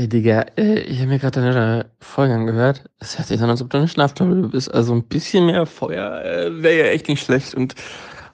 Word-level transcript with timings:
Ey, 0.00 0.08
Digga, 0.08 0.46
äh, 0.56 0.80
ich 0.80 1.00
habe 1.00 1.08
mir 1.10 1.18
gerade 1.18 1.42
deine 1.42 1.90
Folge 1.98 2.32
angehört. 2.32 2.88
Es 3.00 3.18
hört 3.18 3.28
sich 3.28 3.38
an, 3.42 3.50
als 3.50 3.60
ob 3.60 3.68
du 3.68 3.76
eine 3.76 3.86
Schlaftablette 3.86 4.48
bist. 4.48 4.72
Also 4.72 4.94
ein 4.94 5.02
bisschen 5.02 5.44
mehr 5.44 5.66
Feuer 5.66 6.24
äh, 6.24 6.62
wäre 6.62 6.78
ja 6.78 6.84
echt 6.86 7.06
nicht 7.06 7.22
schlecht. 7.22 7.54
Und 7.54 7.74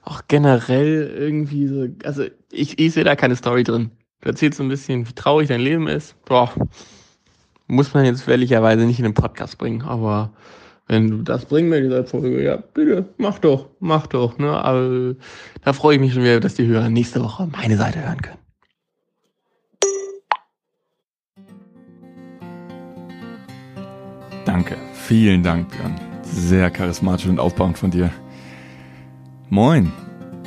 auch 0.01 0.21
generell 0.29 1.13
irgendwie 1.13 1.67
so, 1.67 1.87
also 2.05 2.23
ich, 2.53 2.79
ich 2.79 2.93
sehe 2.93 3.03
da 3.03 3.17
keine 3.17 3.35
Story 3.35 3.65
drin. 3.65 3.91
Du 4.21 4.29
erzählst 4.29 4.59
so 4.59 4.63
ein 4.63 4.69
bisschen, 4.69 5.09
wie 5.09 5.13
traurig 5.13 5.49
dein 5.49 5.59
Leben 5.59 5.89
ist. 5.89 6.15
Boah, 6.23 6.53
muss 7.67 7.93
man 7.93 8.05
jetzt 8.05 8.25
ehrlicherweise 8.29 8.85
nicht 8.85 8.99
in 8.99 9.03
den 9.03 9.13
Podcast 9.13 9.57
bringen. 9.57 9.81
Aber 9.81 10.31
wenn 10.87 11.09
du 11.09 11.17
das 11.17 11.43
bringen 11.47 11.69
willst, 11.69 11.87
dieser 11.87 12.05
Folge, 12.05 12.45
ja, 12.45 12.63
bitte, 12.73 13.09
mach 13.17 13.39
doch, 13.39 13.67
mach 13.81 14.07
doch. 14.07 14.37
Ne? 14.37 14.51
Aber 14.51 15.15
da 15.65 15.73
freue 15.73 15.95
ich 15.95 15.99
mich 16.01 16.13
schon 16.13 16.23
wieder, 16.23 16.39
dass 16.39 16.55
die 16.55 16.65
Hörer 16.65 16.89
nächste 16.89 17.21
Woche 17.21 17.45
meine 17.45 17.75
Seite 17.75 18.01
hören 18.05 18.21
können. 18.21 18.46
Danke, 24.47 24.77
vielen 24.93 25.43
Dank, 25.43 25.67
Björn. 25.71 25.99
Sehr 26.23 26.71
charismatisch 26.71 27.27
und 27.27 27.37
aufbauend 27.37 27.77
von 27.77 27.91
dir. 27.91 28.11
Moin, 29.49 29.91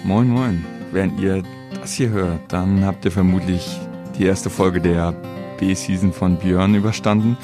moin, 0.05 0.27
moin. 0.27 0.65
Während 0.91 1.21
ihr 1.21 1.43
das 1.79 1.93
hier 1.93 2.09
hört, 2.09 2.41
dann 2.49 2.87
habt 2.87 3.05
ihr 3.05 3.11
vermutlich 3.11 3.79
die 4.19 4.25
erste 4.25 4.49
Folge 4.49 4.81
der 4.81 5.13
B-Season 5.59 6.15
von 6.15 6.37
Björn 6.37 6.75
überstanden 6.75 7.37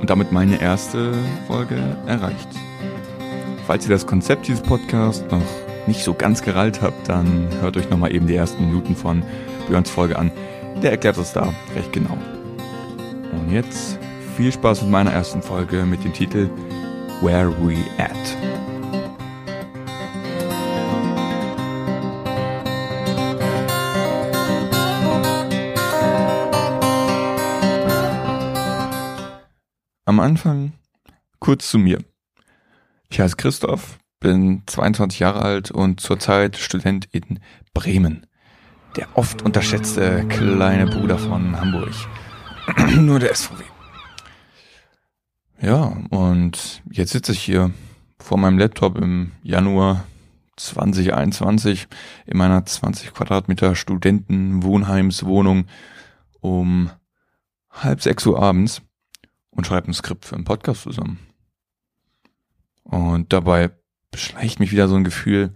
und 0.00 0.10
damit 0.10 0.30
meine 0.30 0.62
erste 0.62 1.12
Folge 1.48 1.76
erreicht. 2.06 2.48
Falls 3.66 3.84
ihr 3.84 3.90
das 3.90 4.06
Konzept 4.06 4.46
dieses 4.46 4.62
Podcasts 4.62 5.24
noch 5.28 5.42
nicht 5.88 6.04
so 6.04 6.14
ganz 6.14 6.42
gerallt 6.42 6.82
habt, 6.82 7.08
dann 7.08 7.48
hört 7.60 7.76
euch 7.76 7.90
nochmal 7.90 8.14
eben 8.14 8.28
die 8.28 8.36
ersten 8.36 8.64
Minuten 8.64 8.94
von 8.94 9.24
Björns 9.66 9.90
Folge 9.90 10.20
an. 10.20 10.30
Der 10.84 10.92
erklärt 10.92 11.18
es 11.18 11.32
da 11.32 11.52
recht 11.74 11.92
genau. 11.92 12.16
Und 13.32 13.50
jetzt 13.50 13.98
viel 14.36 14.50
Spaß 14.50 14.82
mit 14.82 14.90
meiner 14.90 15.12
ersten 15.12 15.42
Folge 15.42 15.84
mit 15.84 16.02
dem 16.02 16.12
Titel 16.12 16.50
Where 17.20 17.52
We 17.62 17.76
At. 17.98 18.10
Am 30.04 30.18
Anfang 30.18 30.72
kurz 31.38 31.70
zu 31.70 31.78
mir. 31.78 31.98
Ich 33.10 33.20
heiße 33.20 33.36
Christoph, 33.36 33.98
bin 34.18 34.64
22 34.66 35.20
Jahre 35.20 35.42
alt 35.42 35.70
und 35.70 36.00
zurzeit 36.00 36.56
Student 36.56 37.08
in 37.12 37.38
Bremen. 37.72 38.26
Der 38.96 39.06
oft 39.14 39.42
unterschätzte 39.42 40.26
kleine 40.28 40.86
Bruder 40.86 41.18
von 41.18 41.60
Hamburg. 41.60 41.92
Nur 42.96 43.20
der 43.20 43.32
SVW. 43.32 43.73
Ja, 45.60 45.96
und 46.10 46.82
jetzt 46.90 47.12
sitze 47.12 47.32
ich 47.32 47.40
hier 47.40 47.72
vor 48.18 48.38
meinem 48.38 48.58
Laptop 48.58 48.98
im 48.98 49.32
Januar 49.42 50.04
2021 50.56 51.86
in 52.26 52.36
meiner 52.36 52.64
20 52.66 53.14
Quadratmeter 53.14 53.74
Studentenwohnheimswohnung 53.74 55.66
um 56.40 56.90
halb 57.70 58.02
sechs 58.02 58.26
Uhr 58.26 58.42
abends 58.42 58.82
und 59.50 59.66
schreibe 59.66 59.88
ein 59.88 59.94
Skript 59.94 60.24
für 60.24 60.34
einen 60.34 60.44
Podcast 60.44 60.82
zusammen. 60.82 61.18
Und 62.82 63.32
dabei 63.32 63.70
beschleicht 64.10 64.60
mich 64.60 64.72
wieder 64.72 64.88
so 64.88 64.96
ein 64.96 65.04
Gefühl, 65.04 65.54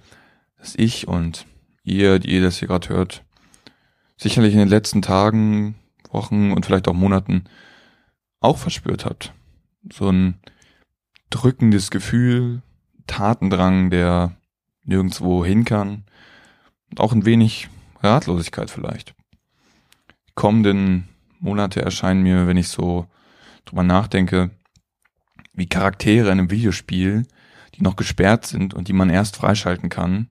dass 0.59 0.75
ich 0.77 1.07
und 1.07 1.47
ihr, 1.83 2.19
die 2.19 2.31
ihr 2.31 2.43
das 2.43 2.59
hier 2.59 2.69
gerade 2.69 2.89
hört, 2.89 3.25
sicherlich 4.17 4.53
in 4.53 4.61
den 4.61 4.69
letzten 4.69 5.03
Tagen, 5.03 5.75
Wochen 6.11 6.53
und 6.53 6.65
vielleicht 6.65 6.89
auch 6.89 6.95
Monaten 6.95 7.45
auch 8.41 8.57
verspürt 8.57 9.05
habt 9.05 9.35
so 9.93 10.11
ein 10.11 10.41
drückendes 11.31 11.91
Gefühl, 11.91 12.63
Tatendrang, 13.07 13.91
der 13.91 14.37
nirgendwo 14.85 15.45
hin 15.45 15.65
kann 15.65 16.05
und 16.91 17.01
auch 17.01 17.13
ein 17.13 17.25
wenig 17.25 17.69
Ratlosigkeit 18.03 18.71
vielleicht. 18.71 19.15
Die 20.29 20.35
kommenden 20.35 21.09
Monate 21.41 21.83
erscheinen 21.83 22.23
mir, 22.23 22.47
wenn 22.47 22.57
ich 22.57 22.69
so 22.69 23.07
drüber 23.65 23.83
nachdenke, 23.83 24.51
wie 25.53 25.67
Charaktere 25.67 26.27
in 26.27 26.39
einem 26.39 26.51
Videospiel, 26.51 27.27
die 27.75 27.83
noch 27.83 27.97
gesperrt 27.97 28.47
sind 28.47 28.75
und 28.75 28.89
die 28.89 28.93
man 28.93 29.11
erst 29.11 29.37
freischalten 29.37 29.89
kann, 29.89 30.31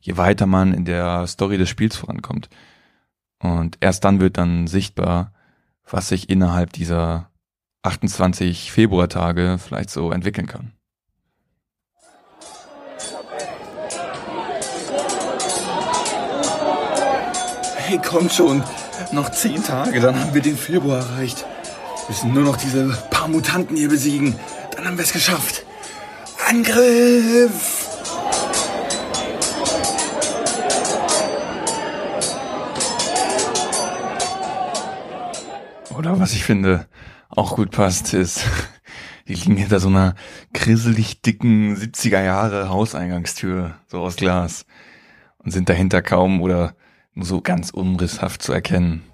je 0.00 0.16
weiter 0.16 0.46
man 0.46 0.72
in 0.72 0.84
der 0.84 1.26
Story 1.26 1.58
des 1.58 1.68
Spiels 1.68 1.96
vorankommt. 1.96 2.48
Und 3.38 3.78
erst 3.80 4.04
dann 4.04 4.20
wird 4.20 4.38
dann 4.38 4.66
sichtbar, 4.66 5.32
was 5.88 6.08
sich 6.08 6.30
innerhalb 6.30 6.72
dieser 6.72 7.29
28 7.82 8.70
Februartage 8.72 9.58
vielleicht 9.58 9.90
so 9.90 10.12
entwickeln 10.12 10.46
kann. 10.46 10.72
Hey, 17.76 17.98
kommt 17.98 18.32
schon. 18.32 18.62
Noch 19.12 19.30
zehn 19.30 19.64
Tage, 19.64 20.00
dann 20.00 20.20
haben 20.20 20.34
wir 20.34 20.42
den 20.42 20.56
Februar 20.56 20.98
erreicht. 20.98 21.44
Wir 22.06 22.08
müssen 22.08 22.34
nur 22.34 22.44
noch 22.44 22.56
diese 22.56 22.88
paar 23.10 23.28
Mutanten 23.28 23.76
hier 23.76 23.88
besiegen. 23.88 24.38
Dann 24.76 24.86
haben 24.86 24.98
wir 24.98 25.04
es 25.04 25.12
geschafft. 25.12 25.64
Angriff! 26.48 27.88
Oder 35.96 36.20
was 36.20 36.32
ich 36.32 36.44
finde, 36.44 36.86
auch 37.30 37.56
gut 37.56 37.70
passt, 37.70 38.12
ist, 38.12 38.44
die 39.28 39.34
liegen 39.34 39.56
hinter 39.56 39.80
so 39.80 39.88
einer 39.88 40.14
grisselig 40.52 41.22
dicken 41.22 41.76
70er 41.76 42.22
Jahre 42.22 42.68
Hauseingangstür, 42.68 43.76
so 43.86 44.00
aus 44.00 44.16
Glas, 44.16 44.66
und 45.38 45.52
sind 45.52 45.68
dahinter 45.68 46.02
kaum 46.02 46.42
oder 46.42 46.74
nur 47.14 47.24
so 47.24 47.40
ganz 47.40 47.70
umrisshaft 47.70 48.42
zu 48.42 48.52
erkennen. 48.52 49.09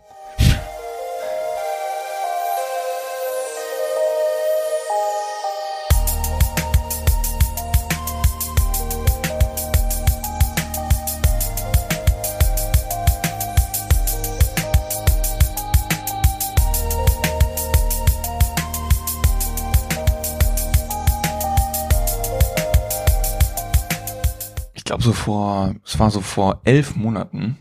So 25.07 25.13
vor, 25.13 25.75
es 25.85 25.99
war 25.99 26.11
so 26.11 26.21
vor 26.21 26.61
elf 26.65 26.97
Monaten, 26.97 27.57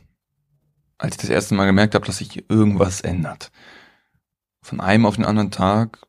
als 0.98 1.16
ich 1.16 1.22
das 1.22 1.30
erste 1.30 1.56
Mal 1.56 1.68
gemerkt 1.68 1.96
habe, 1.96 2.06
dass 2.06 2.18
sich 2.18 2.50
irgendwas 2.50 3.02
ändert. 3.02 3.52
Von 4.62 4.82
einem 4.82 5.06
auf 5.06 5.16
den 5.16 5.26
anderen 5.26 5.52
Tag 5.52 6.00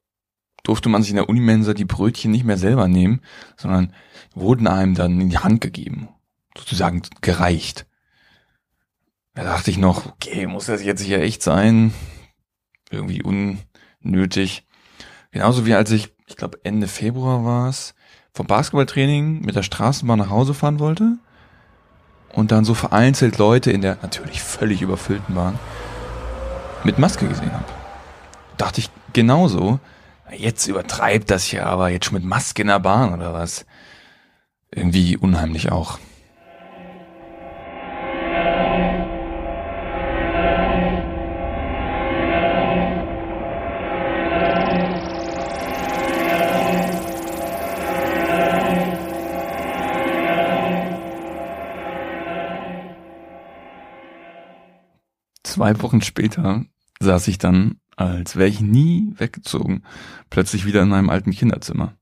durfte 0.62 0.88
man 0.88 1.02
sich 1.02 1.10
in 1.10 1.16
der 1.16 1.28
Unimensa 1.28 1.74
die 1.74 1.84
Brötchen 1.84 2.30
nicht 2.30 2.44
mehr 2.44 2.56
selber 2.56 2.88
nehmen, 2.88 3.20
sondern 3.56 3.92
wurden 4.34 4.66
einem 4.66 4.94
dann 4.94 5.20
in 5.20 5.28
die 5.28 5.38
Hand 5.38 5.60
gegeben, 5.60 6.08
sozusagen 6.56 7.02
gereicht. 7.20 7.86
Da 9.34 9.44
dachte 9.44 9.70
ich 9.70 9.76
noch, 9.76 10.06
okay, 10.06 10.46
muss 10.46 10.66
das 10.66 10.82
jetzt 10.82 11.02
hier 11.02 11.20
echt 11.20 11.42
sein? 11.42 11.92
Irgendwie 12.90 13.22
unnötig. 13.22 14.66
Genauso 15.32 15.66
wie 15.66 15.74
als 15.74 15.90
ich, 15.90 16.14
ich 16.26 16.36
glaube 16.36 16.60
Ende 16.64 16.88
Februar 16.88 17.44
war 17.44 17.68
es, 17.68 17.94
vom 18.32 18.46
Basketballtraining 18.46 19.40
mit 19.42 19.54
der 19.54 19.62
Straßenbahn 19.62 20.18
nach 20.18 20.30
Hause 20.30 20.54
fahren 20.54 20.80
wollte 20.80 21.18
und 22.32 22.52
dann 22.52 22.64
so 22.64 22.74
vereinzelt 22.74 23.38
Leute 23.38 23.70
in 23.70 23.80
der 23.80 23.98
natürlich 24.02 24.42
völlig 24.42 24.82
überfüllten 24.82 25.34
Bahn 25.34 25.58
mit 26.84 26.98
Maske 26.98 27.26
gesehen 27.26 27.52
habe. 27.52 27.64
Dachte 28.56 28.80
ich 28.80 28.90
genauso, 29.12 29.80
jetzt 30.36 30.66
übertreibt 30.66 31.30
das 31.30 31.50
ja 31.50 31.64
aber 31.66 31.88
jetzt 31.88 32.06
schon 32.06 32.14
mit 32.14 32.24
Maske 32.24 32.62
in 32.62 32.68
der 32.68 32.80
Bahn 32.80 33.14
oder 33.14 33.32
was. 33.32 33.66
Irgendwie 34.70 35.16
unheimlich 35.16 35.72
auch. 35.72 35.98
Zwei 55.56 55.80
Wochen 55.80 56.02
später 56.02 56.66
saß 57.00 57.28
ich 57.28 57.38
dann, 57.38 57.80
als 57.96 58.36
wäre 58.36 58.48
ich 58.48 58.60
nie 58.60 59.14
weggezogen, 59.16 59.84
plötzlich 60.28 60.66
wieder 60.66 60.82
in 60.82 60.90
meinem 60.90 61.08
alten 61.08 61.30
Kinderzimmer. 61.30 61.94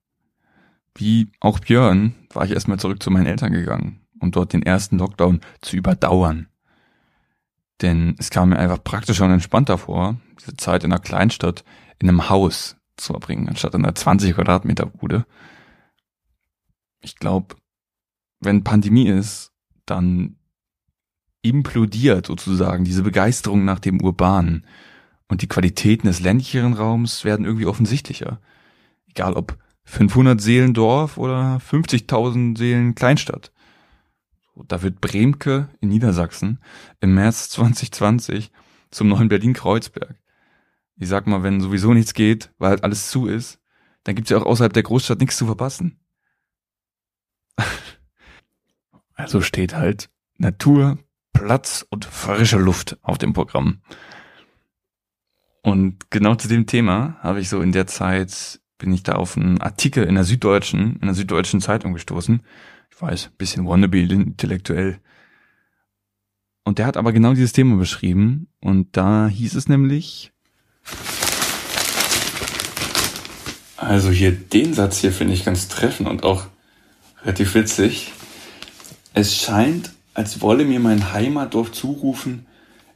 Wie 0.97 1.31
auch 1.39 1.61
Björn 1.61 2.15
war 2.33 2.45
ich 2.45 2.51
erstmal 2.51 2.81
zurück 2.81 3.01
zu 3.01 3.13
meinen 3.13 3.27
Eltern 3.27 3.53
gegangen, 3.53 4.01
um 4.19 4.33
dort 4.33 4.53
den 4.53 4.65
ersten 4.65 4.99
Lockdown 4.99 5.41
zu 5.61 5.77
überdauern. 5.77 6.49
Denn 7.81 8.17
es 8.19 8.31
kam 8.31 8.49
mir 8.49 8.59
einfach 8.59 8.83
praktischer 8.83 9.25
und 9.25 9.31
entspannter 9.31 9.79
vor, 9.79 10.17
diese 10.41 10.57
Zeit 10.57 10.83
in 10.83 10.93
einer 10.93 11.01
Kleinstadt 11.01 11.65
in 12.01 12.09
einem 12.09 12.29
Haus 12.29 12.77
zu 12.97 13.13
verbringen, 13.13 13.49
anstatt 13.49 13.75
in 13.75 13.85
einer 13.85 13.95
20 13.95 14.35
Quadratmeter 14.35 14.87
Bude. 14.87 15.27
Ich 17.03 17.17
glaube, 17.17 17.55
wenn 18.41 18.65
Pandemie 18.65 19.07
ist, 19.07 19.53
dann 19.87 20.39
implodiert 21.45 22.27
sozusagen 22.27 22.85
diese 22.85 23.03
Begeisterung 23.03 23.65
nach 23.65 23.79
dem 23.79 24.01
Urbanen 24.01 24.65
und 25.29 25.43
die 25.43 25.49
Qualitäten 25.49 26.07
des 26.07 26.21
ländlicheren 26.21 26.73
Raums 26.73 27.25
werden 27.25 27.45
irgendwie 27.45 27.67
offensichtlicher. 27.67 28.41
Egal 29.09 29.35
ob 29.35 29.59
500 29.85 30.41
Seelen 30.41 30.75
Dorf 30.75 31.19
oder 31.19 31.59
50.000 31.59 32.57
Seelen 32.57 32.95
Kleinstadt. 32.95 33.53
Da 34.69 34.83
wird 34.83 35.01
Bremke 35.01 35.69
in 35.81 35.89
Niedersachsen 35.89 36.61
im 37.01 37.15
März 37.15 37.51
2020 37.51 38.51
zum 38.91 39.09
neuen 39.09 39.29
Berlin-Kreuzberg. 39.29 40.17
Ich 40.97 41.09
sag 41.09 41.27
mal, 41.27 41.43
wenn 41.43 41.61
sowieso 41.61 41.93
nichts 41.93 42.15
geht, 42.15 42.53
weil 42.59 42.71
halt 42.71 42.85
alles 42.85 43.11
zu 43.11 43.27
ist, 43.27 43.61
dann 44.05 44.15
gibt's 44.15 44.31
ja 44.31 44.39
auch 44.39 44.47
außerhalb 44.47 44.73
der 44.73 44.85
Großstadt 44.85 45.19
nichts 45.19 45.37
zu 45.37 45.47
verpassen. 45.47 45.99
also 49.15 49.41
steht 49.41 49.75
halt 49.75 50.09
Natur, 50.39 50.99
Platz 51.35 51.85
und 51.91 52.07
frische 52.07 52.57
Luft 52.57 52.97
auf 53.03 53.19
dem 53.19 53.35
Programm. 53.35 53.83
Und 55.63 56.11
genau 56.11 56.35
zu 56.35 56.49
dem 56.49 56.67
Thema 56.67 57.19
habe 57.21 57.41
ich 57.41 57.51
so 57.51 57.61
in 57.61 57.73
der 57.73 57.87
Zeit 57.87 58.61
bin 58.79 58.93
ich 58.93 59.03
da 59.03 59.13
auf 59.15 59.37
einen 59.37 59.61
Artikel 59.61 60.05
in 60.05 60.15
der 60.15 60.25
Süddeutschen, 60.25 60.97
in 60.97 61.07
der 61.07 61.15
Süddeutschen 61.15 61.61
Zeitung 61.61 61.93
gestoßen. 61.93 62.43
Ich 62.91 63.01
weiß, 63.01 63.31
bisschen 63.39 63.67
wannabe 63.67 63.99
intellektuell. 63.99 65.01
Und 66.65 66.79
der 66.79 66.87
hat 66.87 66.97
aber 66.97 67.13
genau 67.13 67.35
dieses 67.35 67.53
Thema 67.53 67.77
beschrieben. 67.77 68.49
Und 68.61 68.97
da 68.97 69.29
hieß 69.29 69.55
es 69.55 69.69
nämlich. 69.69 70.33
Also 73.77 74.11
hier 74.11 74.33
den 74.33 74.75
Satz 74.75 74.99
hier 74.99 75.13
finde 75.13 75.35
ich 75.35 75.45
ganz 75.45 75.69
treffend 75.69 76.09
und 76.09 76.25
auch 76.25 76.47
relativ 77.23 77.55
witzig. 77.55 78.13
Es 79.13 79.37
scheint, 79.37 79.93
als 80.15 80.41
wolle 80.41 80.65
mir 80.65 80.81
mein 80.81 81.13
Heimatdorf 81.13 81.73
zurufen, 81.73 82.47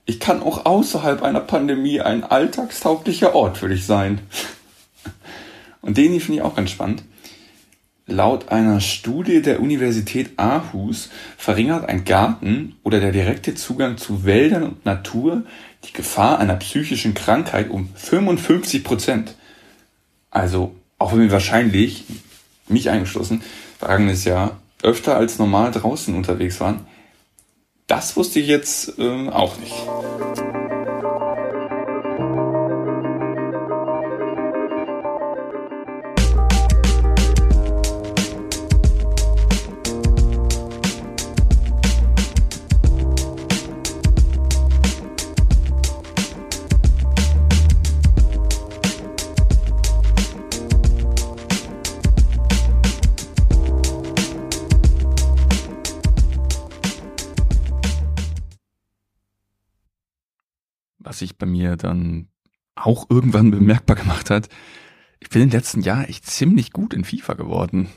ich 0.07 0.21
kann 0.21 0.43
auch 0.43 0.65
außerhalb 0.65 1.23
einer 1.23 1.41
Pandemie 1.41 2.01
ein 2.01 2.25
alltagstauglicher 2.25 3.35
Ort 3.35 3.59
für 3.59 3.69
dich 3.69 3.85
sein. 3.85 4.21
Und 5.83 5.99
den 5.99 6.13
hier 6.13 6.21
finde 6.21 6.41
ich 6.41 6.43
auch 6.43 6.57
ganz 6.57 6.71
spannend. 6.71 7.03
Laut 8.07 8.49
einer 8.49 8.81
Studie 8.81 9.43
der 9.43 9.61
Universität 9.61 10.31
Aarhus 10.39 11.11
verringert 11.37 11.87
ein 11.91 12.07
Garten 12.07 12.77
oder 12.83 13.01
der 13.01 13.13
direkte 13.13 13.55
Zugang 13.55 13.99
zu 13.99 14.25
Wäldern 14.25 14.63
und 14.63 14.87
Natur 14.87 15.43
die 15.85 15.93
Gefahr 15.93 16.39
einer 16.39 16.57
psychischen 16.57 17.13
Krankheit 17.13 17.69
um 17.69 17.91
55 17.95 18.83
Prozent. 18.83 19.35
Also, 20.31 20.75
auch 20.99 21.13
wenn 21.13 21.21
wir 21.21 21.33
wahrscheinlich, 21.33 22.05
mich 22.67 22.89
eingeschlossen, 22.89 23.43
vergangenes 23.79 24.25
Jahr 24.25 24.59
öfter 24.83 25.17
als 25.17 25.39
normal 25.39 25.71
draußen 25.71 26.15
unterwegs 26.15 26.61
waren, 26.61 26.87
das 27.89 28.17
wusste 28.17 28.39
ich 28.39 28.47
jetzt 28.47 28.99
äh, 28.99 29.29
auch 29.31 29.57
nicht. 29.59 29.75
Sich 61.19 61.37
bei 61.37 61.47
mir 61.47 61.77
dann 61.77 62.29
auch 62.75 63.07
irgendwann 63.11 63.51
bemerkbar 63.53 63.97
gemacht 63.97 64.31
hat, 64.31 64.49
ich 65.21 65.31
bin 65.31 65.43
im 65.43 65.51
letzten 65.51 65.83
Jahr 65.83 66.09
echt 66.09 66.27
ziemlich 66.27 66.73
gut 66.73 66.95
in 66.95 67.05
FIFA 67.05 67.35
geworden. 67.35 67.89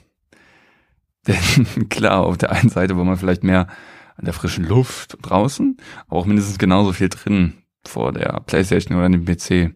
Denn 1.27 1.89
klar, 1.89 2.21
auf 2.21 2.38
der 2.38 2.51
einen 2.51 2.69
Seite 2.69 2.97
war 2.97 3.03
man 3.03 3.18
vielleicht 3.18 3.44
mehr 3.44 3.68
an 4.15 4.25
der 4.25 4.33
frischen 4.33 4.65
Luft 4.65 5.18
draußen, 5.21 5.77
aber 6.07 6.19
auch 6.19 6.25
mindestens 6.25 6.57
genauso 6.57 6.94
viel 6.94 7.09
drin 7.09 7.53
vor 7.85 8.12
der 8.12 8.41
Playstation 8.45 8.97
oder 8.97 9.09
dem 9.09 9.25
PC. 9.25 9.75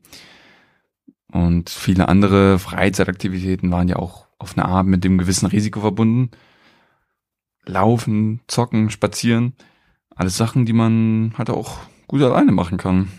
Und 1.31 1.69
viele 1.69 2.07
andere 2.07 2.59
Freizeitaktivitäten 2.59 3.71
waren 3.71 3.88
ja 3.88 3.97
auch 3.97 4.27
auf 4.39 4.57
eine 4.57 4.65
Art 4.65 4.88
mit 4.88 5.03
dem 5.03 5.18
gewissen 5.18 5.47
Risiko 5.47 5.81
verbunden. 5.81 6.31
Laufen, 7.65 8.42
zocken, 8.47 8.89
spazieren, 8.89 9.53
alles 10.15 10.38
Sachen, 10.38 10.65
die 10.65 10.74
man 10.74 11.33
halt 11.38 11.50
auch 11.50 11.80
gut 12.07 12.21
alleine 12.21 12.51
machen 12.51 12.77
kann. 12.77 13.09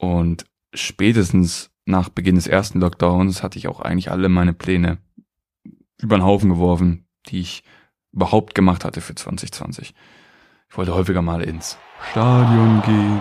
Und 0.00 0.46
spätestens 0.72 1.70
nach 1.84 2.08
Beginn 2.08 2.36
des 2.36 2.46
ersten 2.46 2.80
Lockdowns 2.80 3.42
hatte 3.42 3.58
ich 3.58 3.68
auch 3.68 3.80
eigentlich 3.80 4.10
alle 4.10 4.30
meine 4.30 4.54
Pläne 4.54 4.96
über 6.00 6.16
den 6.16 6.24
Haufen 6.24 6.48
geworfen, 6.48 7.06
die 7.26 7.40
ich 7.40 7.64
überhaupt 8.10 8.54
gemacht 8.54 8.86
hatte 8.86 9.02
für 9.02 9.14
2020. 9.14 9.94
Ich 10.70 10.76
wollte 10.78 10.94
häufiger 10.94 11.20
mal 11.20 11.42
ins 11.42 11.76
Stadion 12.10 12.80
gehen. 12.80 13.20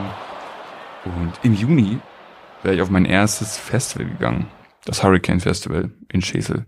Und 1.04 1.34
im 1.44 1.54
Juni 1.54 2.00
wäre 2.64 2.76
ich 2.76 2.82
auf 2.82 2.90
mein 2.90 3.04
erstes 3.04 3.58
Festival 3.58 4.08
gegangen. 4.08 4.48
Das 4.86 5.04
Hurricane 5.04 5.42
Festival 5.42 5.92
in 6.08 6.22
Schesel. 6.22 6.66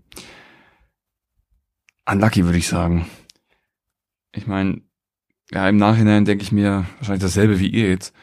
Unlucky 2.04 2.44
würde 2.44 2.58
ich 2.58 2.68
sagen. 2.68 3.06
Ich 4.32 4.46
meine, 4.46 4.82
ja, 5.50 5.66
im 5.70 5.78
Nachhinein 5.78 6.26
denke 6.26 6.44
ich 6.44 6.52
mir 6.52 6.84
wahrscheinlich 6.98 7.22
dasselbe 7.22 7.58
wie 7.60 7.68
ihr 7.68 7.88
jetzt 7.88 8.14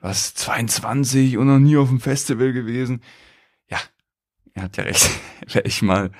was, 0.00 0.34
22 0.34 1.36
und 1.36 1.46
noch 1.46 1.58
nie 1.58 1.76
auf 1.76 1.88
dem 1.88 2.00
Festival 2.00 2.52
gewesen. 2.52 3.02
Ja, 3.68 3.78
er 4.54 4.64
hat 4.64 4.76
ja 4.76 4.84
recht. 4.84 5.10
Wäre 5.46 5.66
ich 5.66 5.82
mal 5.82 6.10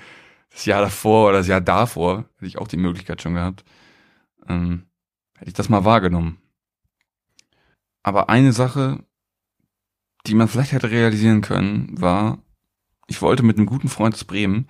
das 0.51 0.65
Jahr 0.65 0.81
davor 0.81 1.29
oder 1.29 1.39
das 1.39 1.47
Jahr 1.47 1.61
davor, 1.61 2.25
hätte 2.35 2.45
ich 2.45 2.57
auch 2.57 2.67
die 2.67 2.77
Möglichkeit 2.77 3.21
schon 3.21 3.35
gehabt, 3.35 3.63
ähm, 4.47 4.85
hätte 5.37 5.49
ich 5.49 5.55
das 5.55 5.69
mal 5.69 5.85
wahrgenommen. 5.85 6.39
Aber 8.03 8.29
eine 8.29 8.53
Sache, 8.53 9.03
die 10.27 10.35
man 10.35 10.47
vielleicht 10.47 10.71
hätte 10.71 10.91
realisieren 10.91 11.41
können, 11.41 11.99
war, 11.99 12.39
ich 13.07 13.21
wollte 13.21 13.43
mit 13.43 13.57
einem 13.57 13.65
guten 13.65 13.89
Freund 13.89 14.15
aus 14.15 14.23
Bremen 14.23 14.67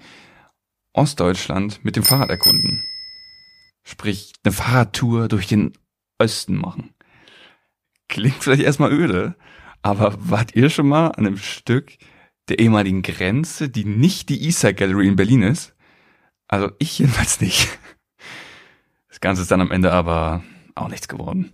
Ostdeutschland 0.93 1.83
mit 1.85 1.95
dem 1.95 2.03
Fahrrad 2.03 2.29
erkunden. 2.29 2.83
Sprich, 3.83 4.33
eine 4.43 4.51
Fahrradtour 4.51 5.27
durch 5.27 5.47
den 5.47 5.73
Osten 6.17 6.55
machen. 6.55 6.93
Klingt 8.11 8.43
vielleicht 8.43 8.61
erstmal 8.61 8.91
öde, 8.91 9.35
aber 9.81 10.13
wart 10.19 10.53
ihr 10.53 10.69
schon 10.69 10.89
mal 10.89 11.07
an 11.11 11.25
einem 11.25 11.37
Stück 11.37 11.93
der 12.49 12.59
ehemaligen 12.59 13.03
Grenze, 13.03 13.69
die 13.69 13.85
nicht 13.85 14.27
die 14.27 14.43
Eastside 14.43 14.73
Gallery 14.73 15.07
in 15.07 15.15
Berlin 15.15 15.43
ist? 15.43 15.73
Also 16.49 16.71
ich 16.77 16.99
jedenfalls 16.99 17.39
nicht. 17.39 17.69
Das 19.07 19.21
Ganze 19.21 19.43
ist 19.43 19.51
dann 19.51 19.61
am 19.61 19.71
Ende 19.71 19.93
aber 19.93 20.43
auch 20.75 20.89
nichts 20.89 21.07
geworden. 21.07 21.53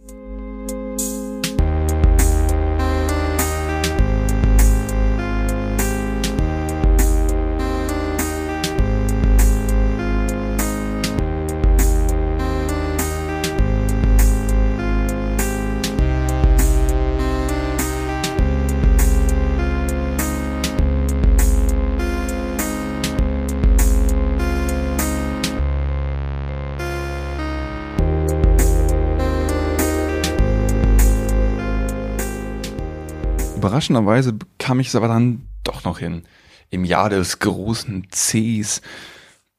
Überraschenderweise 33.57 34.33
bekam 34.33 34.79
ich 34.79 34.87
es 34.87 34.95
aber 34.95 35.07
dann 35.07 35.47
doch 35.63 35.83
noch 35.83 35.99
hin, 35.99 36.23
im 36.69 36.85
Jahr 36.85 37.09
des 37.09 37.39
großen 37.39 38.07
Cs 38.09 38.81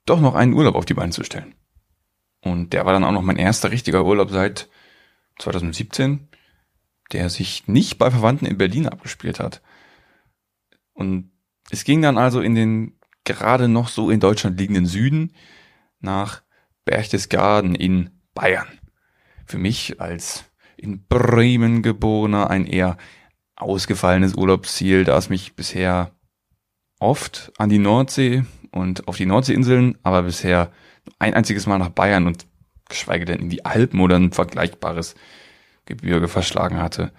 doch 0.06 0.20
noch 0.20 0.34
einen 0.34 0.54
Urlaub 0.54 0.74
auf 0.74 0.84
die 0.84 0.94
Beine 0.94 1.12
zu 1.12 1.24
stellen. 1.24 1.54
Und 2.40 2.72
der 2.72 2.86
war 2.86 2.92
dann 2.92 3.04
auch 3.04 3.12
noch 3.12 3.22
mein 3.22 3.36
erster 3.36 3.70
richtiger 3.70 4.04
Urlaub 4.04 4.30
seit 4.30 4.68
2017, 5.40 6.28
der 7.12 7.28
sich 7.28 7.66
nicht 7.66 7.98
bei 7.98 8.10
Verwandten 8.10 8.46
in 8.46 8.58
Berlin 8.58 8.86
abgespielt 8.86 9.40
hat. 9.40 9.62
Und 10.92 11.30
es 11.70 11.84
ging 11.84 12.00
dann 12.00 12.18
also 12.18 12.40
in 12.40 12.54
den 12.54 12.98
gerade 13.24 13.68
noch 13.68 13.88
so 13.88 14.10
in 14.10 14.20
Deutschland 14.20 14.58
liegenden 14.58 14.86
Süden 14.86 15.34
nach 16.00 16.42
Berchtesgaden 16.84 17.74
in 17.74 18.10
Bayern. 18.34 18.68
Für 19.44 19.58
mich 19.58 20.00
als 20.00 20.44
in 20.76 21.06
Bremen 21.06 21.82
geborener, 21.82 22.50
ein 22.50 22.66
eher 22.66 22.96
ausgefallenes 23.58 24.34
Urlaubsziel, 24.34 25.04
da 25.04 25.18
es 25.18 25.28
mich 25.28 25.54
bisher 25.54 26.12
oft 27.00 27.52
an 27.58 27.68
die 27.68 27.78
Nordsee 27.78 28.44
und 28.70 29.08
auf 29.08 29.16
die 29.16 29.26
Nordseeinseln, 29.26 29.98
aber 30.02 30.22
bisher 30.22 30.72
ein 31.18 31.34
einziges 31.34 31.66
Mal 31.66 31.78
nach 31.78 31.90
Bayern 31.90 32.26
und 32.26 32.46
geschweige 32.88 33.24
denn 33.24 33.40
in 33.40 33.50
die 33.50 33.64
Alpen 33.64 34.00
oder 34.00 34.16
ein 34.16 34.32
vergleichbares 34.32 35.14
Gebirge 35.86 36.28
verschlagen 36.28 36.78
hatte. 36.78 37.12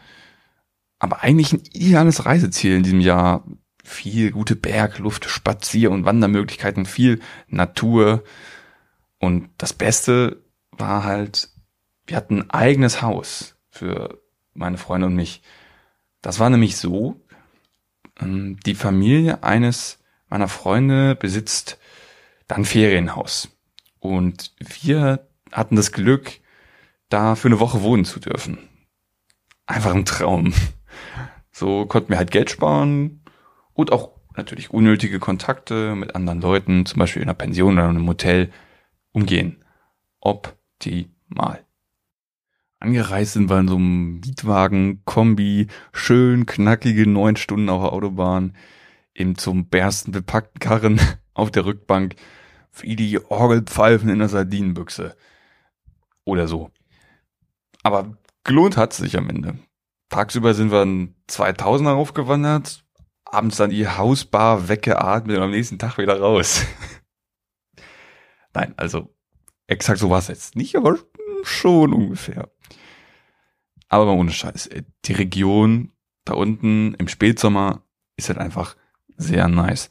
Aber 1.00 1.24
eigentlich 1.24 1.54
ein 1.54 1.64
ideales 1.74 2.26
Reiseziel 2.26 2.76
in 2.76 2.84
diesem 2.84 3.02
Jahr. 3.02 3.44
Viel 3.84 4.32
gute 4.32 4.56
Bergluft, 4.56 5.26
Spazier- 5.30 5.92
und 5.92 6.06
Wandermöglichkeiten, 6.06 6.86
viel 6.86 7.22
Natur. 7.48 8.24
Und 9.18 9.50
das 9.58 9.74
Beste 9.74 10.44
war 10.72 11.04
halt, 11.06 11.50
wir 12.06 12.18
hatten 12.18 12.42
ein 12.42 12.50
eigenes 12.52 13.02
Haus 13.02 13.56
für 13.70 14.22
meine 14.54 14.78
Freunde 14.78 15.08
und 15.08 15.16
mich. 15.16 15.42
Das 16.22 16.40
war 16.40 16.50
nämlich 16.50 16.78
so, 16.78 17.22
ähm, 18.20 18.60
die 18.66 18.76
Familie 18.76 19.44
eines 19.44 20.00
meiner 20.30 20.48
Freunde 20.48 21.16
besitzt 21.16 21.80
dann 22.48 22.66
Ferienhaus. 22.66 23.50
Und 24.00 24.54
wir 24.60 25.28
hatten 25.52 25.76
das 25.76 25.92
Glück, 25.92 26.40
da 27.10 27.36
für 27.36 27.48
eine 27.48 27.60
Woche 27.60 27.82
wohnen 27.82 28.06
zu 28.06 28.20
dürfen. 28.20 28.60
Einfach 29.66 29.94
ein 29.94 30.06
Traum. 30.06 30.54
So 31.52 31.86
konnten 31.86 32.10
wir 32.10 32.18
halt 32.18 32.32
Geld 32.32 32.50
sparen 32.50 33.22
und 33.74 33.92
auch 33.92 34.12
natürlich 34.38 34.72
unnötige 34.72 35.20
Kontakte 35.20 35.94
mit 35.96 36.16
anderen 36.16 36.40
Leuten, 36.40 36.86
zum 36.86 37.00
Beispiel 37.00 37.22
in 37.22 37.28
einer 37.28 37.36
Pension 37.36 37.74
oder 37.74 37.90
einem 37.90 38.08
Hotel, 38.08 38.52
umgehen. 39.12 39.64
Optimal. 40.22 41.66
Angereist 42.82 43.34
sind 43.34 43.50
wir 43.50 43.60
in 43.60 43.68
so 43.68 43.76
einem 43.76 44.20
Mietwagen, 44.22 45.04
Kombi, 45.04 45.68
schön 45.92 46.46
knackige 46.46 47.06
neun 47.08 47.36
Stunden 47.36 47.68
auf 47.68 47.82
der 47.82 47.92
Autobahn, 47.92 48.56
eben 49.14 49.38
zum 49.38 49.68
Bersten 49.68 50.14
bepackten 50.14 50.60
Karren 50.60 51.00
auf 51.34 51.52
der 51.52 51.66
Rückbank, 51.66 52.16
wie 52.80 52.96
die 52.96 53.20
Orgelpfeifen 53.20 54.08
in 54.08 54.20
der 54.20 54.30
Sardinenbüchse. 54.30 55.18
Oder 56.24 56.48
so. 56.48 56.72
Aber 57.84 58.18
gelohnt 58.46 58.78
hat 58.78 58.94
es 58.94 59.00
sich 59.00 59.18
am 59.18 59.30
Ende. 59.30 59.60
Tagsüber 60.08 60.54
sind 60.54 60.72
wir 60.72 60.84
in 60.84 61.16
2000er 61.30 61.96
aufgewandert, 61.96 62.86
abends 63.26 63.58
dann 63.58 63.72
die 63.72 63.90
Hausbar 63.90 64.70
weggeatmet 64.70 65.36
und 65.36 65.44
am 65.44 65.52
nächsten 65.52 65.80
Tag 65.80 65.98
wieder 65.98 66.18
raus. 66.18 66.66
Nein, 68.54 68.74
also 68.78 69.14
exakt 69.68 70.00
so 70.00 70.10
war 70.10 70.20
es 70.20 70.30
jetzt 70.30 70.56
nicht, 70.56 70.78
aber 70.78 70.98
schon 71.44 71.94
ungefähr. 71.94 72.50
Aber 73.90 74.06
mal 74.06 74.18
ohne 74.18 74.32
Scheiß. 74.32 74.70
Die 75.06 75.14
Region 75.14 75.92
da 76.26 76.36
unten 76.36 76.94
im 76.94 77.08
Spätsommer 77.08 77.82
ist 78.16 78.30
halt 78.30 78.38
einfach 78.38 78.76
sehr 79.18 79.48
nice. 79.48 79.90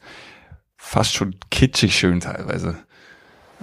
Fast 0.77 1.13
schon 1.13 1.35
kitschig 1.51 1.97
schön 1.97 2.21
teilweise. 2.21 2.81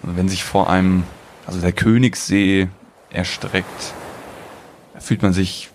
Also 0.03 0.17
wenn 0.17 0.29
sich 0.29 0.45
vor 0.45 0.69
einem, 0.69 1.05
also 1.47 1.61
der 1.61 1.73
Königssee 1.73 2.69
erstreckt, 3.09 3.95
fühlt 4.99 5.23
man 5.23 5.33
sich, 5.33 5.71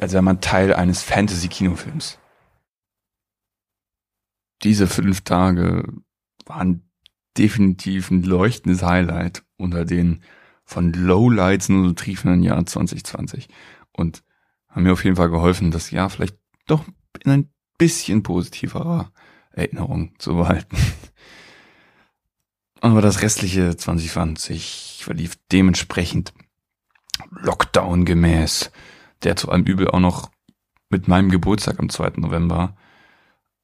als 0.00 0.14
wäre 0.14 0.22
man 0.22 0.40
Teil 0.40 0.72
eines 0.72 1.02
Fantasy-Kinofilms. 1.02 2.18
Diese 4.62 4.86
fünf 4.86 5.20
Tage 5.20 5.84
waren 6.46 6.90
definitiv 7.36 8.10
ein 8.10 8.22
leuchtendes 8.22 8.82
Highlight 8.82 9.42
unter 9.58 9.84
den 9.84 10.22
von 10.64 10.92
Lowlights 10.92 11.68
nur 11.68 11.88
so 11.88 11.92
triefenden 11.92 12.42
Jahr 12.42 12.64
2020 12.64 13.48
und 13.92 14.22
haben 14.68 14.84
mir 14.84 14.92
auf 14.92 15.04
jeden 15.04 15.16
Fall 15.16 15.30
geholfen, 15.30 15.70
das 15.70 15.90
Jahr 15.90 16.10
vielleicht 16.10 16.36
doch 16.66 16.84
in 17.20 17.30
ein 17.30 17.52
bisschen 17.78 18.22
positiverer 18.22 19.12
Erinnerung 19.50 20.14
zu 20.18 20.36
behalten. 20.36 20.76
Aber 22.80 23.00
das 23.00 23.22
restliche 23.22 23.76
2020 23.76 25.02
verlief 25.04 25.36
dementsprechend 25.52 26.32
Lockdown 27.30 28.04
gemäß, 28.04 28.72
der 29.22 29.36
zu 29.36 29.50
einem 29.50 29.64
Übel 29.64 29.88
auch 29.88 30.00
noch 30.00 30.30
mit 30.88 31.08
meinem 31.08 31.30
Geburtstag 31.30 31.78
am 31.78 31.88
2. 31.88 32.14
November 32.16 32.76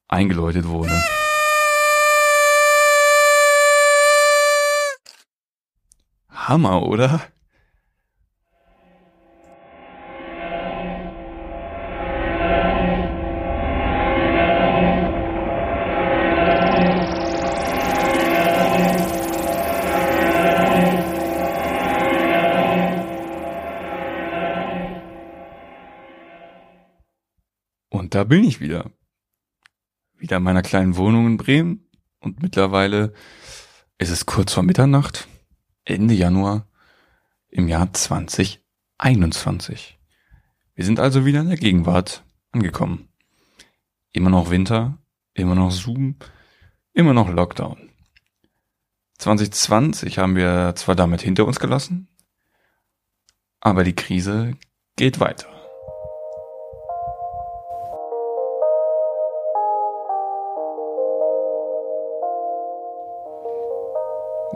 eingeläutet 0.09 0.67
wurde. 0.67 0.99
Hammer, 6.29 6.83
oder? 6.83 7.21
Da 28.19 28.25
bin 28.25 28.43
ich 28.43 28.61
wieder. 28.61 28.91
Wieder 30.19 30.39
in 30.39 30.43
meiner 30.43 30.63
kleinen 30.63 30.97
Wohnung 30.97 31.29
in 31.29 31.37
Bremen. 31.37 31.89
Und 32.19 32.43
mittlerweile 32.43 33.13
ist 33.97 34.11
es 34.11 34.27
kurz 34.27 34.53
vor 34.53 34.65
Mitternacht, 34.65 35.29
Ende 35.85 36.15
Januar 36.15 36.67
im 37.49 37.69
Jahr 37.69 37.93
2021. 37.93 40.01
Wir 40.75 40.85
sind 40.85 40.99
also 40.99 41.27
wieder 41.27 41.43
in 41.43 41.51
der 41.51 41.59
Gegenwart 41.59 42.25
angekommen. 42.51 43.09
Immer 44.11 44.31
noch 44.31 44.51
Winter, 44.51 44.99
immer 45.35 45.55
noch 45.55 45.71
Zoom, 45.71 46.17
immer 46.95 47.15
noch 47.15 47.29
Lockdown. 47.29 47.89
2020 49.19 50.19
haben 50.19 50.35
wir 50.35 50.73
zwar 50.75 50.97
damit 50.97 51.23
hinter 51.23 51.47
uns 51.47 51.61
gelassen, 51.61 52.09
aber 53.61 53.85
die 53.85 53.95
Krise 53.95 54.57
geht 54.97 55.21
weiter. 55.21 55.58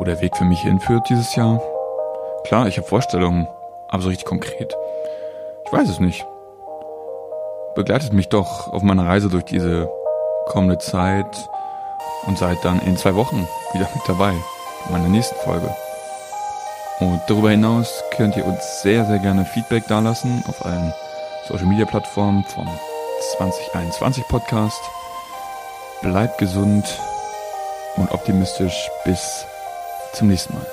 Wo 0.02 0.04
der 0.04 0.20
Weg 0.20 0.36
für 0.36 0.44
mich 0.44 0.62
hinführt 0.62 1.08
dieses 1.08 1.36
Jahr. 1.36 1.62
Klar, 2.42 2.66
ich 2.66 2.76
habe 2.76 2.88
Vorstellungen, 2.88 3.46
aber 3.88 4.02
so 4.02 4.08
richtig 4.08 4.26
konkret. 4.26 4.76
Ich 5.64 5.72
weiß 5.72 5.88
es 5.88 6.00
nicht. 6.00 6.26
Begleitet 7.76 8.12
mich 8.12 8.28
doch 8.28 8.72
auf 8.72 8.82
meiner 8.82 9.06
Reise 9.06 9.28
durch 9.28 9.44
diese 9.44 9.88
kommende 10.46 10.78
Zeit 10.78 11.48
und 12.26 12.36
seid 12.36 12.64
dann 12.64 12.80
in 12.80 12.96
zwei 12.96 13.14
Wochen 13.14 13.46
wieder 13.74 13.88
mit 13.94 14.02
dabei 14.08 14.32
in 14.86 14.92
meiner 14.92 15.08
nächsten 15.08 15.36
Folge. 15.36 15.72
Und 16.98 17.20
darüber 17.28 17.50
hinaus 17.50 18.02
könnt 18.16 18.36
ihr 18.36 18.44
uns 18.44 18.82
sehr, 18.82 19.04
sehr 19.04 19.20
gerne 19.20 19.44
Feedback 19.44 19.86
dalassen 19.86 20.42
auf 20.48 20.66
allen 20.66 20.92
Social 21.46 21.66
Media 21.66 21.86
Plattformen 21.86 22.42
vom 22.42 22.66
2021 23.36 24.26
Podcast. 24.26 24.82
Bleibt 26.02 26.38
gesund 26.38 26.98
und 27.94 28.10
optimistisch 28.10 28.90
bis 29.04 29.46
zum 30.12 30.28
nächsten 30.28 30.54
Mal. 30.54 30.66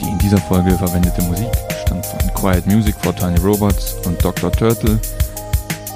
Die 0.00 0.08
in 0.08 0.18
dieser 0.18 0.38
Folge 0.38 0.76
verwendete 0.76 1.22
Musik 1.22 1.48
stammt 1.82 2.06
von 2.06 2.34
Quiet 2.34 2.66
Music 2.66 2.94
for 3.02 3.14
Tiny 3.14 3.38
Robots 3.38 3.94
und 4.06 4.22
Dr. 4.24 4.50
Turtle 4.50 4.98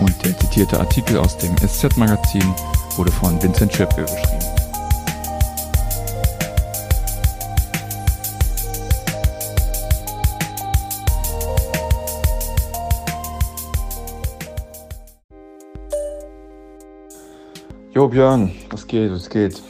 und 0.00 0.24
der 0.24 0.38
zitierte 0.38 0.78
Artikel 0.78 1.18
aus 1.18 1.36
dem 1.38 1.56
SZ-Magazin 1.56 2.54
wurde 2.96 3.12
von 3.12 3.42
Vincent 3.42 3.72
Schirpke 3.74 4.02
geschrieben. 4.02 4.35
Jo 18.06 18.10
Björn, 18.10 18.52
was 18.70 18.86
geht, 18.86 19.10
was 19.10 19.28
geht? 19.28 19.60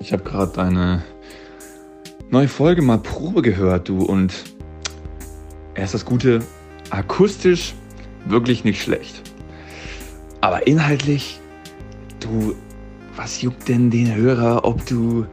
Ich 0.00 0.10
habe 0.10 0.22
gerade 0.22 0.62
eine 0.62 1.04
neue 2.30 2.48
Folge 2.48 2.80
mal 2.80 2.96
Probe 2.96 3.42
gehört, 3.42 3.90
du, 3.90 4.02
und 4.02 4.32
erst 5.74 5.92
das 5.92 6.06
Gute, 6.06 6.40
akustisch 6.88 7.74
wirklich 8.24 8.64
nicht 8.64 8.80
schlecht. 8.80 9.20
Aber 10.40 10.66
inhaltlich, 10.66 11.38
du, 12.20 12.54
was 13.14 13.42
juckt 13.42 13.68
denn 13.68 13.90
den 13.90 14.14
Hörer, 14.14 14.64
ob 14.64 14.86
du 14.86 15.26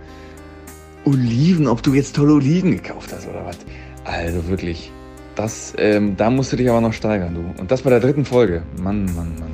Oliven, 1.05 1.65
ob 1.65 1.81
du 1.81 1.93
jetzt 1.93 2.13
tolle 2.13 2.33
Oliven 2.33 2.71
gekauft 2.71 3.13
hast 3.13 3.25
oder 3.25 3.45
was? 3.45 3.57
Also 4.03 4.45
wirklich, 4.49 4.91
das, 5.35 5.73
ähm, 5.77 6.17
da 6.17 6.29
musst 6.29 6.51
du 6.51 6.57
dich 6.57 6.69
aber 6.69 6.81
noch 6.81 6.91
steigern, 6.91 7.35
du. 7.35 7.61
Und 7.61 7.71
das 7.71 7.83
bei 7.83 7.89
der 7.89 8.01
dritten 8.01 8.25
Folge. 8.25 8.63
Mann, 8.81 9.05
Mann, 9.15 9.33
Mann. 9.39 9.52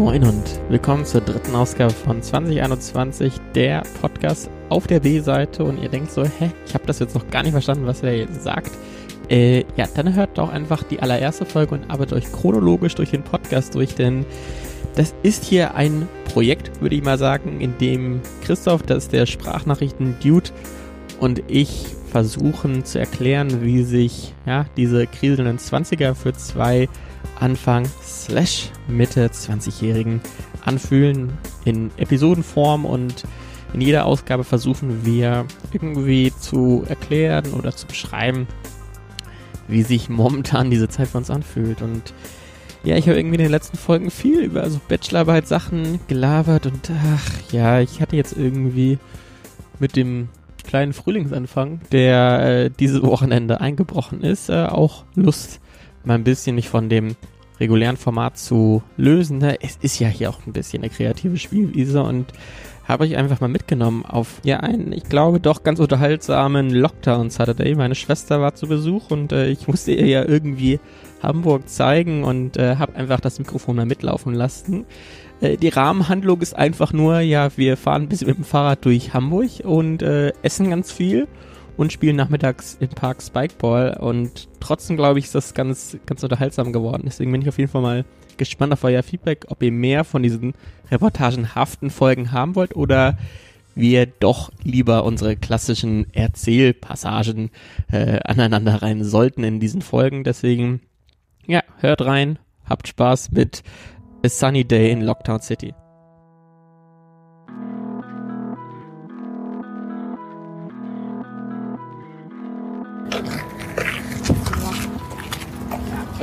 Moin 0.00 0.24
und 0.24 0.60
willkommen 0.70 1.04
zur 1.04 1.20
dritten 1.20 1.54
Ausgabe 1.54 1.92
von 1.92 2.22
2021, 2.22 3.34
der 3.54 3.82
Podcast 4.00 4.48
auf 4.70 4.86
der 4.86 5.00
B-Seite. 5.00 5.62
Und 5.62 5.76
ihr 5.76 5.90
denkt 5.90 6.10
so, 6.10 6.24
hä, 6.24 6.50
ich 6.64 6.72
habe 6.72 6.86
das 6.86 7.00
jetzt 7.00 7.14
noch 7.14 7.28
gar 7.28 7.42
nicht 7.42 7.52
verstanden, 7.52 7.84
was 7.84 8.02
er 8.02 8.16
jetzt 8.16 8.42
sagt. 8.42 8.70
Äh, 9.28 9.66
ja, 9.76 9.86
dann 9.94 10.14
hört 10.14 10.38
doch 10.38 10.48
einfach 10.48 10.84
die 10.84 11.00
allererste 11.00 11.44
Folge 11.44 11.74
und 11.74 11.90
arbeitet 11.90 12.14
euch 12.14 12.32
chronologisch 12.32 12.94
durch 12.94 13.10
den 13.10 13.22
Podcast 13.22 13.74
durch, 13.74 13.94
denn 13.94 14.24
das 14.94 15.14
ist 15.22 15.44
hier 15.44 15.74
ein 15.74 16.08
Projekt, 16.32 16.80
würde 16.80 16.96
ich 16.96 17.04
mal 17.04 17.18
sagen, 17.18 17.60
in 17.60 17.76
dem 17.76 18.22
Christoph, 18.42 18.82
das 18.84 19.04
ist 19.04 19.12
der 19.12 19.26
Sprachnachrichten-Dude, 19.26 20.48
und 21.20 21.42
ich 21.46 21.84
versuchen 22.10 22.86
zu 22.86 22.98
erklären, 22.98 23.62
wie 23.62 23.82
sich 23.82 24.32
ja, 24.46 24.64
diese 24.78 25.06
kriselnden 25.06 25.58
20er 25.58 26.14
für 26.14 26.32
zwei 26.32 26.88
Anfang 27.38 27.86
slash 28.02 28.70
Mitte 28.88 29.26
20-Jährigen 29.26 30.20
anfühlen 30.64 31.32
in 31.64 31.90
Episodenform 31.96 32.84
und 32.84 33.24
in 33.72 33.80
jeder 33.80 34.04
Ausgabe 34.04 34.44
versuchen 34.44 35.04
wir 35.04 35.46
irgendwie 35.72 36.32
zu 36.38 36.84
erklären 36.88 37.52
oder 37.52 37.74
zu 37.74 37.86
beschreiben, 37.86 38.46
wie 39.68 39.82
sich 39.82 40.08
momentan 40.08 40.70
diese 40.70 40.88
Zeit 40.88 41.08
für 41.08 41.18
uns 41.18 41.30
anfühlt. 41.30 41.80
Und 41.80 42.12
ja, 42.82 42.96
ich 42.96 43.08
habe 43.08 43.18
irgendwie 43.18 43.36
in 43.36 43.42
den 43.42 43.50
letzten 43.50 43.76
Folgen 43.76 44.10
viel 44.10 44.40
über 44.40 44.68
so 44.68 44.80
Bachelorarbeit-Sachen 44.88 46.00
gelabert 46.08 46.66
und 46.66 46.90
ach 47.14 47.52
ja, 47.52 47.80
ich 47.80 48.00
hatte 48.00 48.16
jetzt 48.16 48.36
irgendwie 48.36 48.98
mit 49.78 49.96
dem 49.96 50.28
kleinen 50.64 50.92
Frühlingsanfang, 50.92 51.80
der 51.92 52.40
äh, 52.40 52.70
dieses 52.70 53.02
Wochenende 53.02 53.60
eingebrochen 53.60 54.22
ist, 54.22 54.50
äh, 54.50 54.64
auch 54.64 55.04
Lust, 55.14 55.60
mal 56.04 56.14
ein 56.14 56.24
bisschen 56.24 56.54
mich 56.54 56.68
von 56.68 56.88
dem 56.88 57.16
regulären 57.58 57.96
Format 57.96 58.38
zu 58.38 58.82
lösen. 58.96 59.38
Ne? 59.38 59.58
Es 59.60 59.76
ist 59.80 59.98
ja 59.98 60.08
hier 60.08 60.30
auch 60.30 60.38
ein 60.46 60.52
bisschen 60.52 60.82
eine 60.82 60.90
kreative 60.90 61.36
Spielwiese 61.36 62.02
und 62.02 62.32
habe 62.88 63.06
ich 63.06 63.16
einfach 63.16 63.40
mal 63.40 63.48
mitgenommen 63.48 64.04
auf 64.04 64.40
ja 64.42 64.60
einen, 64.60 64.92
ich 64.92 65.04
glaube, 65.04 65.38
doch 65.38 65.62
ganz 65.62 65.78
unterhaltsamen 65.78 66.70
Lockdown 66.70 67.30
Saturday. 67.30 67.74
Meine 67.74 67.94
Schwester 67.94 68.40
war 68.40 68.54
zu 68.54 68.66
Besuch 68.66 69.10
und 69.10 69.32
äh, 69.32 69.48
ich 69.48 69.68
musste 69.68 69.92
ihr 69.92 70.06
ja 70.06 70.24
irgendwie 70.26 70.80
Hamburg 71.22 71.68
zeigen 71.68 72.24
und 72.24 72.56
äh, 72.56 72.76
habe 72.76 72.96
einfach 72.96 73.20
das 73.20 73.38
Mikrofon 73.38 73.76
mal 73.76 73.86
mitlaufen 73.86 74.34
lassen. 74.34 74.86
Äh, 75.40 75.56
die 75.56 75.68
Rahmenhandlung 75.68 76.40
ist 76.40 76.56
einfach 76.56 76.92
nur, 76.92 77.20
ja, 77.20 77.56
wir 77.56 77.76
fahren 77.76 78.02
ein 78.02 78.08
bisschen 78.08 78.28
mit 78.28 78.38
dem 78.38 78.44
Fahrrad 78.44 78.84
durch 78.84 79.14
Hamburg 79.14 79.60
und 79.62 80.02
äh, 80.02 80.32
essen 80.42 80.70
ganz 80.70 80.90
viel 80.90 81.28
und 81.76 81.92
spielen 81.92 82.16
nachmittags 82.16 82.76
im 82.80 82.88
Park 82.88 83.22
Spikeball 83.22 83.96
und 83.98 84.48
trotzdem 84.60 84.96
glaube 84.96 85.18
ich, 85.18 85.26
ist 85.26 85.34
das 85.34 85.54
ganz, 85.54 85.96
ganz 86.06 86.22
unterhaltsam 86.22 86.72
geworden. 86.72 87.02
Deswegen 87.06 87.32
bin 87.32 87.42
ich 87.42 87.48
auf 87.48 87.58
jeden 87.58 87.70
Fall 87.70 87.82
mal 87.82 88.04
gespannt 88.36 88.72
auf 88.72 88.84
euer 88.84 89.02
Feedback, 89.02 89.46
ob 89.48 89.62
ihr 89.62 89.72
mehr 89.72 90.04
von 90.04 90.22
diesen 90.22 90.54
reportagenhaften 90.90 91.90
Folgen 91.90 92.32
haben 92.32 92.54
wollt 92.54 92.74
oder 92.74 93.18
wir 93.74 94.06
doch 94.06 94.50
lieber 94.62 95.04
unsere 95.04 95.36
klassischen 95.36 96.12
Erzählpassagen 96.12 97.50
äh, 97.90 98.18
aneinander 98.24 98.82
rein 98.82 99.04
sollten 99.04 99.44
in 99.44 99.60
diesen 99.60 99.82
Folgen. 99.82 100.24
Deswegen, 100.24 100.80
ja, 101.46 101.62
hört 101.78 102.02
rein, 102.02 102.38
habt 102.64 102.88
Spaß 102.88 103.32
mit 103.32 103.62
A 104.24 104.28
Sunny 104.28 104.64
Day 104.64 104.90
in 104.90 105.02
Lockdown 105.02 105.40
City. 105.40 105.74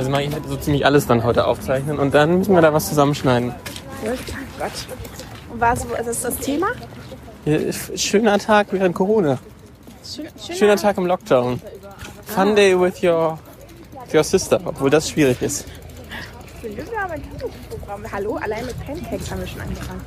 Also 0.08 0.16
mal, 0.16 0.26
ich 0.26 0.34
hätte 0.34 0.48
so 0.48 0.56
ziemlich 0.56 0.86
alles 0.86 1.06
dann 1.06 1.22
heute 1.22 1.46
aufzeichnen 1.46 1.98
und 1.98 2.14
dann 2.14 2.38
müssen 2.38 2.54
wir 2.54 2.62
da 2.62 2.72
was 2.72 2.88
zusammenschneiden. 2.88 3.52
Oh 4.02 4.08
Gott. 4.58 4.72
Und 5.52 5.60
was, 5.60 5.84
ist 5.84 6.24
das 6.24 6.36
Thema? 6.38 6.68
Schöner 7.94 8.38
Tag 8.38 8.68
während 8.70 8.94
Corona. 8.94 9.38
Schön, 10.02 10.56
Schöner 10.56 10.76
Tag 10.76 10.96
im 10.96 11.04
Lockdown. 11.04 11.60
Fun 12.24 12.56
day 12.56 12.74
with 12.74 13.02
your, 13.02 13.38
with 14.06 14.14
your 14.14 14.24
sister, 14.24 14.58
obwohl 14.64 14.88
das 14.88 15.10
schwierig 15.10 15.42
ist. 15.42 15.66
Wir 16.62 16.84
haben 16.98 17.10
ein 17.12 17.22
Programm. 17.68 18.02
Hallo, 18.10 18.36
allein 18.36 18.64
mit 18.64 18.86
Pancakes 18.86 19.30
haben 19.30 19.40
wir 19.40 19.46
schon 19.46 19.60
angefangen. 19.60 20.00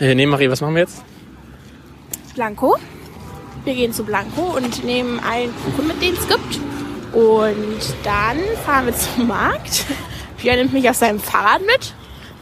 Äh, 0.00 0.16
nee, 0.16 0.26
Marie, 0.26 0.50
was 0.50 0.60
machen 0.60 0.74
wir 0.74 0.82
jetzt? 0.82 1.00
Blanco. 2.34 2.76
Wir 3.62 3.74
gehen 3.74 3.92
zu 3.92 4.02
Blanco 4.02 4.56
und 4.56 4.84
nehmen 4.84 5.20
einen 5.20 5.54
Kuchen 5.64 5.86
mit, 5.86 6.02
den 6.02 6.14
es 6.14 6.26
gibt. 6.26 6.67
Und 7.18 7.80
dann 8.04 8.38
fahren 8.64 8.86
wir 8.86 8.96
zum 8.96 9.26
Markt. 9.26 9.84
Pia 10.36 10.54
nimmt 10.54 10.72
mich 10.72 10.88
auf 10.88 10.94
seinem 10.94 11.18
Fahrrad 11.18 11.62
mit, 11.62 11.92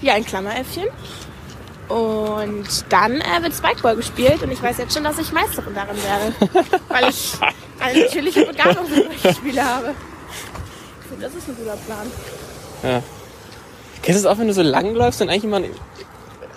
wie 0.02 0.10
ein 0.10 0.22
Klammeräffchen. 0.22 0.84
Und 1.88 2.84
dann 2.90 3.22
äh, 3.22 3.42
wird 3.42 3.54
Spikeball 3.54 3.96
gespielt 3.96 4.42
und 4.42 4.50
ich 4.50 4.62
weiß 4.62 4.76
jetzt 4.76 4.92
schon, 4.92 5.04
dass 5.04 5.18
ich 5.18 5.32
Meisterin 5.32 5.74
darin 5.74 5.96
werde. 6.02 6.74
weil 6.88 7.08
ich 7.08 7.32
eine 7.80 8.04
natürliche 8.04 8.44
Begabung 8.44 8.86
für 8.86 9.32
Spiele 9.32 9.64
habe. 9.64 9.94
Das 11.20 11.34
ist 11.34 11.48
ein 11.48 11.56
guter 11.56 11.76
Plan. 11.76 12.10
Ja. 12.82 13.02
Kennst 14.02 14.24
du 14.24 14.28
es 14.28 14.34
auch, 14.34 14.38
wenn 14.38 14.48
du 14.48 14.52
so 14.52 14.62
lang 14.62 14.94
läufst 14.94 15.22
und 15.22 15.30
eigentlich 15.30 15.44
immer 15.44 15.60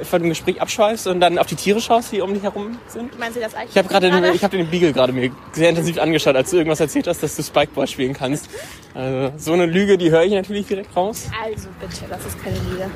von 0.04 0.22
dem 0.22 0.30
Gespräch 0.30 0.62
abschweifst 0.62 1.08
und 1.08 1.20
dann 1.20 1.38
auf 1.38 1.48
die 1.48 1.56
Tiere 1.56 1.82
schaust, 1.82 2.12
die 2.12 2.22
um 2.22 2.34
dich 2.34 2.44
herum 2.44 2.78
sind? 2.88 3.18
Meinen 3.20 3.34
Sie 3.34 3.40
das 3.40 3.54
eigentlich? 3.54 3.72
Ich 3.72 3.78
habe 3.78 3.88
gerade 3.88 4.12
den, 4.12 4.34
ich 4.34 4.44
hab 4.44 4.52
den 4.52 4.70
Beagle 4.70 4.94
gerade 4.94 5.14
mir 5.14 5.32
sehr 5.54 5.70
intensiv 5.70 6.00
angeschaut, 6.00 6.36
als 6.36 6.52
du 6.52 6.58
irgendwas 6.58 6.80
erzählt 6.80 7.08
hast, 7.08 7.22
dass 7.22 7.36
du 7.36 7.44
Spikeball 7.44 7.88
spielen 7.88 8.14
kannst. 8.14 8.50
Also, 8.94 9.34
so 9.38 9.54
eine 9.54 9.66
Lüge, 9.66 9.98
die 9.98 10.12
höre 10.12 10.24
ich 10.24 10.32
natürlich 10.32 10.68
direkt 10.68 10.96
raus. 10.96 11.28
Also 11.44 11.70
bitte, 11.80 12.06
das 12.10 12.26
ist 12.26 12.44
keine 12.44 12.58
Lüge. 12.70 12.90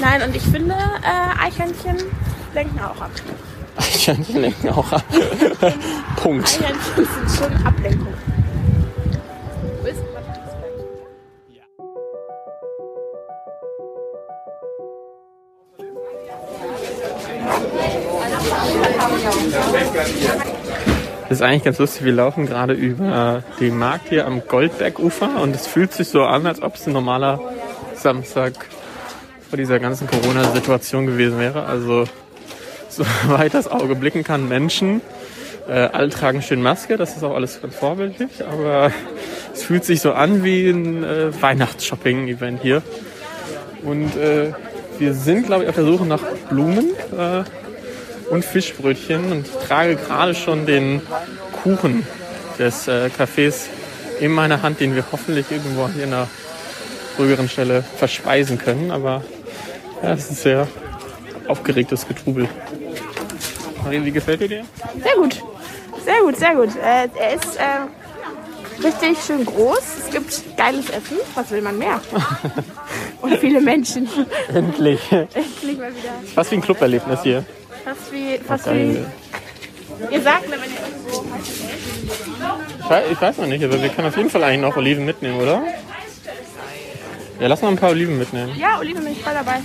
Nein, 0.00 0.22
und 0.22 0.34
ich 0.34 0.42
finde, 0.42 0.74
äh, 0.74 1.46
Eichhörnchen 1.46 1.96
lenken 2.54 2.80
auch 2.80 3.00
ab. 3.00 3.10
Eichhörnchen 3.76 4.40
lenken 4.40 4.68
auch 4.70 4.92
ab. 4.92 5.04
Punkt. 6.16 6.46
Eichhörnchen 6.48 7.06
sind 7.26 7.38
schon 7.38 7.66
Ablenkung. 7.66 8.14
Das 21.28 21.38
ist 21.38 21.42
eigentlich 21.42 21.64
ganz 21.64 21.78
lustig. 21.78 22.04
Wir 22.04 22.12
laufen 22.12 22.46
gerade 22.46 22.72
über 22.72 23.42
den 23.60 23.78
Markt 23.78 24.08
hier 24.08 24.26
am 24.26 24.42
Goldbergufer 24.46 25.40
und 25.42 25.54
es 25.54 25.66
fühlt 25.66 25.92
sich 25.92 26.08
so 26.08 26.22
an, 26.22 26.46
als 26.46 26.62
ob 26.62 26.76
es 26.76 26.86
ein 26.86 26.94
normaler 26.94 27.40
Samstag 27.94 28.54
vor 29.48 29.56
dieser 29.56 29.78
ganzen 29.78 30.06
Corona-Situation 30.06 31.06
gewesen 31.06 31.38
wäre. 31.38 31.66
Also 31.66 32.04
soweit 32.88 33.54
das 33.54 33.68
Auge 33.68 33.94
blicken 33.94 34.24
kann, 34.24 34.48
Menschen. 34.48 35.00
Äh, 35.68 35.72
alle 35.72 36.08
tragen 36.08 36.40
schön 36.40 36.62
Maske, 36.62 36.96
das 36.96 37.16
ist 37.16 37.22
auch 37.22 37.34
alles 37.34 37.60
ganz 37.60 37.74
vorbildlich, 37.74 38.42
aber 38.50 38.90
es 39.52 39.62
fühlt 39.62 39.84
sich 39.84 40.00
so 40.00 40.12
an 40.12 40.42
wie 40.42 40.70
ein 40.70 41.04
äh, 41.04 41.42
Weihnachtsshopping-Event 41.42 42.62
hier. 42.62 42.82
Und 43.82 44.16
äh, 44.16 44.52
wir 44.98 45.12
sind, 45.12 45.46
glaube 45.46 45.64
ich, 45.64 45.68
auf 45.68 45.74
der 45.74 45.84
Suche 45.84 46.06
nach 46.06 46.22
Blumen 46.48 46.86
äh, 47.16 47.44
und 48.30 48.44
Fischbrötchen 48.44 49.32
und 49.32 49.46
trage 49.66 49.96
gerade 49.96 50.34
schon 50.34 50.66
den 50.66 51.02
Kuchen 51.62 52.06
des 52.58 52.88
äh, 52.88 53.10
Cafés 53.16 53.66
in 54.20 54.32
meiner 54.32 54.62
Hand, 54.62 54.80
den 54.80 54.94
wir 54.94 55.04
hoffentlich 55.12 55.50
irgendwo 55.50 55.88
hier 55.88 56.04
in 56.04 56.12
einer 56.12 56.28
ruhigeren 57.18 57.48
Stelle 57.48 57.82
verspeisen 57.82 58.58
können. 58.58 58.90
Aber 58.90 59.22
ja, 60.02 60.12
es 60.12 60.30
ist 60.30 60.42
sehr 60.42 60.68
aufgeregtes 61.46 62.06
Getrubel. 62.06 62.48
Marie, 63.82 64.04
wie 64.04 64.12
gefällt 64.12 64.40
dir 64.40 64.48
der? 64.48 64.64
Sehr 65.02 65.14
gut. 65.16 65.42
Sehr 66.04 66.20
gut, 66.22 66.36
sehr 66.36 66.54
gut. 66.54 66.70
Äh, 66.76 67.08
er 67.18 67.34
ist 67.34 67.56
äh, 67.56 68.84
richtig 68.84 69.18
schön 69.24 69.44
groß. 69.44 69.82
Es 70.04 70.10
gibt 70.10 70.56
geiles 70.56 70.90
Essen. 70.90 71.18
Was 71.34 71.50
will 71.50 71.62
man 71.62 71.78
mehr? 71.78 72.00
Und 73.22 73.36
viele 73.38 73.60
Menschen. 73.60 74.08
Endlich. 74.52 75.00
Endlich 75.10 75.78
mal 75.78 75.90
wieder. 75.90 76.12
Was 76.34 76.50
wie 76.50 76.56
ein 76.56 76.60
Cluberlebnis 76.60 77.22
hier. 77.22 77.44
Fast 77.88 78.12
wie, 78.12 78.38
fast 78.38 78.66
wie. 78.66 78.98
Ihr 80.10 80.20
sagt 80.22 80.46
mir, 80.50 80.56
wenn 80.60 80.70
ihr 80.70 80.76
irgendwo. 80.78 81.24
Ich 82.80 82.90
weiß, 82.90 83.04
ich 83.12 83.20
weiß 83.20 83.38
noch 83.38 83.46
nicht, 83.46 83.64
aber 83.64 83.80
wir 83.82 83.88
können 83.88 84.08
auf 84.08 84.16
jeden 84.18 84.28
Fall 84.28 84.44
eigentlich 84.44 84.60
noch 84.60 84.76
Oliven 84.76 85.06
mitnehmen, 85.06 85.40
oder? 85.40 85.62
Ja, 87.40 87.46
lass 87.46 87.62
mal 87.62 87.68
ein 87.68 87.76
paar 87.76 87.90
Oliven 87.90 88.18
mitnehmen. 88.18 88.54
Ja, 88.58 88.78
Oliven 88.78 89.02
bin 89.04 89.12
ich 89.14 89.22
voll 89.22 89.32
dabei. 89.32 89.60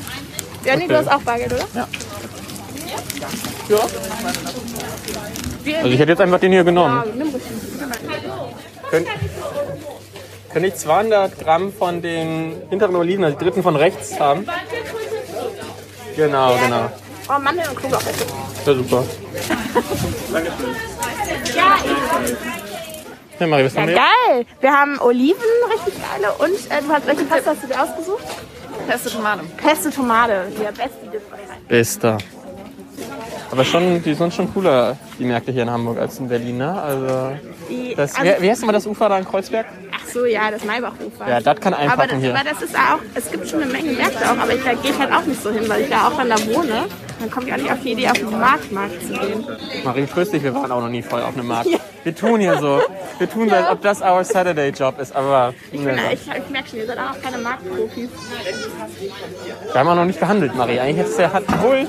Ja, 0.64 0.76
Okay. 0.76 0.88
du 0.88 0.98
hast 0.98 1.12
auch 1.12 1.22
Bargeld, 1.24 1.52
oder? 1.52 1.68
Ja. 1.76 1.88
Ja. 3.68 3.80
Also 5.80 5.90
ich 5.90 6.00
hätte 6.00 6.12
jetzt 6.12 6.22
einfach 6.22 6.40
den 6.40 6.54
hier 6.54 6.64
genommen. 6.64 7.04
ja. 7.18 7.26
Könnt, 8.90 9.08
könnte 10.54 10.68
ich 10.70 10.76
200 10.76 11.40
Gramm 11.40 11.74
von 11.74 12.02
den 12.02 12.56
hinteren 12.70 12.96
Oliven, 12.96 13.26
also 13.26 13.38
die 13.38 13.44
dritten 13.44 13.64
von 13.64 13.76
rechts 13.76 14.18
haben? 14.18 14.46
Genau, 16.16 16.56
genau. 16.64 16.90
Oh, 17.30 17.40
Mandeln 17.40 17.68
und 17.70 17.78
Knoblauch. 17.78 18.02
bitte. 18.04 18.26
Ja, 18.66 18.74
super. 18.74 19.04
Ja, 21.56 21.76
ich. 21.84 23.40
Ja, 23.40 23.48
Marie, 23.48 23.66
was 23.66 23.74
Ja, 23.74 23.82
haben 23.82 23.88
wir? 23.90 23.96
geil. 23.96 24.46
Wir 24.62 24.72
haben 24.72 25.00
Oliven, 25.00 25.40
richtig 25.74 25.94
geile. 26.02 26.34
Und 26.34 26.72
äh, 26.72 26.82
du 26.82 26.94
hast, 26.94 27.08
welche 27.08 27.24
Pasta 27.26 27.52
hast 27.52 27.64
du 27.64 27.68
dir 27.68 27.82
ausgesucht? 27.82 28.24
Pesto 28.88 29.10
Tomate. 29.10 29.42
Pesto 29.58 29.90
Tomate, 29.90 30.46
der 30.60 30.68
beste 30.72 31.06
Differenz. 31.06 31.68
Bester. 31.68 32.18
Aber 33.52 33.64
schon, 33.64 34.02
die 34.04 34.14
sind 34.16 34.34
schon 34.34 34.52
cooler, 34.54 34.98
die 35.20 35.26
Märkte 35.26 35.52
hier 35.52 35.64
in 35.64 35.70
Hamburg 35.70 36.00
als 36.00 36.18
in 36.20 36.28
Berlin, 36.28 36.58
ne? 36.58 36.82
Also, 36.82 37.32
Die- 37.70 37.94
das, 37.96 38.16
also- 38.16 38.32
wie, 38.38 38.42
wie 38.44 38.50
heißt 38.50 38.62
denn 38.62 38.68
mal 38.68 38.74
das 38.74 38.86
Ufer 38.88 39.10
da 39.10 39.18
in 39.20 39.26
Kreuzberg? 39.26 39.66
Ach 39.96 40.08
so, 40.12 40.26
ja, 40.26 40.50
das 40.52 40.64
Maybachufer. 40.64 41.28
Ja, 41.30 41.40
das 41.40 41.60
kann 41.60 41.74
aber 41.74 41.84
einpacken 41.84 42.10
das, 42.14 42.20
hier. 42.20 42.36
aber 42.36 42.50
das 42.50 42.62
ist 42.64 42.76
auch, 42.76 43.00
es 43.14 43.32
gibt 43.32 43.48
schon 43.48 43.62
eine 43.64 43.72
Menge 43.72 43.92
Märkte 43.92 44.26
auch, 44.26 44.38
aber 44.38 44.54
ich, 44.56 44.64
da 44.64 44.74
gehe 44.74 44.92
ich 44.92 45.00
halt 45.00 45.12
auch 45.14 45.24
nicht 45.24 45.42
so 45.42 45.52
hin, 45.52 45.68
weil 45.70 45.82
ich 45.82 45.90
da 45.90 46.08
auch 46.08 46.18
dann 46.18 46.30
da 46.30 46.36
wohne. 46.48 46.86
Dann 47.24 47.32
komme 47.32 47.48
ich 47.48 47.54
auch 47.54 47.58
nicht 47.58 47.72
auf 47.72 47.80
die 47.82 47.92
Idee, 47.94 48.10
auf 48.10 48.18
den 48.18 48.38
Marktmarkt 48.38 49.02
zu 49.02 49.14
gehen. 49.14 49.46
Marie, 49.86 50.06
tröst 50.06 50.34
dich, 50.34 50.44
wir 50.44 50.54
waren 50.54 50.70
auch 50.74 50.82
noch 50.82 50.90
nie 50.90 51.02
voll 51.02 51.22
auf 51.22 51.34
einem 51.38 51.48
Markt. 51.48 51.70
Wir 52.04 52.14
tun 52.14 52.42
hier 52.42 52.58
so. 52.60 52.82
Wir 53.18 53.30
tun 53.30 53.48
so, 53.48 53.56
als 53.56 53.70
ob 53.70 53.82
das 53.82 54.02
our 54.02 54.26
Saturday 54.26 54.72
Job 54.72 55.00
ist, 55.00 55.16
aber 55.16 55.54
Ich, 55.72 55.82
bin, 55.82 55.98
ich, 56.12 56.20
ich 56.28 56.50
merke 56.50 56.70
schon, 56.70 56.80
ihr 56.80 56.86
seid 56.88 56.98
auch 56.98 57.22
keine 57.22 57.38
Marktprofis. 57.38 58.10
wir 59.72 59.80
haben 59.80 59.88
auch 59.88 59.96
noch 59.96 60.04
nicht 60.04 60.20
gehandelt, 60.20 60.54
Marie. 60.54 60.82
Eigentlich 60.82 60.98
hättest 60.98 61.18
du 61.18 61.22
ja, 61.22 61.32
hat, 61.32 61.64
wohl, 61.64 61.88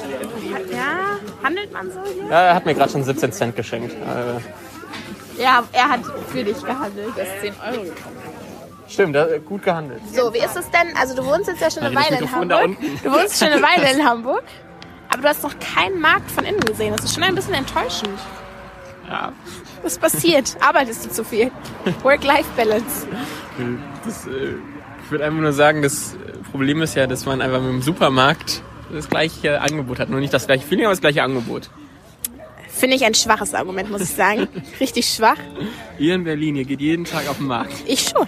Ja, 0.70 1.18
handelt 1.42 1.72
man 1.72 1.90
so 1.90 1.98
hier? 2.04 2.30
ja, 2.30 2.42
er 2.42 2.54
hat 2.54 2.64
mir 2.64 2.74
gerade 2.74 2.92
schon 2.92 3.02
17 3.02 3.32
Cent 3.32 3.56
geschenkt. 3.56 3.92
Äh, 3.92 5.42
Ja, 5.42 5.64
er 5.72 5.88
hat 5.88 6.00
für 6.28 6.44
dich 6.44 6.64
gehandelt. 6.64 7.08
Das 7.16 7.26
ist 7.26 7.40
10 7.40 7.54
Euro 7.72 7.82
gekostet. 7.82 8.04
stimmt, 8.88 9.16
gut 9.46 9.64
gehandelt. 9.64 10.00
So, 10.14 10.32
wie 10.32 10.38
ist 10.38 10.56
es 10.56 10.70
denn? 10.70 10.96
Also 10.96 11.16
du 11.16 11.24
wohnst 11.24 11.48
jetzt 11.48 11.60
ja 11.60 11.70
schon 11.72 11.82
eine 11.82 11.96
Weile 11.96 12.18
in 12.20 12.30
Hamburg. 12.30 12.76
Du 13.02 13.10
wohnst 13.10 13.40
schon 13.40 13.48
eine 13.48 13.60
Weile 13.60 13.90
in 13.98 14.08
Hamburg. 14.08 14.44
Aber 15.14 15.22
du 15.22 15.28
hast 15.28 15.44
noch 15.44 15.54
keinen 15.60 16.00
Markt 16.00 16.28
von 16.28 16.44
innen 16.44 16.58
gesehen. 16.58 16.92
Das 16.92 17.04
ist 17.04 17.14
schon 17.14 17.22
ein 17.22 17.36
bisschen 17.36 17.54
enttäuschend. 17.54 18.18
Ja, 19.08 19.32
Was 19.84 19.96
passiert? 19.96 20.56
Arbeitest 20.60 21.04
du 21.06 21.10
zu 21.10 21.24
viel? 21.24 21.52
Work-Life-Balance. 22.02 23.06
äh, 24.26 24.54
ich 25.04 25.10
würde 25.12 25.24
einfach 25.24 25.40
nur 25.40 25.52
sagen, 25.52 25.82
das 25.82 26.16
Problem 26.50 26.82
ist 26.82 26.96
ja, 26.96 27.06
dass 27.06 27.26
man 27.26 27.40
einfach 27.40 27.60
mit 27.60 27.70
dem 27.70 27.82
Supermarkt 27.82 28.62
das 28.92 29.08
gleiche 29.08 29.60
Angebot 29.60 30.00
hat. 30.00 30.10
Nur 30.10 30.18
nicht 30.18 30.34
das 30.34 30.46
gleiche 30.46 30.66
Feeling, 30.66 30.86
aber 30.86 30.94
das 30.94 31.00
gleiche 31.00 31.22
Angebot. 31.22 31.70
Finde 32.68 32.96
ich 32.96 33.04
ein 33.04 33.14
schwaches 33.14 33.54
Argument, 33.54 33.92
muss 33.92 34.00
ich 34.00 34.10
sagen. 34.10 34.48
Richtig 34.80 35.06
schwach. 35.06 35.36
Ihr 35.96 36.16
in 36.16 36.24
Berlin, 36.24 36.56
ihr 36.56 36.64
geht 36.64 36.80
jeden 36.80 37.04
Tag 37.04 37.28
auf 37.28 37.36
den 37.36 37.46
Markt. 37.46 37.72
Ich 37.86 38.08
schon. 38.08 38.26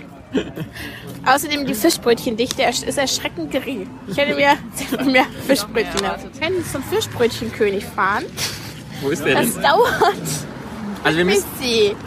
Außerdem 1.27 1.67
die 1.67 1.75
Fischbrötchendichte 1.75 2.63
ist 2.63 2.99
erschreckend 2.99 3.51
gering. 3.51 3.89
Ich 4.09 4.17
hätte 4.17 4.35
mir 4.35 4.57
mehr 5.05 5.27
Fischbrötchen 5.47 6.05
erwartet. 6.05 6.31
Wir 6.35 6.41
können 6.49 6.65
zum 6.65 6.83
Fischbrötchenkönig 6.85 7.85
fahren. 7.85 8.25
Wo 9.01 9.11
ist 9.11 9.25
der 9.25 9.35
Das 9.43 9.55
denn? 9.55 9.63
dauert 9.63 9.93
Also 11.05 11.19
wir, 11.19 11.25
müssen, 11.25 11.45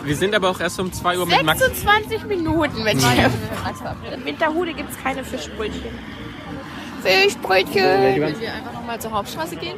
wir 0.03 0.15
sind 0.15 0.33
aber 0.35 0.49
auch 0.49 0.59
erst 0.59 0.79
um 0.79 0.91
2 0.91 1.19
Uhr 1.19 1.25
mit 1.25 1.43
Max. 1.43 1.59
26 1.59 2.23
Minuten 2.25 2.83
mit 2.83 2.99
dir. 3.01 3.29
In 4.13 4.25
Winterhude 4.25 4.73
gibt 4.73 4.91
es 4.91 4.97
keine 5.03 5.23
Fischbrötchen. 5.23 5.81
Fischbrötchen. 7.03 7.83
Wollen 7.83 8.39
wir 8.39 8.53
einfach 8.53 8.73
nochmal 8.73 8.99
zur 8.99 9.11
Hauptstraße 9.11 9.55
gehen? 9.55 9.77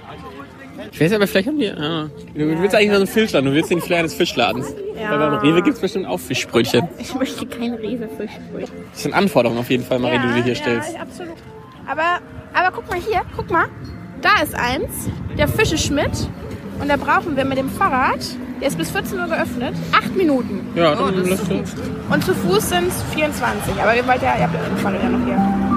Ich 0.92 1.02
weiß 1.02 1.14
aber, 1.14 1.28
vielleicht 1.28 1.48
haben 1.48 1.60
die. 1.60 1.70
Ah, 1.70 2.10
du 2.34 2.62
willst 2.62 2.76
eigentlich 2.76 2.92
so 2.92 2.98
einen 2.98 3.08
Fischladen, 3.08 3.50
du 3.50 3.56
willst 3.56 3.72
den 3.72 3.82
Flair 3.82 4.04
des 4.04 4.14
Fischladens. 4.14 4.74
Ja. 5.00 5.12
Weil 5.12 5.20
beim 5.20 5.40
Rewe 5.40 5.62
gibt 5.62 5.76
es 5.76 5.82
bestimmt 5.82 6.08
auch 6.08 6.20
Fischbrötchen. 6.20 6.88
Ich 6.98 7.14
möchte 7.16 7.46
kein 7.46 7.74
Rewe-Fischbrötchen. 7.74 8.76
Das 8.92 9.04
sind 9.04 9.14
Anforderungen 9.14 9.60
auf 9.60 9.70
jeden 9.70 9.84
Fall, 9.84 10.00
Marie, 10.00 10.20
die 10.20 10.28
du 10.28 10.44
hier 10.44 10.56
stellst. 10.56 10.94
Ja, 10.94 11.02
absolut. 11.02 11.36
Aber, 11.88 12.20
aber 12.54 12.76
guck 12.76 12.90
mal 12.90 13.00
hier, 13.00 13.22
guck 13.36 13.50
mal. 13.50 13.66
Da 14.22 14.44
ist 14.44 14.54
eins, 14.56 15.10
der 15.38 15.48
Fische 15.48 15.78
Schmidt. 15.78 16.12
Und 16.80 16.90
da 16.90 16.98
brauchen 16.98 17.36
wir 17.36 17.46
mit 17.46 17.58
dem 17.58 17.70
Fahrrad, 17.70 18.20
der 18.60 18.68
ist 18.68 18.78
bis 18.78 18.90
14 18.92 19.20
Uhr 19.20 19.28
geöffnet, 19.28 19.76
acht 19.92 20.16
Minuten. 20.16 20.68
Ja, 20.76 20.96
dann 20.96 21.16
läuft 21.16 21.52
das. 21.52 21.76
Und 22.10 22.24
zu 22.24 22.34
Fuß 22.34 22.70
sind 22.70 22.88
es 22.88 23.04
24. 23.14 23.74
Aber 23.82 23.96
ihr 23.96 24.08
wollt 24.08 24.22
ja, 24.22 24.36
ihr 24.38 24.44
habt 24.44 24.56
ja 24.56 24.92
ja 24.92 25.10
noch 25.10 25.26
hier. 25.26 25.71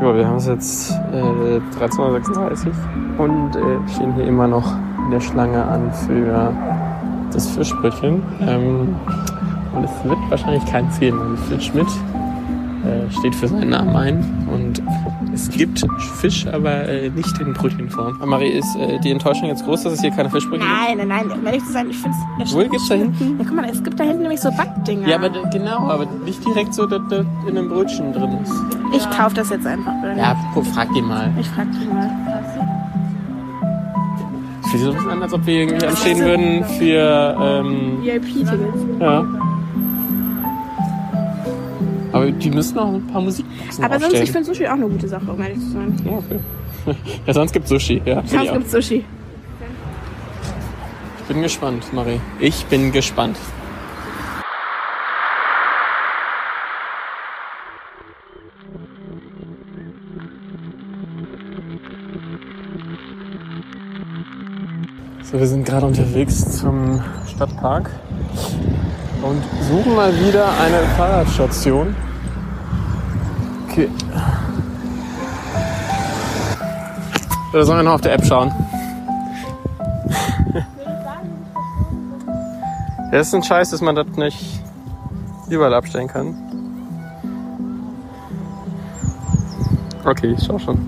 Ja, 0.00 0.16
wir 0.16 0.26
haben 0.26 0.36
es 0.36 0.46
jetzt 0.46 0.92
äh, 1.12 1.60
13.36 1.78 2.68
Uhr 2.68 3.24
und 3.24 3.54
äh, 3.54 3.60
stehen 3.94 4.14
hier 4.14 4.24
immer 4.24 4.48
noch 4.48 4.74
in 5.04 5.10
der 5.10 5.20
Schlange 5.20 5.62
an 5.62 5.92
für 5.92 6.54
das 7.30 7.50
Fischbrötchen. 7.50 8.22
Ähm, 8.40 8.96
und 9.74 9.84
es 9.84 10.04
wird 10.04 10.18
wahrscheinlich 10.30 10.64
kein 10.64 10.90
Fehlen. 10.90 11.36
Phil 11.36 11.60
Schmidt 11.60 11.86
äh, 11.86 13.10
steht 13.12 13.34
für 13.34 13.48
seinen 13.48 13.68
Namen 13.68 13.94
ein 13.94 14.46
und 14.50 14.69
es 15.40 15.48
gibt 15.56 15.84
Fisch, 16.20 16.46
aber 16.46 16.88
äh, 16.88 17.08
nicht 17.10 17.38
in 17.40 17.52
Brötchenform. 17.52 18.18
Marie, 18.28 18.48
ist 18.50 18.76
äh, 18.76 18.98
die 19.00 19.10
Enttäuschung 19.10 19.48
jetzt 19.48 19.64
groß, 19.64 19.84
dass 19.84 19.94
es 19.94 20.00
hier 20.00 20.10
keine 20.10 20.28
Fischbrötchen 20.30 20.68
Nein, 20.68 20.98
nein, 20.98 21.08
nein. 21.08 21.30
Um 21.38 21.46
ehrlich 21.46 21.64
zu 21.64 21.72
sein, 21.72 21.88
ich 21.90 21.96
finde 21.96 22.16
es 22.42 22.52
Wo 22.52 22.58
gibt's 22.58 22.88
da 22.88 22.94
hinten? 22.96 23.38
Ja, 23.38 23.44
guck 23.46 23.56
mal, 23.56 23.64
es 23.70 23.82
gibt 23.82 23.98
da 23.98 24.04
hinten 24.04 24.22
nämlich 24.22 24.40
so 24.40 24.50
Backdinger. 24.50 25.08
Ja, 25.08 25.16
aber 25.16 25.30
genau, 25.50 25.88
aber 25.88 26.06
nicht 26.24 26.44
direkt 26.44 26.74
so, 26.74 26.86
dass 26.86 27.00
das 27.08 27.24
in 27.46 27.56
einem 27.56 27.68
Brötchen 27.68 28.12
drin 28.12 28.38
ist. 28.42 28.52
ich 28.94 29.08
kaufe 29.10 29.34
das 29.36 29.50
jetzt 29.50 29.66
einfach. 29.66 29.92
Oder? 30.02 30.16
Ja, 30.16 30.36
guck, 30.54 30.66
frag 30.66 30.92
die 30.94 31.02
mal. 31.02 31.30
Ich 31.40 31.48
frag 31.48 31.70
dich 31.72 31.88
mal. 31.88 32.10
Es 34.62 34.70
fühlt 34.70 34.82
sich 34.82 34.82
so 34.82 34.90
ein 34.90 34.94
bisschen 34.96 35.10
an, 35.10 35.22
als 35.22 35.32
ob 35.32 35.46
wir 35.46 35.54
irgendwie 35.54 35.86
anstehen 35.86 36.18
würden 36.18 36.64
für, 36.78 37.36
ähm, 37.40 37.98
VIP-Tickets. 38.02 39.00
ja. 39.00 39.24
Aber 42.20 42.30
die 42.30 42.50
müssen 42.50 42.78
auch 42.78 42.92
ein 42.92 43.06
paar 43.06 43.22
Musikboxen 43.22 43.84
Aber 43.84 43.94
sonst, 43.94 44.04
aufstellen. 44.04 44.24
ich 44.24 44.32
finde 44.32 44.46
Sushi 44.46 44.66
auch 44.66 44.72
eine 44.72 44.88
gute 44.88 45.08
Sache, 45.08 45.30
um 45.30 45.40
ehrlich 45.40 45.58
zu 45.58 45.70
sein. 45.70 45.96
Ja, 46.04 46.12
okay. 46.86 46.96
ja, 47.26 47.34
sonst 47.34 47.52
gibt's 47.52 47.70
Sushi, 47.70 48.02
ja. 48.04 48.22
Sonst 48.26 48.52
gibt's 48.52 48.72
Sushi. 48.72 49.04
Ich 51.20 51.24
bin 51.34 51.42
gespannt, 51.42 51.92
Marie. 51.92 52.20
Ich 52.40 52.64
bin 52.66 52.92
gespannt. 52.92 53.36
So, 65.22 65.38
wir 65.38 65.46
sind 65.46 65.64
gerade 65.64 65.86
unterwegs 65.86 66.58
zum 66.58 67.00
Stadtpark 67.28 67.88
und 69.22 69.42
suchen 69.68 69.94
mal 69.94 70.12
wieder 70.26 70.46
eine 70.58 70.80
Fahrradstation. 70.96 71.94
Okay. 73.70 73.88
Oder 77.52 77.64
sollen 77.64 77.78
wir 77.78 77.82
noch 77.84 77.94
auf 77.94 78.00
der 78.00 78.14
App 78.14 78.24
schauen? 78.24 78.52
Ja, 83.12 83.20
ist 83.20 83.34
ein 83.34 83.42
Scheiß, 83.42 83.70
dass 83.70 83.80
man 83.80 83.94
das 83.94 84.06
nicht 84.16 84.60
überall 85.48 85.74
abstellen 85.74 86.08
kann. 86.08 86.34
Okay, 90.04 90.34
ich 90.36 90.44
schau 90.44 90.58
schon. 90.58 90.78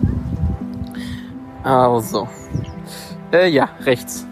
Also. 1.63 2.29
Äh, 3.33 3.49
ja, 3.49 3.69
rechts. 3.81 4.27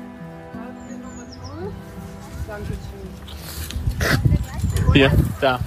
Hier, 4.92 5.10
da. 5.40 5.60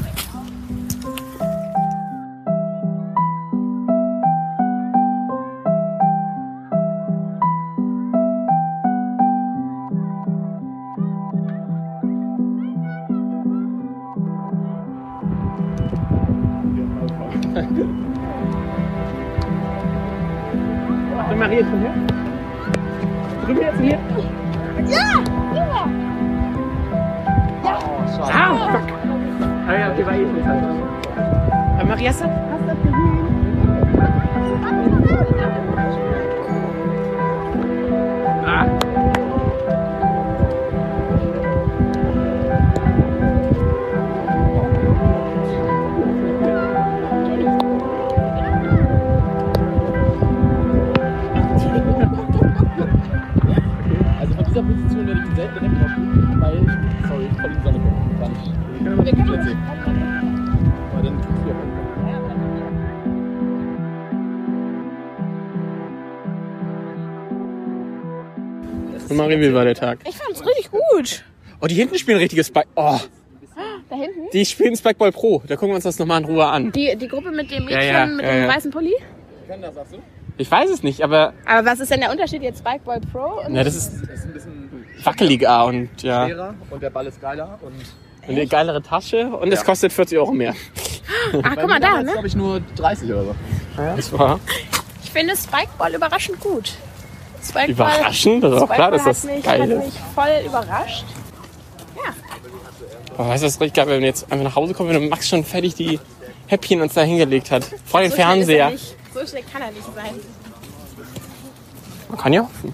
Marie, 32.04 32.10
hast 32.10 32.22
du, 32.22 32.26
hast 32.26 32.62
du 32.62 32.68
das 32.68 32.78
gesehen? 32.84 32.94
Ah. 38.46 38.68
Also 54.20 54.34
von 54.34 54.46
dieser 54.46 54.64
Position 54.64 55.08
werde 55.08 55.22
ich 55.22 55.30
ihn 55.30 55.36
selten 55.36 55.60
direkt 55.60 55.80
draufstehen, 55.80 56.42
weil, 56.42 56.58
sorry, 57.08 57.30
voll 57.40 57.50
in 57.50 57.58
die 57.58 57.64
Sonne 57.64 57.80
gucken. 57.80 58.20
Gar 58.20 58.30
nicht. 58.30 58.52
Wir 58.84 59.14
können 59.14 59.30
aber 59.30 59.38
Aber 59.72 59.83
Guck 69.18 69.28
mal, 69.30 69.40
wie 69.40 69.54
war 69.54 69.64
der 69.66 69.76
Tag? 69.76 70.00
Ich 70.08 70.16
fand's 70.16 70.46
richtig 70.46 70.72
gut. 70.72 71.24
Oh, 71.62 71.68
die 71.68 71.76
hinten 71.76 71.98
spielen 71.98 72.18
richtiges 72.18 72.48
Spike. 72.48 72.68
Oh, 72.76 72.98
Da 73.90 73.96
hinten? 73.96 74.30
die 74.34 74.46
spielen 74.46 74.76
Spikeball 74.76 75.12
Pro. 75.12 75.42
Da 75.48 75.56
gucken 75.56 75.70
wir 75.70 75.76
uns 75.76 75.84
das 75.84 76.00
nochmal 76.00 76.22
in 76.22 76.26
Ruhe 76.28 76.46
an. 76.46 76.72
Die, 76.72 76.96
die 76.98 77.08
Gruppe 77.08 77.32
mit 77.32 77.52
dem 77.52 77.66
Mädchen 77.66 77.82
Ja, 77.82 78.00
ja, 78.00 78.06
mit 78.06 78.26
ja, 78.26 78.32
dem 78.32 78.42
ja. 78.44 78.48
weißen 78.56 78.72
Pulli? 78.72 78.94
Ich 80.38 80.50
weiß 80.50 80.70
es 80.72 80.82
nicht, 80.84 81.02
aber 81.04 81.34
Aber 81.46 81.66
was 81.70 81.80
ist 81.80 81.92
denn 81.92 82.00
der 82.02 82.12
Unterschied 82.12 82.42
jetzt 82.42 82.60
Spikeball 82.60 83.00
Pro? 83.12 83.42
Und 83.46 83.54
na, 83.54 83.64
das 83.64 83.76
ist 83.76 84.02
Das 84.02 84.20
ist 84.20 84.26
ein 84.26 84.34
bisschen 84.34 84.86
wackeliger 85.04 85.66
und 85.66 85.90
ja. 86.02 86.26
schwerer 86.26 86.56
und 86.72 86.82
der 86.82 86.90
Ball 86.90 87.06
ist 87.06 87.22
geiler. 87.22 87.60
Und 87.62 87.74
Und 88.28 88.30
eine 88.36 88.48
geilere 88.48 88.82
Tasche 88.82 89.28
und 89.28 89.52
es 89.54 89.64
kostet 89.64 89.94
40 89.94 90.18
Euro 90.18 90.32
mehr. 90.32 90.56
Ach, 91.44 91.56
guck 91.56 91.70
mal 91.70 91.80
da, 91.80 92.02
ne? 92.02 92.12
glaube 92.14 92.28
ich, 92.28 92.36
nur 92.36 92.62
30 92.76 93.10
oder 93.12 93.24
so. 93.26 93.36
Das 93.78 94.12
war 94.12 94.40
Ich 95.04 95.12
finde 95.12 95.36
Spikeball 95.38 95.94
überraschend 95.94 96.40
gut. 96.40 96.74
Spikeball, 97.44 97.98
überraschend. 97.98 98.44
Das 98.44 98.54
ist 98.54 98.62
auch 98.62 98.70
klar, 98.70 98.92
dass 98.92 99.04
das 99.04 99.24
mich, 99.24 99.44
geil 99.44 99.70
ist. 99.70 99.86
mich 99.86 99.94
voll 100.16 100.46
überrascht. 100.46 101.06
Aber 103.18 103.30
weißt 103.30 103.44
du, 103.44 103.48
was 103.48 103.60
richtig 103.60 103.76
geil, 103.76 103.88
wenn 103.88 104.02
wir 104.02 104.08
jetzt 104.08 104.32
einfach 104.32 104.44
nach 104.44 104.56
Hause 104.56 104.74
kommen, 104.74 104.90
wenn 104.90 105.10
Max 105.10 105.30
schon 105.30 105.44
fertig 105.44 105.76
die 105.76 106.00
Häppchen 106.48 106.82
uns 106.82 106.94
da 106.94 107.02
hingelegt 107.02 107.52
hat. 107.52 107.64
Vor 107.86 108.02
dem 108.02 108.12
So 108.12 108.18
er 108.18 108.26
Fernseher. 108.26 108.72
So 109.14 109.26
schnell 109.26 109.44
kann 109.52 109.62
er 109.62 109.72
nicht 109.72 109.84
sein. 109.96 110.16
Man 112.10 112.18
kann 112.18 112.34
ja 112.34 112.42
hoffen. 112.42 112.74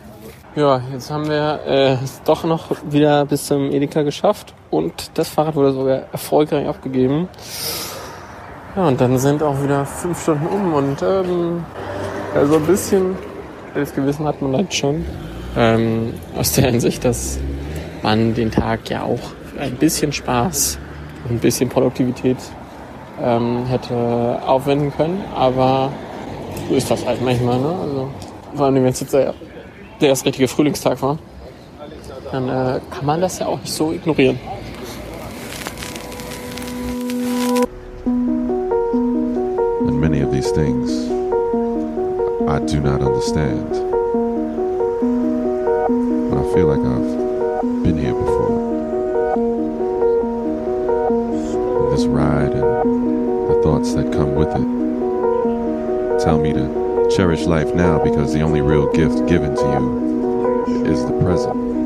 Ja, 0.56 0.82
jetzt 0.92 1.12
haben 1.12 1.30
wir 1.30 1.60
äh, 1.66 2.04
es 2.04 2.22
doch 2.24 2.44
noch 2.44 2.76
wieder 2.90 3.26
bis 3.26 3.46
zum 3.46 3.72
Edeka 3.72 4.02
geschafft 4.02 4.54
und 4.72 5.12
das 5.14 5.30
Fahrrad 5.30 5.56
wurde 5.56 5.74
sogar 5.74 6.04
erfolgreich 6.12 6.68
abgegeben. 6.68 7.30
Ja, 8.76 8.88
und 8.88 9.00
dann 9.00 9.18
sind 9.20 9.44
auch 9.44 9.62
wieder 9.62 9.86
fünf 9.86 10.22
Stunden 10.22 10.48
um 10.48 10.74
und 10.74 11.02
ähm, 11.02 11.64
ja, 12.34 12.46
so 12.46 12.56
ein 12.56 12.66
bisschen 12.66 13.16
das 13.74 13.94
Gewissen 13.94 14.26
hat 14.26 14.42
man 14.42 14.54
dann 14.54 14.72
schon. 14.72 15.06
Ähm, 15.58 16.14
aus 16.38 16.54
der 16.54 16.70
Hinsicht, 16.70 17.04
dass 17.04 17.40
man 18.04 18.34
den 18.34 18.52
Tag 18.52 18.90
ja 18.90 19.04
auch 19.04 19.20
für 19.52 19.62
ein 19.62 19.76
bisschen 19.76 20.14
Spaß 20.14 20.78
und 21.26 21.36
ein 21.36 21.40
bisschen 21.40 21.70
Produktivität 21.70 22.38
ähm, 23.22 23.66
hätte 23.66 24.42
aufwenden 24.46 24.94
können. 24.96 25.24
Aber 25.36 25.92
so 26.68 26.76
ist 26.76 26.90
das 26.90 27.06
halt 27.06 27.22
manchmal. 27.22 27.60
Ne? 27.60 27.76
Also, 27.82 28.10
vor 28.56 28.66
allem, 28.66 28.76
wenn 28.76 28.86
es 28.86 29.00
jetzt 29.00 29.14
der, 29.14 29.34
der 30.02 30.10
erste 30.10 30.28
richtige 30.28 30.48
Frühlingstag 30.48 31.02
war, 31.02 31.18
dann 32.32 32.48
äh, 32.48 32.80
kann 32.92 33.06
man 33.06 33.22
das 33.22 33.40
ja 33.40 33.48
auch 33.48 33.60
nicht 33.60 33.74
so 33.74 33.92
ignorieren. 33.92 34.40
And 39.88 40.00
many 40.00 40.24
of 40.24 40.32
these 40.32 40.54
things 40.54 40.99
I 42.50 42.58
do 42.58 42.80
not 42.80 43.04
understand. 43.04 43.70
But 46.30 46.38
I 46.40 46.54
feel 46.56 46.66
like 46.66 46.80
I've 46.80 47.84
been 47.84 47.96
here 47.96 48.16
before. 48.16 48.50
And 51.84 51.94
this 51.94 52.06
ride 52.08 52.52
and 52.52 52.64
the 53.50 53.62
thoughts 53.62 53.94
that 53.94 54.12
come 54.12 54.34
with 54.34 54.50
it 54.50 56.24
tell 56.24 56.40
me 56.40 56.52
to 56.54 57.08
cherish 57.16 57.42
life 57.42 57.72
now 57.76 58.04
because 58.04 58.34
the 58.34 58.42
only 58.42 58.62
real 58.62 58.92
gift 58.94 59.28
given 59.28 59.56
to 59.56 59.62
you 59.62 60.86
is 60.88 61.06
the 61.06 61.14
present. 61.22 61.79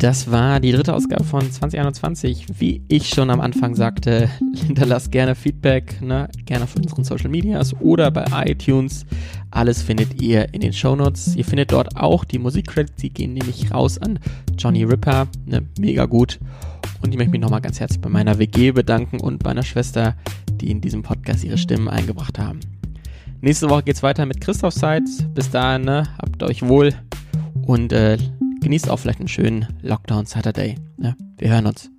Das 0.00 0.30
war 0.30 0.60
die 0.60 0.72
dritte 0.72 0.94
Ausgabe 0.94 1.24
von 1.24 1.52
2021. 1.52 2.46
Wie 2.58 2.80
ich 2.88 3.10
schon 3.10 3.28
am 3.28 3.38
Anfang 3.38 3.74
sagte, 3.74 4.30
hinterlasst 4.66 5.12
gerne 5.12 5.34
Feedback, 5.34 6.00
ne? 6.00 6.26
gerne 6.46 6.64
auf 6.64 6.74
unseren 6.74 7.04
Social 7.04 7.28
Medias 7.28 7.78
oder 7.80 8.10
bei 8.10 8.24
iTunes. 8.46 9.04
Alles 9.50 9.82
findet 9.82 10.22
ihr 10.22 10.54
in 10.54 10.62
den 10.62 10.72
Shownotes. 10.72 11.36
Ihr 11.36 11.44
findet 11.44 11.72
dort 11.72 11.98
auch 11.98 12.24
die 12.24 12.38
Musikcredits, 12.38 12.96
die 12.96 13.10
gehen 13.10 13.34
nämlich 13.34 13.74
raus 13.74 13.98
an 13.98 14.18
Johnny 14.56 14.84
Ripper, 14.84 15.28
ne? 15.44 15.68
mega 15.78 16.06
gut. 16.06 16.38
Und 17.02 17.10
ich 17.12 17.18
möchte 17.18 17.32
mich 17.32 17.42
nochmal 17.42 17.60
ganz 17.60 17.78
herzlich 17.78 18.00
bei 18.00 18.08
meiner 18.08 18.38
WG 18.38 18.72
bedanken 18.72 19.20
und 19.20 19.44
meiner 19.44 19.62
Schwester, 19.62 20.16
die 20.50 20.70
in 20.70 20.80
diesem 20.80 21.02
Podcast 21.02 21.44
ihre 21.44 21.58
Stimmen 21.58 21.88
eingebracht 21.88 22.38
haben. 22.38 22.60
Nächste 23.42 23.68
Woche 23.68 23.82
geht's 23.82 24.02
weiter 24.02 24.24
mit 24.24 24.40
Christoph 24.40 24.72
Seitz. 24.72 25.26
Bis 25.34 25.50
dahin, 25.50 25.82
ne? 25.82 26.04
habt 26.16 26.42
euch 26.42 26.66
wohl 26.66 26.94
und 27.66 27.92
äh, 27.92 28.16
genießt 28.60 28.88
auch 28.88 28.98
vielleicht 28.98 29.20
einen 29.20 29.28
schönen 29.28 29.66
Lockdown 29.82 30.26
Saturday. 30.26 30.76
Ne? 30.96 31.16
Wir 31.38 31.50
hören 31.50 31.66
uns. 31.66 31.90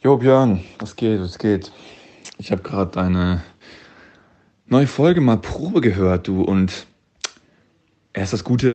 Jo 0.00 0.16
Björn, 0.16 0.60
was 0.78 0.94
geht, 0.94 1.20
was 1.20 1.38
geht? 1.38 1.72
Ich 2.38 2.52
habe 2.52 2.62
gerade 2.62 2.92
deine 2.92 3.42
neue 4.66 4.86
Folge 4.86 5.20
mal 5.20 5.38
Probe 5.38 5.80
gehört, 5.80 6.28
du, 6.28 6.42
und 6.42 6.86
erst 8.12 8.32
das 8.32 8.44
Gute. 8.44 8.72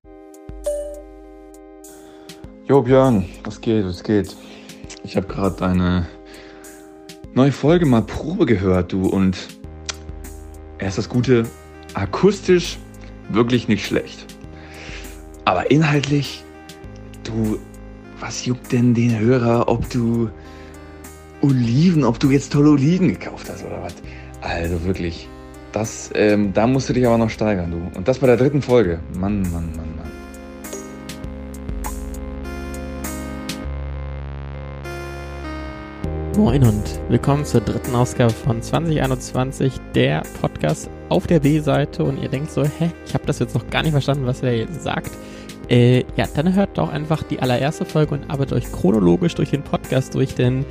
Jo 2.67 2.81
Björn, 2.81 3.25
was 3.45 3.62
geht, 3.62 3.86
was 3.86 4.03
geht? 4.03 4.36
Ich 5.05 5.15
habe 5.15 5.25
gerade 5.27 5.55
deine 5.55 6.07
neue 7.33 7.53
Folge 7.53 7.86
mal 7.86 8.01
Probe 8.01 8.45
gehört, 8.45 8.91
du, 8.91 9.07
und 9.07 9.38
erst 10.77 10.97
das 10.97 11.07
Gute, 11.07 11.47
akustisch 11.93 12.77
wirklich 13.29 13.69
nicht 13.69 13.86
schlecht. 13.86 14.25
Aber 15.45 15.71
inhaltlich, 15.71 16.43
du, 17.23 17.59
was 18.19 18.45
juckt 18.45 18.73
denn 18.73 18.93
den 18.93 19.17
Hörer, 19.17 19.69
ob 19.69 19.89
du 19.89 20.29
Oliven, 21.43 22.06
ob 22.06 22.21
du 22.21 22.32
jetzt 22.32 22.53
tolle 22.53 22.69
Oliven 22.69 23.10
gekauft 23.10 23.49
hast 23.49 23.65
oder 23.65 23.84
was. 23.84 23.93
Also 24.39 24.86
wirklich 24.86 25.27
Das, 25.73 26.10
ähm, 26.15 26.53
da 26.53 26.67
musst 26.67 26.88
du 26.88 26.93
dich 26.93 27.06
aber 27.06 27.17
noch 27.17 27.29
steigern, 27.29 27.69
du. 27.69 27.97
Und 27.97 28.08
das 28.08 28.19
bei 28.19 28.27
der 28.27 28.38
dritten 28.38 28.62
Folge. 28.62 29.01
Mann, 29.19 29.41
Mann, 29.51 29.69
Mann, 29.75 29.93
Mann. 29.97 30.12
Moin 36.38 36.63
und 36.63 36.99
willkommen 37.10 37.43
zur 37.43 37.60
dritten 37.60 37.93
Ausgabe 37.93 38.32
von 38.32 38.62
2021, 38.62 39.73
der 39.95 40.23
Podcast 40.39 40.89
auf 41.10 41.27
der 41.27 41.41
B-Seite. 41.41 42.06
Und 42.06 42.23
ihr 42.23 42.29
denkt 42.29 42.51
so, 42.51 42.63
hä, 42.63 42.89
ich 43.06 43.13
habe 43.13 43.25
das 43.25 43.39
jetzt 43.39 43.53
noch 43.53 43.69
gar 43.69 43.84
nicht 43.84 43.91
verstanden, 43.91 44.25
was 44.25 44.41
er 44.43 44.56
jetzt 44.56 44.82
sagt. 44.82 45.12
Äh, 45.69 46.06
ja, 46.15 46.25
dann 46.36 46.56
hört 46.56 46.77
doch 46.77 46.89
einfach 46.89 47.21
die 47.23 47.39
allererste 47.39 47.84
Folge 47.84 48.15
und 48.15 48.29
arbeitet 48.29 48.53
euch 48.53 48.71
chronologisch 48.71 49.36
durch 49.36 49.49
den 49.49 49.63
Podcast 49.63 50.15
durch, 50.15 50.36
denn 50.36 50.65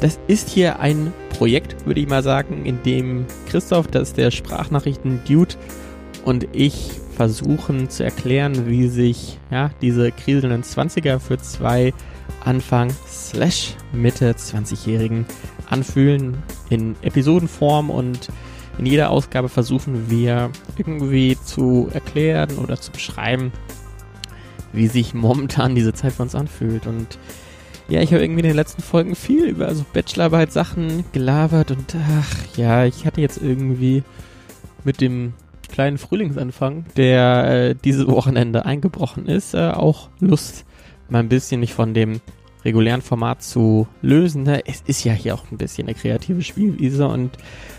das 0.00 0.18
ist 0.28 0.48
hier 0.48 0.80
ein 0.80 1.12
Projekt, 1.30 1.86
würde 1.86 2.00
ich 2.00 2.08
mal 2.08 2.22
sagen, 2.22 2.64
in 2.64 2.82
dem 2.82 3.26
Christoph, 3.48 3.88
das 3.88 4.08
ist 4.08 4.16
der 4.16 4.30
Sprachnachrichten-Dude, 4.30 5.54
und 6.24 6.46
ich 6.52 6.90
versuchen 7.16 7.88
zu 7.90 8.04
erklären, 8.04 8.68
wie 8.68 8.88
sich 8.88 9.38
ja, 9.50 9.70
diese 9.80 10.12
kriselnden 10.12 10.62
20er 10.62 11.18
für 11.18 11.38
zwei 11.38 11.92
Anfang 12.44 12.90
slash 13.08 13.74
Mitte 13.92 14.30
20-Jährigen 14.32 15.26
anfühlen 15.70 16.42
in 16.70 16.96
Episodenform 17.02 17.90
und 17.90 18.28
in 18.78 18.86
jeder 18.86 19.10
Ausgabe 19.10 19.48
versuchen 19.48 20.10
wir 20.10 20.50
irgendwie 20.76 21.36
zu 21.44 21.88
erklären 21.92 22.58
oder 22.58 22.80
zu 22.80 22.92
beschreiben, 22.92 23.52
wie 24.72 24.86
sich 24.86 25.14
momentan 25.14 25.74
diese 25.74 25.92
Zeit 25.92 26.12
für 26.12 26.22
uns 26.22 26.34
anfühlt. 26.34 26.86
Und 26.86 27.18
ja, 27.88 28.02
ich 28.02 28.12
habe 28.12 28.22
irgendwie 28.22 28.40
in 28.40 28.48
den 28.48 28.56
letzten 28.56 28.82
Folgen 28.82 29.14
viel 29.14 29.46
über 29.46 29.74
so 29.74 29.84
Bachelorarbeit-Sachen 29.92 31.04
gelabert 31.12 31.70
und 31.70 31.96
ach 31.96 32.56
ja, 32.56 32.84
ich 32.84 33.06
hatte 33.06 33.20
jetzt 33.20 33.40
irgendwie 33.40 34.02
mit 34.84 35.00
dem 35.00 35.32
kleinen 35.70 35.98
Frühlingsanfang, 35.98 36.84
der 36.96 37.44
äh, 37.44 37.74
dieses 37.74 38.06
Wochenende 38.06 38.66
eingebrochen 38.66 39.26
ist, 39.26 39.54
äh, 39.54 39.70
auch 39.70 40.08
Lust, 40.20 40.64
mal 41.08 41.20
ein 41.20 41.28
bisschen 41.28 41.60
mich 41.60 41.72
von 41.72 41.94
dem 41.94 42.20
regulären 42.64 43.02
Format 43.02 43.42
zu 43.42 43.86
lösen. 44.02 44.46
Es 44.46 44.82
ist 44.86 45.04
ja 45.04 45.12
hier 45.12 45.34
auch 45.34 45.50
ein 45.50 45.58
bisschen 45.58 45.86
eine 45.88 45.94
kreative 45.94 46.42
Spielwiese 46.42 47.06
und 47.06 47.30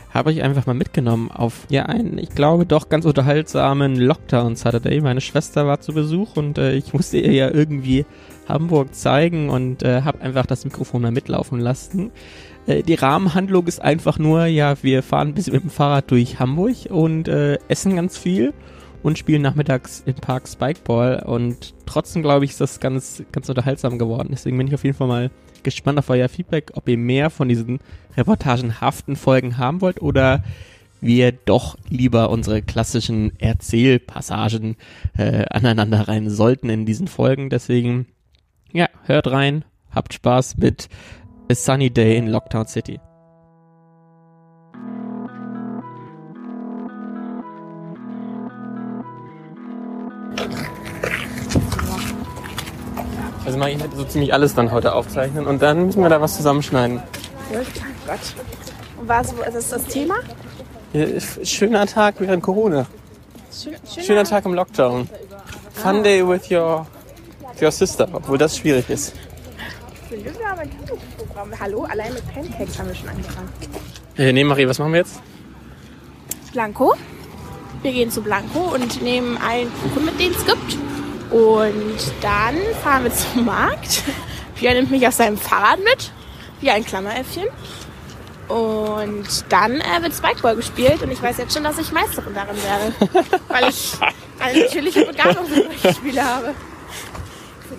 habe 0.10 0.32
ich 0.32 0.42
einfach 0.42 0.66
mal 0.66 0.74
mitgenommen 0.74 1.30
auf 1.32 1.66
ja 1.70 1.86
einen, 1.86 2.18
ich 2.18 2.30
glaube, 2.30 2.66
doch 2.66 2.90
ganz 2.90 3.06
unterhaltsamen 3.06 3.96
Lockdown 3.96 4.56
Saturday. 4.56 5.02
Meine 5.02 5.22
Schwester 5.22 5.68
war 5.68 5.82
zu 5.82 5.94
Besuch 5.94 6.36
und 6.36 6.58
äh, 6.58 6.74
ich 6.74 6.94
musste 6.94 7.18
ihr 7.18 7.34
ja 7.34 7.52
irgendwie 7.52 8.06
Hamburg 8.48 8.96
zeigen 8.96 9.50
und 9.50 9.84
äh, 9.84 10.02
habe 10.02 10.22
einfach 10.22 10.46
das 10.46 10.66
Mikrofon 10.66 11.04
mal 11.04 11.12
mitlaufen 11.12 11.60
lassen. 11.60 12.12
Äh, 12.66 12.82
die 12.82 12.96
Rahmenhandlung 12.96 13.68
ist 13.68 13.82
einfach 13.82 14.18
nur, 14.18 14.46
ja, 14.46 14.76
wir 14.82 15.04
fahren 15.04 15.30
ein 15.30 15.34
bisschen 15.36 15.54
mit 15.54 15.64
dem 15.64 15.70
Fahrrad 15.70 16.10
durch 16.10 16.40
Hamburg 16.40 16.76
und 16.90 17.28
äh, 17.28 17.60
essen 17.68 17.96
ganz 17.96 18.18
viel 18.18 18.54
und 19.04 19.18
spielen 19.18 19.42
nachmittags 19.42 20.04
im 20.06 20.16
Park 20.16 20.48
Spikeball 20.48 21.24
und 21.26 21.74
trotzdem 21.86 22.22
glaube 22.22 22.46
ich, 22.46 22.52
ist 22.52 22.62
das 22.62 22.80
ganz, 22.80 23.24
ganz 23.32 23.48
unterhaltsam 23.48 23.98
geworden. 23.98 24.30
Deswegen 24.32 24.58
bin 24.58 24.68
ich 24.68 24.74
auf 24.74 24.84
jeden 24.84 24.98
Fall 24.98 25.08
mal 25.08 25.32
gespannt 25.64 26.00
auf 26.00 26.10
euer 26.10 26.30
Feedback, 26.30 26.72
ob 26.74 26.88
ihr 26.88 26.98
mehr 26.98 27.30
von 27.30 27.50
diesen 27.50 27.80
reportagenhaften 28.18 29.16
Folgen 29.16 29.58
haben 29.58 29.82
wollt 29.82 30.02
oder 30.02 30.44
wir 31.02 31.32
doch 31.32 31.78
lieber 31.90 32.30
unsere 32.30 32.62
klassischen 32.62 33.40
Erzählpassagen 33.40 34.76
äh, 35.18 35.46
aneinander 35.50 36.08
rein 36.08 36.30
sollten 36.30 36.70
in 36.70 36.86
diesen 36.86 37.08
Folgen. 37.08 37.50
Deswegen, 37.50 38.08
ja, 38.74 38.88
hört 39.04 39.28
rein, 39.28 39.64
habt 39.92 40.14
Spaß 40.14 40.58
mit 40.58 40.90
A 41.50 41.56
Sunny 41.56 41.90
Day 41.90 42.18
in 42.18 42.28
Lockdown 42.28 42.68
City. 42.68 43.00
Mal, 53.60 53.70
ich 53.70 53.82
hätte 53.82 53.96
so 53.96 54.04
ziemlich 54.04 54.34
alles 54.34 54.56
dann 54.56 54.72
heute 54.72 54.94
aufzeichnen 54.94 55.46
und 55.46 55.62
dann 55.62 55.86
müssen 55.86 56.02
wir 56.02 56.10
da 56.10 56.20
was 56.22 56.36
zusammenschneiden. 56.38 57.02
Oh 57.52 57.58
Gott. 58.08 58.20
Und 59.00 59.08
was 59.08 59.34
ist 59.56 59.72
das 59.72 59.86
Thema? 59.86 60.16
Ja, 60.94 61.06
Schöner 61.44 61.86
Tag 61.86 62.16
während 62.20 62.42
Corona. 62.42 62.88
Schön, 63.52 63.76
Schöner 64.04 64.24
Tag 64.24 64.46
im 64.46 64.54
Lockdown. 64.54 65.08
Fun 65.74 66.04
day 66.04 66.28
with 66.28 66.52
your, 66.52 66.88
with 67.54 67.62
your 67.62 67.72
sister, 67.72 68.08
obwohl 68.12 68.38
das 68.38 68.58
schwierig 68.58 68.90
ist. 68.90 69.14
Wir 70.10 70.34
haben 70.48 70.60
ein 70.60 70.72
Tagesprogramm. 70.72 71.52
Hallo, 71.60 71.84
allein 71.84 72.14
mit 72.14 72.34
Pancakes 72.34 72.80
haben 72.80 72.88
wir 72.88 72.96
schon 72.96 73.10
angefangen. 73.10 73.50
Äh, 74.18 74.34
nee, 74.34 74.44
Marie, 74.44 74.68
was 74.68 74.80
machen 74.80 74.92
wir 74.92 75.00
jetzt? 75.00 75.22
Blanco. 76.52 76.96
Wir 77.82 77.94
gehen 77.94 78.12
zu 78.12 78.22
Blanco 78.22 78.74
und 78.74 79.02
nehmen 79.02 79.38
allen 79.38 79.72
Kuchen 79.82 80.06
mit, 80.06 80.20
den 80.20 80.32
es 80.32 80.46
gibt. 80.46 80.78
Und 81.30 81.98
dann 82.22 82.58
fahren 82.84 83.04
wir 83.04 83.14
zum 83.14 83.46
Markt. 83.46 84.04
Pia 84.56 84.74
nimmt 84.74 84.92
mich 84.92 85.08
auf 85.08 85.14
seinem 85.14 85.38
Fahrrad 85.38 85.80
mit, 85.80 86.12
wie 86.60 86.70
ein 86.70 86.84
Klammeräffchen. 86.84 87.46
Und 88.48 89.28
dann 89.50 89.80
äh, 89.80 90.02
wird 90.02 90.14
Spikeball 90.14 90.56
gespielt 90.56 91.04
und 91.04 91.12
ich 91.12 91.22
weiß 91.22 91.38
jetzt 91.38 91.54
schon, 91.54 91.64
dass 91.64 91.78
ich 91.78 91.92
Meisterin 91.92 92.34
darin 92.34 92.58
werde. 92.64 93.28
weil 93.48 93.70
ich 93.70 93.94
eine 94.40 94.64
natürliche 94.64 95.06
Begabung 95.06 95.46
für 95.46 95.64
solche 95.64 95.94
Spiele 95.94 96.24
habe. 96.24 96.56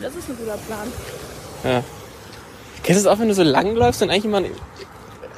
Das 0.00 0.14
ist 0.14 0.28
ein 0.28 0.36
guter 0.36 0.56
Plan. 0.56 0.92
Ja. 1.64 1.82
Kennst 2.84 3.04
du 3.04 3.08
es 3.08 3.14
auch, 3.14 3.18
wenn 3.18 3.28
du 3.28 3.34
so 3.34 3.42
lang 3.42 3.74
läufst 3.74 4.00
und 4.02 4.10
eigentlich 4.10 4.26
immer 4.26 4.40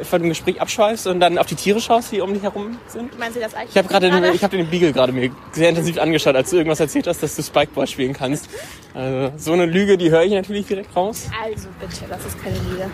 von 0.04 0.22
dem 0.22 0.28
Gespräch 0.28 0.60
abschweifst 0.60 1.06
und 1.06 1.20
dann 1.20 1.38
auf 1.38 1.46
die 1.46 1.54
Tiere 1.54 1.80
schaust, 1.80 2.12
die 2.12 2.20
um 2.20 2.32
dich 2.32 2.42
herum 2.42 2.78
sind? 2.88 3.18
Meinen 3.18 3.32
Sie 3.32 3.40
das 3.40 3.54
eigentlich? 3.54 3.70
Ich 3.70 3.78
habe 3.78 3.88
gerade 3.88 4.10
den, 4.10 4.24
ich 4.34 4.42
hab 4.42 4.50
den 4.50 4.68
Beagle 4.68 4.92
gerade 4.92 5.12
mir 5.12 5.30
sehr 5.52 5.68
intensiv 5.70 5.98
angeschaut, 5.98 6.36
als 6.36 6.50
du 6.50 6.56
irgendwas 6.56 6.80
erzählt 6.80 7.06
hast, 7.06 7.22
dass 7.22 7.36
du 7.36 7.42
Spikeball 7.42 7.86
spielen 7.86 8.12
kannst. 8.12 8.48
Also, 8.94 9.32
so 9.36 9.52
eine 9.52 9.66
Lüge, 9.66 9.96
die 9.96 10.10
höre 10.10 10.22
ich 10.22 10.32
natürlich 10.32 10.66
direkt 10.66 10.94
raus. 10.94 11.28
Also 11.42 11.68
bitte, 11.80 12.04
das 12.08 12.24
ist 12.24 12.42
keine 12.42 12.56
Lüge. 12.56 12.90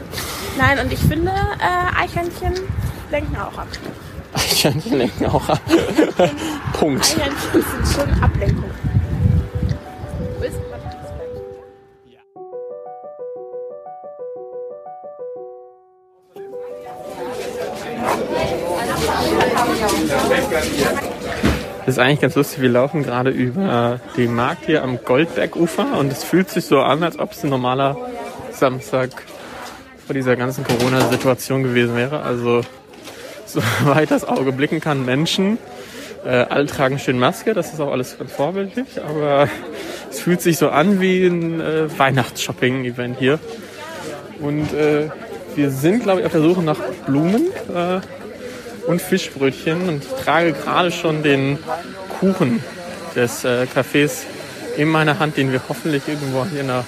Nein, 0.56 0.78
und 0.78 0.92
ich 0.92 1.00
finde, 1.00 1.30
äh, 1.30 2.02
Eichhörnchen 2.02 2.54
lenken 3.10 3.36
auch 3.36 3.58
ab. 3.58 3.68
Eichhörnchen 4.34 4.98
lenken 4.98 5.26
auch 5.26 5.48
ab. 5.48 5.60
Punkt. 6.74 7.04
Eichhörnchen 7.04 7.64
sind 7.84 7.94
schon 7.94 8.22
Ablenkung. 8.22 8.70
Das 21.88 21.94
ist 21.96 21.98
eigentlich 21.98 22.20
ganz 22.20 22.34
lustig. 22.34 22.60
Wir 22.60 22.68
laufen 22.68 23.02
gerade 23.02 23.30
über 23.30 23.98
den 24.16 24.34
Markt 24.34 24.66
hier 24.66 24.82
am 24.82 24.98
Goldbergufer 25.04 25.98
und 25.98 26.12
es 26.12 26.22
fühlt 26.22 26.50
sich 26.50 26.66
so 26.66 26.80
an, 26.80 27.02
als 27.02 27.18
ob 27.18 27.32
es 27.32 27.42
ein 27.42 27.50
normaler 27.50 27.96
Samstag 28.52 29.10
vor 30.06 30.14
dieser 30.14 30.36
ganzen 30.36 30.64
Corona-Situation 30.64 31.62
gewesen 31.62 31.96
wäre. 31.96 32.22
Also 32.22 32.60
soweit 33.46 34.10
das 34.10 34.24
Auge 34.24 34.52
blicken 34.52 34.80
kann, 34.80 35.04
Menschen. 35.04 35.58
Äh, 36.24 36.30
alle 36.30 36.66
tragen 36.66 36.98
schön 36.98 37.18
Maske, 37.18 37.54
das 37.54 37.72
ist 37.72 37.80
auch 37.80 37.90
alles 37.90 38.18
ganz 38.18 38.32
vorbildlich, 38.32 39.00
aber 39.02 39.48
es 40.10 40.20
fühlt 40.20 40.42
sich 40.42 40.58
so 40.58 40.68
an 40.68 41.00
wie 41.00 41.26
ein 41.26 41.60
äh, 41.60 41.98
Weihnachtsshopping-Event 41.98 43.18
hier. 43.18 43.38
Und 44.40 44.72
äh, 44.74 45.08
wir 45.56 45.70
sind, 45.70 46.02
glaube 46.02 46.20
ich, 46.20 46.26
auf 46.26 46.32
der 46.32 46.42
Suche 46.42 46.62
nach 46.62 46.78
Blumen 47.06 47.46
äh, 47.74 48.00
und 48.88 49.02
Fischbrötchen 49.02 49.86
und 49.86 50.02
trage 50.24 50.54
gerade 50.54 50.90
schon 50.90 51.22
den 51.22 51.58
Kuchen 52.18 52.64
des 53.14 53.44
äh, 53.44 53.66
Cafés 53.72 54.22
in 54.78 54.88
meiner 54.88 55.18
Hand, 55.18 55.36
den 55.36 55.52
wir 55.52 55.60
hoffentlich 55.68 56.08
irgendwo 56.08 56.46
hier 56.46 56.60
an 56.60 56.70
einer 56.70 56.84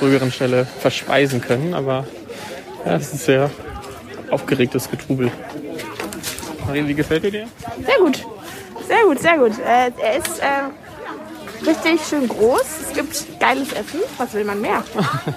ruhigeren 0.00 0.32
Stelle 0.32 0.66
verspeisen 0.80 1.40
können. 1.40 1.72
Aber 1.72 2.04
ja, 2.84 2.96
es 2.96 3.14
ist 3.14 3.26
sehr 3.26 3.48
aufgeregtes 4.30 4.90
Getrubel. 4.90 5.30
Marie, 6.66 6.86
wie 6.88 6.94
gefällt 6.94 7.22
dir 7.22 7.30
der? 7.30 7.46
Sehr 7.86 7.98
gut. 7.98 8.24
Sehr 8.88 9.04
gut, 9.06 9.20
sehr 9.20 9.38
gut. 9.38 9.52
Äh, 9.60 9.92
er 10.02 10.16
ist 10.16 10.40
äh, 10.40 11.68
richtig 11.68 12.00
schön 12.08 12.26
groß. 12.26 12.64
Es 12.88 12.92
gibt 12.92 13.38
geiles 13.38 13.72
Essen. 13.72 14.00
Was 14.18 14.34
will 14.34 14.44
man 14.44 14.60
mehr? 14.60 14.82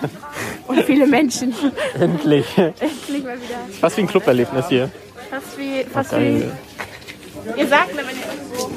Und 0.68 0.84
viele 0.86 1.06
Menschen. 1.06 1.54
Endlich. 2.00 2.46
Endlich 2.58 3.24
mal 3.24 3.36
wieder. 3.36 3.60
Fast 3.80 3.98
wie 3.98 4.02
ein 4.02 4.08
Cluberlebnis 4.08 4.70
hier. 4.70 4.90
Fast 5.30 5.58
wie, 5.58 5.84
fast 5.84 6.12
wie. 6.18 6.50
Ihr 7.56 7.68
sagt 7.68 7.94
mir, 7.96 8.02
wenn 8.08 8.16
ihr 8.18 8.26
irgendwo. 8.26 8.72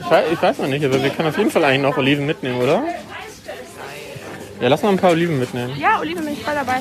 Ich 0.00 0.10
weiß, 0.10 0.24
ich 0.32 0.42
weiß 0.42 0.58
noch 0.58 0.66
nicht, 0.68 0.84
aber 0.84 1.02
wir 1.02 1.10
können 1.10 1.28
auf 1.28 1.38
jeden 1.38 1.50
Fall 1.50 1.64
eigentlich 1.64 1.82
noch 1.82 1.96
Oliven 1.96 2.26
mitnehmen, 2.26 2.60
oder? 2.60 2.82
Ja, 4.60 4.68
lass 4.68 4.82
mal 4.82 4.90
ein 4.90 4.96
paar 4.98 5.10
Oliven 5.10 5.38
mitnehmen. 5.38 5.76
Ja, 5.78 5.98
Oliven 6.00 6.24
bin 6.24 6.34
ich 6.34 6.42
voll 6.44 6.54
dabei. 6.54 6.80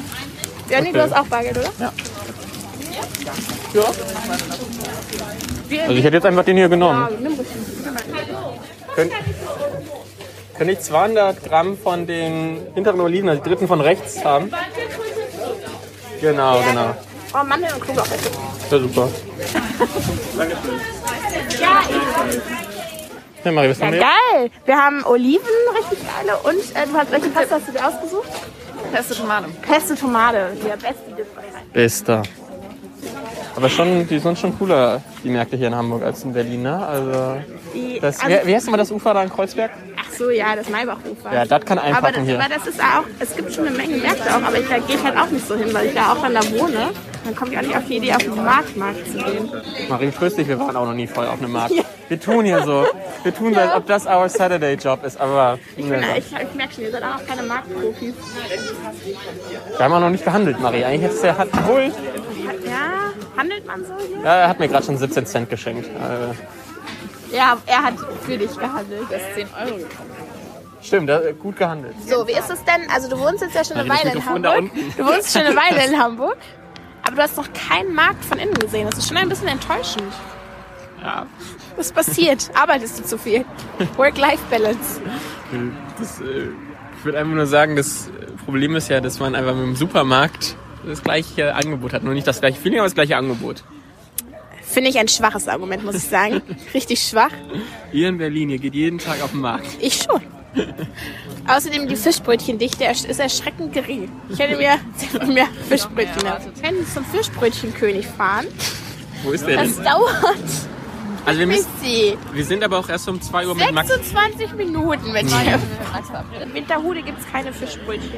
Ja, 0.70 0.82
nee, 0.82 0.90
Okay. 0.90 0.94
du 0.94 1.02
hast 1.04 1.14
auch 1.14 1.26
Bargeld, 1.28 1.58
oder? 1.58 1.70
Ja. 1.80 1.94
Ja. 3.74 3.84
Also 5.84 5.94
ich 5.94 6.04
hätte 6.04 6.18
jetzt 6.18 6.26
einfach 6.26 6.44
den 6.44 6.58
hier 6.58 6.70
genommen. 6.70 7.08
ja, 7.12 7.18
nimm 7.20 7.34
ruhig. 7.34 7.48
Könnt, 8.96 9.12
könnte 10.58 10.74
ich 10.74 10.80
200 10.80 11.44
Gramm 11.44 11.78
von 11.78 12.06
den 12.06 12.58
hinteren 12.76 13.00
Oliven, 13.00 13.30
also 13.30 13.42
die 13.42 13.50
dritten 13.50 13.68
von 13.68 13.80
rechts 13.82 14.24
haben? 14.26 14.52
Genau, 16.20 16.62
genau. 16.68 16.96
Oh, 17.34 17.44
Mandeln 17.46 17.74
und 17.74 17.82
Knoblauch 17.82 18.08
bitte. 18.08 18.30
Ja, 18.70 18.80
super. 18.80 19.08
Ja, 23.44 23.52
Marie, 23.52 23.70
was 23.70 23.80
Ja, 23.80 23.86
haben 23.86 23.94
wir? 23.94 24.00
geil. 24.02 24.52
Wir 24.66 24.78
haben 24.78 25.04
Oliven, 25.06 25.46
richtig 25.76 26.00
geile. 26.06 26.38
Und 26.44 26.60
äh, 26.76 26.86
du 26.88 26.98
hast, 26.98 27.12
welche 27.12 27.30
Pasta 27.30 27.56
hast 27.56 27.68
du 27.68 27.72
dir 27.72 27.88
ausgesucht? 27.88 28.30
Pesto 28.92 29.14
Tomate. 29.16 29.48
Pesto 29.62 29.96
Tomate. 29.96 30.52
Die 30.56 30.68
beste 30.70 31.12
Dip 31.18 31.28
Bester. 31.74 32.24
Aber 33.56 33.70
schon, 33.70 34.08
die 34.08 34.20
sind 34.20 34.38
schon 34.38 34.58
cooler, 34.58 35.02
die 35.24 35.30
Märkte 35.30 35.58
hier 35.58 35.68
in 35.68 35.76
Hamburg, 35.76 36.04
als 36.04 36.24
in 36.24 36.34
Berlin, 36.34 36.62
ne? 36.64 36.86
Also, 36.86 37.38
das, 38.02 38.20
also, 38.20 38.44
wie, 38.44 38.48
wie 38.48 38.56
heißt 38.56 38.68
immer 38.68 38.78
das 38.78 38.92
Ufer 38.92 39.14
da 39.14 39.24
in 39.24 39.30
Kreuzberg? 39.30 39.72
ach 40.00 40.12
so, 40.18 40.30
ja, 40.30 40.56
das 40.56 40.70
Maybachufer. 40.70 41.34
Ja, 41.34 41.46
das 41.46 41.66
kann 41.66 41.78
aber, 41.78 41.88
einpacken 41.88 42.16
das, 42.18 42.26
hier. 42.26 42.40
aber 42.40 42.54
das 42.54 42.68
ist 42.68 42.80
auch, 42.80 43.04
es 43.20 43.36
gibt 43.36 43.54
schon 43.54 43.68
eine 43.68 43.76
Menge 43.76 43.98
Märkte 43.98 44.30
auch, 44.36 44.42
aber 44.42 44.58
ich, 44.60 44.68
da 44.70 44.78
gehe 44.80 44.96
ich 44.96 45.04
halt 45.04 45.18
auch 45.18 45.30
nicht 45.30 45.46
so 45.48 45.56
hin, 45.56 45.74
weil 45.74 45.88
ich 45.88 45.94
da 45.94 46.14
auch 46.14 46.22
dann 46.22 46.34
da 46.34 46.42
wohne. 46.52 46.92
Dann 47.24 47.36
komme 47.36 47.52
ich 47.52 47.58
auch 47.58 47.62
nicht 47.62 47.76
auf 47.78 47.86
die 47.88 47.98
Idee, 47.98 48.14
auf 48.14 48.24
den 48.24 48.36
Marktmarkt 48.44 49.06
zu 49.08 49.18
gehen. 49.18 49.52
Marie, 49.90 50.12
tröst 50.12 50.38
dich, 50.38 50.48
wir 50.48 50.58
waren 50.60 50.76
auch 50.76 50.86
noch 50.86 50.94
nie 50.94 51.08
voll 51.08 51.26
auf 51.28 51.40
einem 51.40 51.52
Markt. 51.52 51.74
Wir 52.10 52.20
tun 52.20 52.46
hier 52.46 52.64
so. 52.64 52.86
Wir 53.24 53.34
tun 53.36 53.54
so, 53.54 53.60
als 53.60 53.76
ob 53.76 53.86
das 53.88 54.06
our 54.08 54.28
Saturday 54.28 54.74
Job 54.76 55.04
ist, 55.06 55.20
aber 55.22 55.60
Ich, 55.78 55.88
bin, 55.88 56.02
ich, 56.18 56.26
ich 56.34 56.54
merke 56.56 56.74
schon, 56.74 56.84
ihr 56.84 56.92
seid 56.92 57.04
auch 57.04 57.26
keine 57.28 57.44
Marktprofis. 57.44 58.16
wir 59.78 59.80
haben 59.86 59.94
auch 59.94 60.00
noch 60.00 60.10
nicht 60.10 60.24
gehandelt, 60.24 60.60
Marie. 60.60 60.84
Eigentlich 60.84 61.04
hättest 61.04 61.24
du 61.24 61.28
ja, 61.28 61.38
hat, 61.38 61.68
wohl, 61.68 61.92
Ja, 62.66 63.12
handelt 63.38 63.66
man 63.68 63.86
so 63.86 63.94
hier? 64.08 64.18
ja, 64.18 64.36
er 64.40 64.48
hat 64.50 64.60
mir 64.60 64.68
gerade 64.68 64.86
schon 64.86 64.98
17 64.98 65.26
Cent 65.26 65.50
geschenkt. 65.50 65.88
Äh, 65.88 67.36
Ja, 67.36 67.58
er 67.66 67.84
hat 67.84 67.94
für 68.26 68.38
dich 68.38 68.58
gehandelt. 68.58 69.04
Das 69.10 69.22
ist 69.22 69.36
10 69.36 69.48
Euro 69.68 69.78
gekostet. 69.78 69.98
stimmt, 70.82 71.10
da, 71.10 71.22
gut 71.32 71.56
gehandelt. 71.58 71.96
So, 72.08 72.28
wie 72.28 72.34
ist 72.34 72.50
es 72.50 72.64
denn? 72.66 72.90
Also 72.94 73.10
du 73.10 73.20
wohnst 73.20 73.42
jetzt 73.42 73.56
ja 73.56 73.64
schon 73.64 73.78
eine 73.78 73.90
Weile 73.90 74.12
in 74.14 74.26
Hamburg. 74.26 74.72
Du 74.98 75.06
wohnst 75.06 75.32
schon 75.32 75.44
eine 75.44 75.56
Weile 75.56 75.86
in 75.86 75.98
Hamburg. 76.04 76.38
Aber 77.04 77.16
du 77.16 77.22
hast 77.22 77.38
noch 77.38 77.50
keinen 77.54 77.94
Markt 77.94 78.24
von 78.24 78.38
innen 78.38 78.54
gesehen. 78.54 78.88
Das 78.90 79.00
ist 79.00 79.08
schon 79.08 79.18
ein 79.18 79.30
bisschen 79.30 79.48
enttäuschend. 79.48 80.14
Ja. 81.02 81.26
Was 81.78 81.92
passiert? 81.92 82.52
Arbeitest 82.54 83.00
du 83.00 83.04
zu 83.04 83.18
viel? 83.18 83.46
Work-Life-Balance. 83.98 85.02
Das, 86.00 86.22
äh, 86.22 86.50
ich 86.98 87.06
würde 87.06 87.18
einfach 87.18 87.34
nur 87.34 87.48
sagen, 87.48 87.76
das 87.76 88.10
Problem 88.46 88.76
ist 88.76 88.90
ja, 88.90 89.02
dass 89.02 89.20
man 89.20 89.36
einfach 89.36 89.56
mit 89.56 89.64
dem 89.64 89.76
Supermarkt 89.76 90.56
das 90.86 91.04
gleiche 91.04 91.56
Angebot 91.56 91.94
hat. 91.94 92.04
Nur 92.04 92.14
nicht 92.14 92.28
das 92.28 92.40
gleiche 92.40 92.60
Feeling, 92.60 92.80
aber 92.80 92.88
das 92.88 92.96
gleiche 92.96 93.18
Angebot. 93.18 93.64
Finde 94.62 94.90
ich 94.90 95.00
ein 95.00 95.08
schwaches 95.08 95.48
Argument, 95.48 95.84
muss 95.84 95.96
ich 95.96 96.04
sagen. 96.04 96.42
Richtig 96.74 97.02
schwach. 97.02 97.32
Ihr 97.92 98.08
in 98.08 98.18
Berlin, 98.18 98.50
ihr 98.50 98.60
geht 98.60 98.76
jeden 98.76 99.00
Tag 99.00 99.22
auf 99.24 99.32
den 99.32 99.42
Markt. 99.42 99.68
Ich 99.80 99.96
schon. 100.04 100.22
Außerdem 101.48 101.88
die 101.88 101.96
Fischbrötchendichte 101.96 102.86
ist 102.86 103.20
erschreckend 103.20 103.74
gering. 103.74 104.12
Ich 104.30 104.40
hätte 104.40 104.58
mir 104.58 104.78
mehr 105.28 105.48
Fischbrötchen 105.68 106.26
erwartet. 106.26 106.54
Wir 106.56 106.70
können 106.70 106.88
zum 106.88 107.06
Fischbrötchenkönig 107.06 108.08
fahren. 108.08 108.48
Wo 109.24 109.32
ist 109.32 109.46
der 109.46 109.58
denn? 109.58 109.76
Das 109.76 109.84
dauert 109.84 110.40
Also 111.26 111.40
wir, 111.40 111.48
müssen, 111.48 111.68
wir 112.34 112.46
sind 112.46 112.64
aber 112.64 112.80
auch 112.80 112.90
erst 112.90 113.08
um 113.08 113.22
2 113.22 113.48
Uhr 113.48 113.56
mit 113.56 113.72
Max. 113.72 113.90
26 113.90 114.54
Minuten 114.54 115.12
mit 115.12 115.30
dir. 115.30 115.60
In 116.42 116.54
Winterhude 116.54 117.02
gibt 117.04 117.20
es 117.20 117.32
keine 117.32 117.54
Fischbrötchen. 117.54 118.12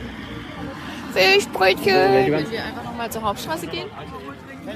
Fischbrötchen. 1.14 1.94
Wollen 1.94 2.52
wir 2.52 2.64
einfach 2.64 2.84
nochmal 2.84 3.12
zur 3.12 3.22
Hauptstraße 3.22 3.68
gehen? 3.68 3.88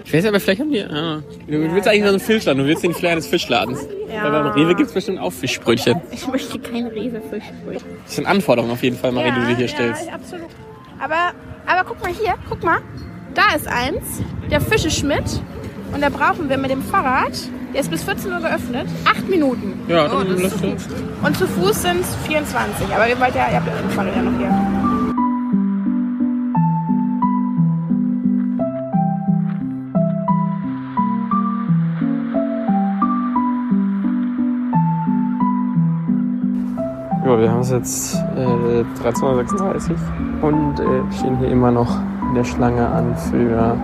Ich 0.03 0.13
weiß 0.13 0.25
aber, 0.25 0.39
vielleicht 0.39 0.61
haben 0.61 0.71
die. 0.71 0.81
Ah, 0.81 1.21
du 1.47 1.73
willst 1.73 1.87
eigentlich 1.87 2.03
so 2.03 2.09
einen 2.09 2.19
Fischladen, 2.19 2.63
du 2.63 2.67
willst 2.67 2.83
die 2.83 2.93
Flair 2.93 3.15
des 3.15 3.27
Fischladens. 3.27 3.87
Ja. 4.13 4.23
Aber 4.23 4.43
beim 4.43 4.53
Rewe 4.53 4.75
gibt 4.75 4.89
es 4.89 4.93
bestimmt 4.93 5.19
auch 5.19 5.31
Fischbrötchen. 5.31 6.01
Ich 6.11 6.27
möchte 6.27 6.59
kein 6.59 6.87
Rewe-Fischbrötchen. 6.87 7.87
Das 8.05 8.15
sind 8.15 8.25
Anforderungen 8.25 8.71
auf 8.71 8.83
jeden 8.83 8.97
Fall, 8.97 9.11
Marie, 9.11 9.31
die 9.31 9.39
du 9.41 9.47
dir 9.47 9.55
hier 9.55 9.67
stellst. 9.67 10.07
Ja, 10.07 10.13
absolut. 10.13 10.49
Aber, 10.99 11.31
aber 11.65 11.87
guck 11.87 12.01
mal 12.01 12.11
hier, 12.11 12.35
guck 12.49 12.63
mal. 12.63 12.79
Da 13.33 13.55
ist 13.55 13.67
eins, 13.67 14.21
der 14.49 14.61
Fische 14.61 14.89
Schmidt. 14.89 15.41
Und 15.93 16.01
da 16.01 16.09
brauchen 16.09 16.49
wir 16.49 16.57
mit 16.57 16.69
dem 16.69 16.81
Fahrrad, 16.81 17.31
der 17.73 17.81
ist 17.81 17.89
bis 17.89 18.03
14 18.03 18.31
Uhr 18.31 18.39
geöffnet, 18.39 18.87
8 19.05 19.29
Minuten. 19.29 19.79
Ja, 19.87 20.07
dann 20.07 20.37
lass 20.37 20.53
uns. 20.61 20.87
Und 21.23 21.37
zu 21.37 21.47
Fuß 21.47 21.81
sind 21.81 22.01
es 22.01 22.15
24. 22.27 22.87
Aber 22.93 23.07
ihr 23.07 23.19
wollt 23.19 23.35
ja, 23.35 23.49
ihr 23.49 23.55
habt 23.57 23.67
ja 23.67 23.73
den 23.73 23.89
Fahrrad 23.91 24.15
ja 24.15 24.21
noch 24.21 24.37
hier. 24.37 24.86
Ja, 37.27 37.37
wir 37.37 37.51
haben 37.51 37.59
es 37.59 37.71
jetzt 37.71 38.15
äh, 38.37 38.85
13.36 39.03 39.91
Uhr 39.91 40.47
und 40.47 40.79
äh, 40.79 41.13
stehen 41.13 41.37
hier 41.39 41.49
immer 41.49 41.71
noch 41.71 41.93
in 42.29 42.35
der 42.35 42.45
Schlange 42.45 42.87
an 42.87 43.17
für 43.17 43.77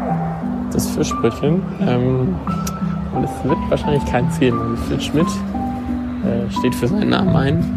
das 0.72 0.88
Fischbrötchen. 0.92 1.62
Ähm, 1.82 2.36
und 3.14 3.24
es 3.26 3.44
wird 3.44 3.58
wahrscheinlich 3.68 4.06
kein 4.06 4.30
weil 4.58 4.78
Phil 4.88 5.02
Schmidt 5.02 5.28
äh, 5.28 6.50
steht 6.58 6.74
für 6.74 6.88
seinen 6.88 7.10
Namen 7.10 7.36
ein. 7.36 7.73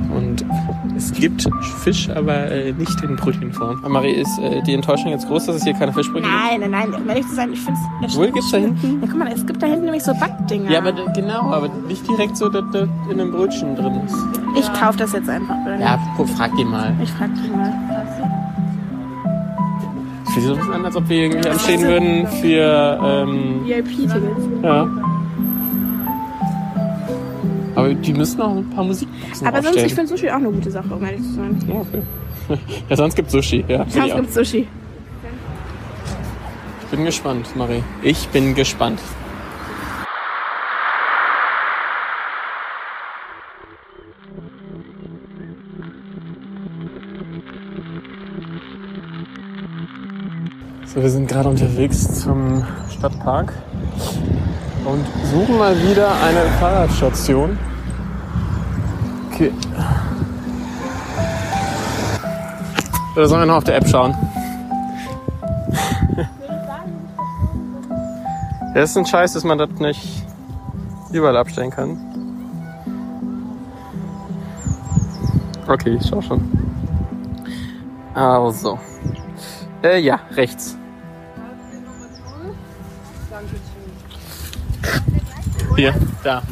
Es 0.96 1.12
gibt 1.12 1.46
Fisch, 1.82 2.08
aber 2.08 2.50
äh, 2.50 2.72
nicht 2.72 3.00
in 3.02 3.16
Brötchenform. 3.16 3.80
Marie, 3.88 4.12
ist 4.12 4.38
äh, 4.38 4.62
die 4.62 4.72
Enttäuschung 4.74 5.10
jetzt 5.10 5.26
groß, 5.28 5.46
dass 5.46 5.56
es 5.56 5.64
hier 5.64 5.74
keine 5.74 5.92
Fischbrötchen 5.92 6.30
Nein, 6.30 6.60
nein, 6.60 6.70
nein. 6.70 6.94
Um 7.02 7.08
ehrlich 7.08 7.26
zu 7.28 7.34
sein, 7.34 7.52
ich 7.52 7.60
finde 7.60 7.78
es. 8.06 8.16
Wo 8.16 8.22
gibt's 8.22 8.50
da 8.50 8.56
hinten? 8.58 9.00
Ja, 9.02 9.08
guck 9.10 9.18
mal, 9.18 9.28
es 9.32 9.44
gibt 9.46 9.62
da 9.62 9.66
hinten 9.66 9.84
nämlich 9.84 10.02
so 10.02 10.12
Backdinger. 10.14 10.62
gibt? 10.62 10.72
Ja, 10.72 10.78
aber 10.78 10.92
genau, 11.12 11.52
aber 11.52 11.68
nicht 11.86 12.08
direkt 12.08 12.36
so, 12.36 12.48
dass 12.48 12.64
das 12.72 12.88
in 13.10 13.20
einem 13.20 13.30
Brötchen 13.32 13.76
drin 13.76 14.00
ist. 14.06 14.16
ich 14.58 14.72
kaufe 14.72 14.98
das 14.98 15.12
jetzt 15.12 15.28
einfach. 15.28 15.54
Oder 15.66 15.78
Ja, 15.78 15.98
guck, 16.16 16.28
frag 16.30 16.50
die 16.56 16.64
mal. 16.64 16.94
Ich 17.02 17.10
frag 17.10 17.30
die 17.34 17.50
mal. 17.50 17.72
Es 20.26 20.32
fühlt 20.32 20.44
sich 20.44 20.44
so 20.46 20.52
ein 20.54 20.58
bisschen 20.58 20.74
an, 20.74 20.84
als 20.86 20.96
ob 20.96 21.08
wir 21.08 21.16
irgendwie 21.24 21.48
anstehen 21.48 21.82
würden 21.82 22.26
für 22.40 22.98
ähm, 23.02 23.64
VIP-Tickets. 23.66 24.48
Ja. 24.62 24.86
Aber 27.76 27.92
die 27.94 28.12
müssen 28.14 28.40
auch 28.40 28.56
ein 28.56 28.70
paar 28.70 28.84
Musikboxen 28.84 29.46
Aber 29.46 29.56
sonst, 29.58 29.66
aufstellen. 29.68 29.86
ich 29.86 29.94
finde 29.94 30.08
Sushi 30.08 30.30
auch 30.30 30.36
eine 30.36 30.50
gute 30.50 30.70
Sache, 30.70 30.94
um 30.94 31.04
ehrlich 31.04 31.20
zu 31.22 31.34
sein. 31.34 31.58
Ja, 31.68 31.74
okay. 31.74 32.02
ja, 32.88 32.96
sonst 32.96 33.14
gibt's 33.14 33.32
Sushi. 33.32 33.64
Ja, 33.68 33.84
Sonst 33.88 34.12
auch. 34.12 34.16
gibt's 34.16 34.34
Sushi. 34.34 34.66
ich 36.82 36.86
bin 36.90 37.04
gespannt, 37.04 37.54
Marie. 37.54 37.82
Ich 38.02 38.26
bin 38.28 38.54
gespannt. 38.54 38.98
So, 50.86 51.02
wir 51.02 51.10
sind 51.10 51.28
gerade 51.28 51.48
unterwegs 51.48 52.20
zum 52.22 52.64
Stadtpark 52.90 53.52
und 54.86 55.04
suchen 55.32 55.58
mal 55.58 55.76
wieder 55.82 56.08
eine 56.22 56.42
Fahrradstation. 56.60 57.58
Okay. 59.32 59.52
Oder 63.16 63.28
sollen 63.28 63.42
wir 63.42 63.46
noch 63.46 63.56
auf 63.56 63.64
der 63.64 63.76
App 63.76 63.88
schauen? 63.88 64.14
Ja, 68.74 68.82
ist 68.82 68.96
ein 68.96 69.06
Scheiß, 69.06 69.32
dass 69.32 69.42
man 69.42 69.58
das 69.58 69.70
nicht 69.78 70.22
überall 71.10 71.36
abstellen 71.36 71.70
kann. 71.70 71.98
Okay, 75.66 75.98
ich 76.00 76.06
schau 76.06 76.20
schon. 76.20 76.42
Also. 78.14 78.78
Äh, 79.82 80.00
ja, 80.00 80.20
rechts. 80.32 80.76
Hier, 85.76 85.94
da. 86.24 86.42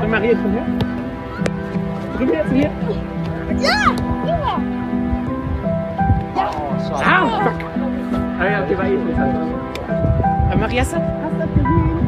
Von 0.00 0.52
hier? 0.52 0.66
Drüben 2.16 2.32
jetzt 2.32 2.52
hier? 2.52 2.70
Ja! 3.60 3.92
Ja! 4.24 4.60
Ja! 6.36 6.52
Fuck! 7.42 7.67
Ah 8.40 8.46
ja, 8.46 8.62
okay, 8.62 8.78
war 8.78 8.86
eh 8.86 8.90
nicht. 8.90 9.18
Aber 9.18 10.56
Marie, 10.56 10.78
hast 10.78 10.92
du, 10.92 10.96
das 10.96 11.48
gesehen? 11.54 11.98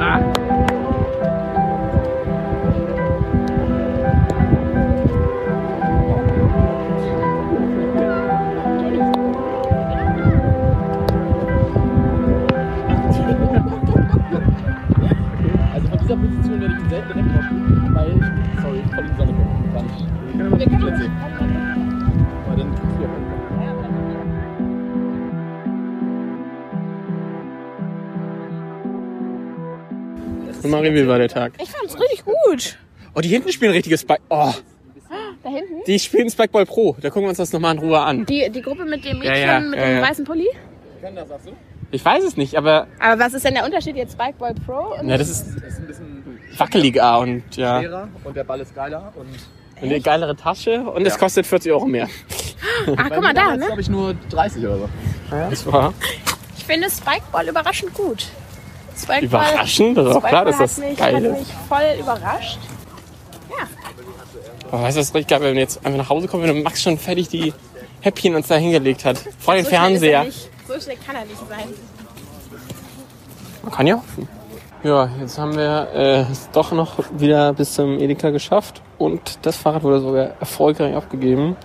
Ah! 0.00 0.20
Also 15.74 15.88
von 15.88 15.98
dieser 15.98 16.16
Position 16.16 16.60
werde 16.60 16.74
ich 16.74 16.80
ihn 16.80 16.88
selten 16.88 17.12
direkt 17.12 17.34
drauf 17.36 17.49
dann 20.68 20.80
tust 22.76 22.96
du 22.96 23.02
ja 23.02 23.08
Und 30.62 30.70
Marie, 30.70 30.94
wie 30.94 31.08
war 31.08 31.18
der 31.18 31.28
Tag? 31.28 31.52
Ich 31.60 31.70
fand's 31.70 31.98
richtig 31.98 32.24
gut. 32.24 32.78
Oh, 33.14 33.20
die 33.20 33.28
hinten 33.28 33.50
spielen 33.50 33.72
richtiges 33.72 34.02
Spike. 34.02 34.20
Oh, 34.28 34.52
Da 35.42 35.48
hinten? 35.48 35.82
die 35.86 35.98
spielen 35.98 36.28
Spikeball 36.30 36.66
Pro. 36.66 36.96
Da 37.00 37.08
gucken 37.08 37.22
wir 37.24 37.28
uns 37.30 37.38
das 37.38 37.52
nochmal 37.52 37.74
in 37.76 37.80
Ruhe 37.80 37.98
an. 38.00 38.26
Die, 38.26 38.50
die 38.50 38.60
Gruppe 38.60 38.84
mit 38.84 39.04
dem 39.04 39.18
Mädchen 39.18 39.34
Ja, 39.34 39.52
ja, 39.54 39.60
mit 39.60 39.78
ja, 39.78 39.86
dem 39.86 39.96
ja. 39.96 40.02
weißen 40.02 40.24
Pulli? 40.24 40.48
Kann 41.00 41.14
das, 41.14 41.28
sagst 41.28 41.46
du? 41.48 41.52
Ich 41.92 42.04
weiß 42.04 42.22
es 42.24 42.36
nicht, 42.36 42.56
aber 42.56 42.86
Aber 43.00 43.20
was 43.20 43.34
ist 43.34 43.44
denn 43.44 43.54
der 43.54 43.64
Unterschied 43.64 43.96
jetzt 43.96 44.12
Spikeball 44.12 44.54
Pro? 44.54 44.94
Und 45.00 45.08
ja, 45.08 45.16
das 45.16 45.28
ist 45.28 45.56
Das 45.56 45.72
ist 45.72 45.78
ein 45.80 45.86
bisschen 45.86 46.38
wackeliger 46.56 47.18
und 47.20 47.42
ja. 47.56 47.80
schwerer 47.80 48.08
und 48.22 48.36
der 48.36 48.44
Ball 48.44 48.60
ist 48.60 48.74
geiler. 48.74 49.12
Und 49.16 49.26
Und 49.80 49.88
eine 49.88 50.00
geilere 50.00 50.36
Tasche 50.36 50.82
und 50.82 51.06
es 51.06 51.18
kostet 51.18 51.46
40 51.46 51.72
Euro 51.72 51.86
mehr. 51.86 52.06
ah, 52.96 53.08
guck 53.08 53.22
mal 53.22 53.32
da, 53.34 53.56
ne? 53.56 53.66
glaube 53.66 53.80
ich, 53.80 53.88
nur 53.88 54.14
30 54.30 54.64
oder 54.64 54.78
so. 54.78 54.88
Das 55.30 55.66
war 55.66 55.94
Ich 56.58 56.64
finde 56.64 56.90
Spikeball 56.90 57.48
überraschend 57.48 57.94
gut. 57.94 58.26
Spikeball, 58.96 59.22
überraschend. 59.52 59.96
Das 59.96 60.06
ist 60.08 60.16
auch 60.16 60.26
klar, 60.26 60.44
dass 60.44 60.58
das 60.58 60.76
hat 60.76 60.84
mich, 60.84 60.98
geil 60.98 61.14
hat 61.16 61.22
ist. 61.22 61.38
mich 61.38 61.48
voll 61.68 61.96
überrascht. 61.98 62.58
Aber 64.70 64.82
weißt 64.82 64.96
du, 64.96 65.00
was 65.00 65.08
ist 65.08 65.14
richtig 65.14 65.28
geil, 65.30 65.40
wenn 65.40 65.54
wir 65.54 65.62
jetzt 65.62 65.84
einfach 65.84 65.98
nach 65.98 66.08
Hause 66.10 66.28
kommen, 66.28 66.44
wenn 66.44 66.62
Max 66.62 66.80
schon 66.82 66.96
fertig 66.96 67.28
die 67.28 67.52
Häppchen 68.02 68.34
uns 68.36 68.46
da 68.46 68.54
hingelegt 68.56 69.04
hat. 69.04 69.18
Vor 69.38 69.54
den 69.54 69.64
So 69.64 69.70
schnell 69.70 69.94
ist 69.94 70.02
er 70.02 70.20
Fernseher. 70.20 70.24
nicht. 70.24 70.50
So 70.68 70.80
schnell 70.80 70.96
kann 71.04 71.16
er 71.16 71.24
nicht 71.24 71.38
sein. 71.48 71.68
Man 73.62 73.72
kann 73.72 73.86
ja 73.86 73.96
hoffen. 73.96 74.28
Ja, 74.84 75.10
jetzt 75.20 75.38
haben 75.38 75.56
wir 75.56 75.88
äh, 75.92 76.20
es 76.32 76.48
doch 76.52 76.70
noch 76.72 77.04
wieder 77.18 77.52
bis 77.52 77.74
zum 77.74 77.98
Edeka 77.98 78.30
geschafft 78.30 78.80
und 79.00 79.38
das 79.42 79.56
Fahrrad 79.56 79.82
wurde 79.82 80.00
sogar 80.00 80.30
erfolgreich 80.38 80.94
abgegeben. 80.94 81.56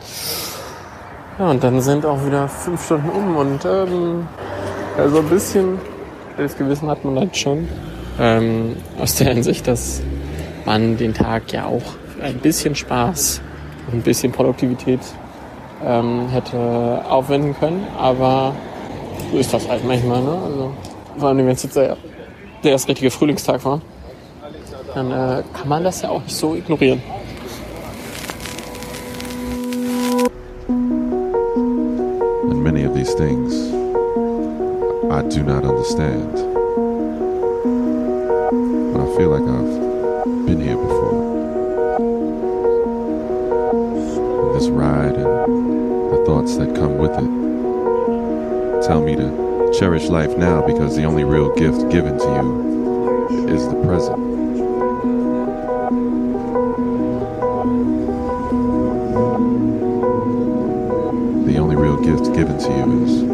Ja, 1.38 1.52
und 1.52 1.64
dann 1.64 1.82
sind 1.82 2.06
auch 2.06 2.26
wieder 2.26 2.48
fünf 2.48 2.86
Stunden 2.86 3.10
um 3.10 3.36
und 3.36 3.66
ähm, 3.66 4.28
also 4.98 5.20
ein 5.20 5.30
bisschen 5.30 5.78
das 6.38 6.58
Gewissen 6.58 6.90
hat 6.90 7.04
man 7.04 7.16
dann 7.16 7.34
schon. 7.34 7.68
Ähm, 8.20 8.78
aus 9.02 9.16
der 9.16 9.34
Hinsicht, 9.34 9.68
dass 9.68 10.02
man 10.66 10.96
den 10.96 11.14
Tag 11.14 11.52
ja 11.52 11.66
auch 11.66 11.84
ein 12.22 12.38
bisschen 12.40 12.74
Spaß 12.74 13.42
und 13.88 13.96
ein 13.96 14.02
bisschen 14.02 14.32
Produktivität 14.32 15.02
ähm, 15.86 16.30
hätte 16.30 17.04
aufwenden 17.10 17.54
können, 17.60 17.86
aber 17.98 18.56
so 19.32 19.38
ist 19.38 19.54
das 19.54 19.68
halt 19.68 19.86
manchmal, 19.86 20.22
ne? 20.22 20.38
Also, 20.46 20.72
vor 21.18 21.28
allem, 21.28 21.40
wenn 21.40 21.50
es 21.50 21.64
jetzt 21.64 21.76
der, 21.76 21.98
der 22.64 22.72
erste 22.72 22.90
richtige 22.90 23.12
Frühlingstag 23.12 23.64
war, 23.66 23.82
dann 24.94 25.12
äh, 25.12 25.44
kann 25.54 25.68
man 25.68 25.84
das 25.84 26.02
ja 26.02 26.10
auch 26.10 26.22
nicht 26.22 26.36
so 26.36 26.56
ignorieren. 26.56 27.04
Understand. 35.86 36.32
But 38.94 39.02
I 39.02 39.18
feel 39.18 39.30
like 39.30 39.44
I've 39.44 40.46
been 40.48 40.60
here 40.60 40.78
before. 40.78 41.34
This 44.54 44.68
ride 44.70 45.16
and 45.16 45.26
the 46.12 46.24
thoughts 46.26 46.58
that 46.58 46.76
come 46.76 46.98
with 46.98 47.12
it 47.12 48.88
tell 48.88 49.02
me 49.02 49.16
to 49.16 49.72
cherish 49.78 50.06
life 50.06 50.36
now 50.38 50.66
because 50.66 50.96
the 50.96 51.04
only 51.04 51.24
real 51.24 51.54
gift 51.54 51.92
given 51.92 52.18
to 52.18 52.26
you 52.26 53.48
is 53.50 53.68
the 53.68 53.76
present. 53.86 54.18
The 61.46 61.58
only 61.60 61.76
real 61.76 61.98
gift 61.98 62.34
given 62.34 62.58
to 62.58 62.70
you 62.70 63.04
is 63.04 63.25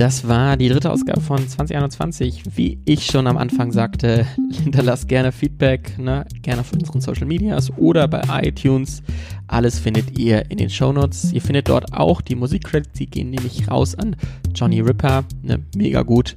Das 0.00 0.26
war 0.26 0.56
die 0.56 0.70
dritte 0.70 0.90
Ausgabe 0.90 1.20
von 1.20 1.46
2021. 1.46 2.56
Wie 2.56 2.78
ich 2.86 3.04
schon 3.04 3.26
am 3.26 3.36
Anfang 3.36 3.70
sagte, 3.70 4.26
hinterlasst 4.50 5.08
gerne 5.08 5.30
Feedback, 5.30 5.98
ne? 5.98 6.24
gerne 6.40 6.62
auf 6.62 6.72
unseren 6.72 7.02
Social 7.02 7.26
Medias 7.26 7.70
oder 7.76 8.08
bei 8.08 8.22
iTunes. 8.42 9.02
Alles 9.46 9.78
findet 9.78 10.18
ihr 10.18 10.50
in 10.50 10.56
den 10.56 10.70
Shownotes. 10.70 11.34
Ihr 11.34 11.42
findet 11.42 11.68
dort 11.68 11.92
auch 11.92 12.22
die 12.22 12.34
Musikcredits, 12.34 12.98
die 12.98 13.10
gehen 13.10 13.28
nämlich 13.28 13.70
raus 13.70 13.94
an 13.94 14.16
Johnny 14.54 14.80
Ripper, 14.80 15.24
ne? 15.42 15.62
mega 15.76 16.00
gut. 16.00 16.34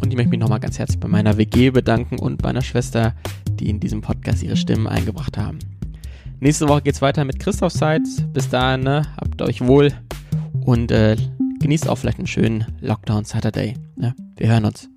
Und 0.00 0.12
ich 0.12 0.16
möchte 0.16 0.30
mich 0.30 0.38
nochmal 0.38 0.60
ganz 0.60 0.78
herzlich 0.78 1.00
bei 1.00 1.08
meiner 1.08 1.36
WG 1.36 1.70
bedanken 1.70 2.20
und 2.20 2.40
meiner 2.44 2.62
Schwester, 2.62 3.16
die 3.50 3.68
in 3.68 3.80
diesem 3.80 4.00
Podcast 4.00 4.44
ihre 4.44 4.56
Stimmen 4.56 4.86
eingebracht 4.86 5.36
haben. 5.36 5.58
Nächste 6.38 6.68
Woche 6.68 6.82
geht's 6.82 7.02
weiter 7.02 7.24
mit 7.24 7.40
Christoph 7.40 7.72
Seitz. 7.72 8.22
Bis 8.32 8.48
dahin, 8.48 8.84
ne? 8.84 9.02
habt 9.16 9.42
euch 9.42 9.60
wohl 9.66 9.92
und 10.64 10.92
äh, 10.92 11.16
genießt 11.62 11.88
auch 11.88 11.96
vielleicht 11.96 12.18
einen 12.18 12.26
schönen 12.26 12.66
Lockdown 12.80 13.24
Saturday. 13.24 13.74
Ne? 13.96 14.14
Wir 14.36 14.48
hören 14.48 14.64
uns. 14.64 14.91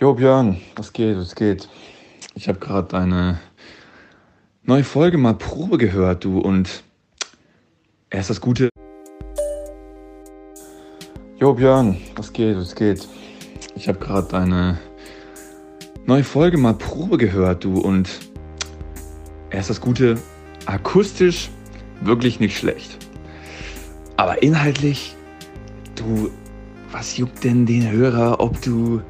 Jo 0.00 0.14
Björn, 0.14 0.58
was 0.76 0.92
geht, 0.92 1.16
was 1.16 1.34
geht? 1.34 1.68
Ich 2.36 2.46
habe 2.46 2.60
gerade 2.60 2.86
deine 2.86 3.40
neue 4.62 4.84
Folge 4.84 5.18
mal 5.18 5.34
Probe 5.34 5.76
gehört, 5.76 6.22
du, 6.22 6.38
und 6.38 6.84
erst 8.08 8.30
das 8.30 8.40
Gute. 8.40 8.68
Jo 11.40 11.52
Björn, 11.52 11.96
was 12.14 12.32
geht, 12.32 12.56
was 12.56 12.76
geht? 12.76 13.08
Ich 13.74 13.88
habe 13.88 13.98
gerade 13.98 14.28
deine 14.28 14.78
neue 16.06 16.22
Folge 16.22 16.58
mal 16.58 16.74
Probe 16.74 17.18
gehört, 17.18 17.64
du, 17.64 17.80
und 17.80 18.08
erst 19.50 19.68
das 19.68 19.80
Gute, 19.80 20.16
akustisch 20.66 21.50
wirklich 22.02 22.38
nicht 22.38 22.56
schlecht. 22.56 22.98
Aber 24.16 24.40
inhaltlich, 24.44 25.16
du, 25.96 26.30
was 26.92 27.16
juckt 27.16 27.42
denn 27.42 27.66
den 27.66 27.90
Hörer, 27.90 28.38
ob 28.38 28.62
du 28.62 29.02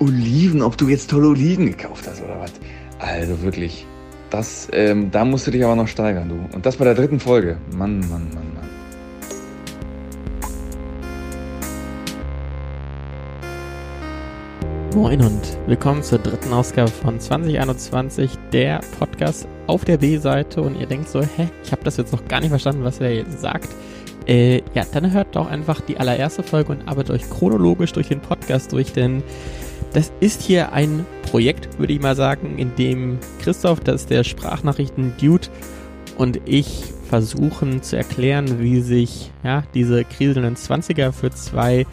Oliven, 0.00 0.60
ob 0.62 0.76
du 0.76 0.88
jetzt 0.88 1.10
tolle 1.10 1.28
Oliven 1.28 1.66
gekauft 1.66 2.06
hast 2.08 2.22
oder 2.22 2.40
was? 2.40 2.52
Also 2.98 3.40
wirklich, 3.42 3.86
das, 4.30 4.68
ähm, 4.72 5.10
da 5.12 5.24
musst 5.24 5.46
du 5.46 5.52
dich 5.52 5.64
aber 5.64 5.76
noch 5.76 5.86
steigern, 5.86 6.28
du. 6.28 6.54
Und 6.54 6.66
das 6.66 6.76
bei 6.76 6.84
der 6.84 6.94
dritten 6.94 7.20
Folge. 7.20 7.58
Mann, 7.76 8.00
Mann, 8.00 8.28
Mann, 8.34 8.54
Mann. 8.54 8.64
Moin 14.96 15.20
und 15.20 15.58
willkommen 15.66 16.02
zur 16.02 16.18
dritten 16.18 16.52
Ausgabe 16.52 16.90
von 16.90 17.20
2021, 17.20 18.32
der 18.52 18.80
Podcast 18.98 19.46
auf 19.68 19.84
der 19.84 19.98
B-Seite. 19.98 20.60
Und 20.60 20.80
ihr 20.80 20.86
denkt 20.86 21.08
so, 21.08 21.20
hä, 21.20 21.48
ich 21.62 21.70
habe 21.70 21.84
das 21.84 21.96
jetzt 21.96 22.12
noch 22.12 22.26
gar 22.26 22.40
nicht 22.40 22.50
verstanden, 22.50 22.82
was 22.82 23.00
er 23.00 23.14
jetzt 23.14 23.40
sagt. 23.40 23.68
Äh, 24.26 24.62
ja, 24.74 24.84
dann 24.92 25.12
hört 25.12 25.36
doch 25.36 25.48
einfach 25.48 25.80
die 25.80 25.98
allererste 25.98 26.42
Folge 26.42 26.72
und 26.72 26.88
arbeitet 26.88 27.10
euch 27.10 27.30
chronologisch 27.30 27.92
durch 27.92 28.08
den 28.08 28.20
Podcast 28.20 28.72
durch, 28.72 28.92
denn 28.92 29.22
das 29.94 30.12
ist 30.20 30.42
hier 30.42 30.72
ein 30.72 31.06
Projekt, 31.22 31.78
würde 31.78 31.92
ich 31.92 32.00
mal 32.00 32.16
sagen, 32.16 32.58
in 32.58 32.74
dem 32.76 33.18
Christoph, 33.40 33.80
das 33.80 34.02
ist 34.02 34.10
der 34.10 34.24
Sprachnachrichten-Dude, 34.24 35.48
und 36.18 36.40
ich 36.44 36.84
versuchen 37.08 37.82
zu 37.82 37.96
erklären, 37.96 38.60
wie 38.60 38.80
sich 38.80 39.30
ja, 39.42 39.64
diese 39.74 40.04
kriselnden 40.04 40.56
20er 40.56 41.12
für 41.12 41.30
zwei 41.30 41.86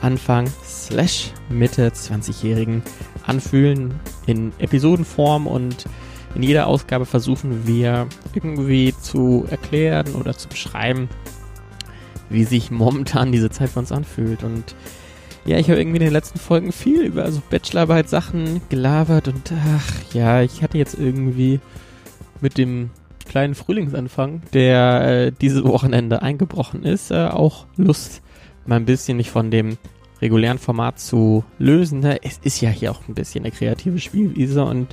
Anfang 0.00 0.48
slash 0.64 1.32
Mitte 1.48 1.88
20-Jährigen 1.88 2.82
anfühlen 3.26 3.94
in 4.26 4.52
Episodenform 4.58 5.46
und 5.46 5.84
in 6.34 6.42
jeder 6.42 6.66
Ausgabe 6.66 7.06
versuchen 7.06 7.66
wir 7.66 8.06
irgendwie 8.34 8.94
zu 9.00 9.46
erklären 9.50 10.14
oder 10.14 10.36
zu 10.36 10.48
beschreiben, 10.48 11.08
wie 12.30 12.44
sich 12.44 12.70
momentan 12.70 13.32
diese 13.32 13.50
Zeit 13.50 13.70
für 13.70 13.78
uns 13.80 13.92
anfühlt. 13.92 14.44
Und 14.44 14.74
ja, 15.48 15.56
ich 15.56 15.70
habe 15.70 15.80
irgendwie 15.80 15.96
in 15.96 16.04
den 16.04 16.12
letzten 16.12 16.38
Folgen 16.38 16.72
viel 16.72 17.00
über 17.00 17.32
so 17.32 17.40
Bachelorarbeit-Sachen 17.48 18.60
gelabert 18.68 19.28
und 19.28 19.50
ach 19.74 20.12
ja, 20.12 20.42
ich 20.42 20.62
hatte 20.62 20.76
jetzt 20.76 20.92
irgendwie 20.98 21.58
mit 22.42 22.58
dem 22.58 22.90
kleinen 23.26 23.54
Frühlingsanfang, 23.54 24.42
der 24.52 25.00
äh, 25.28 25.32
dieses 25.32 25.64
Wochenende 25.64 26.20
eingebrochen 26.20 26.84
ist, 26.84 27.10
äh, 27.10 27.28
auch 27.28 27.64
Lust, 27.78 28.20
mal 28.66 28.76
ein 28.76 28.84
bisschen 28.84 29.16
mich 29.16 29.30
von 29.30 29.50
dem 29.50 29.78
regulären 30.20 30.58
Format 30.58 31.00
zu 31.00 31.44
lösen. 31.58 32.00
Ne? 32.00 32.22
Es 32.22 32.38
ist 32.42 32.60
ja 32.60 32.68
hier 32.68 32.90
auch 32.90 33.00
ein 33.08 33.14
bisschen 33.14 33.44
eine 33.44 33.50
kreative 33.50 34.00
Spielwiese 34.00 34.64
und 34.66 34.88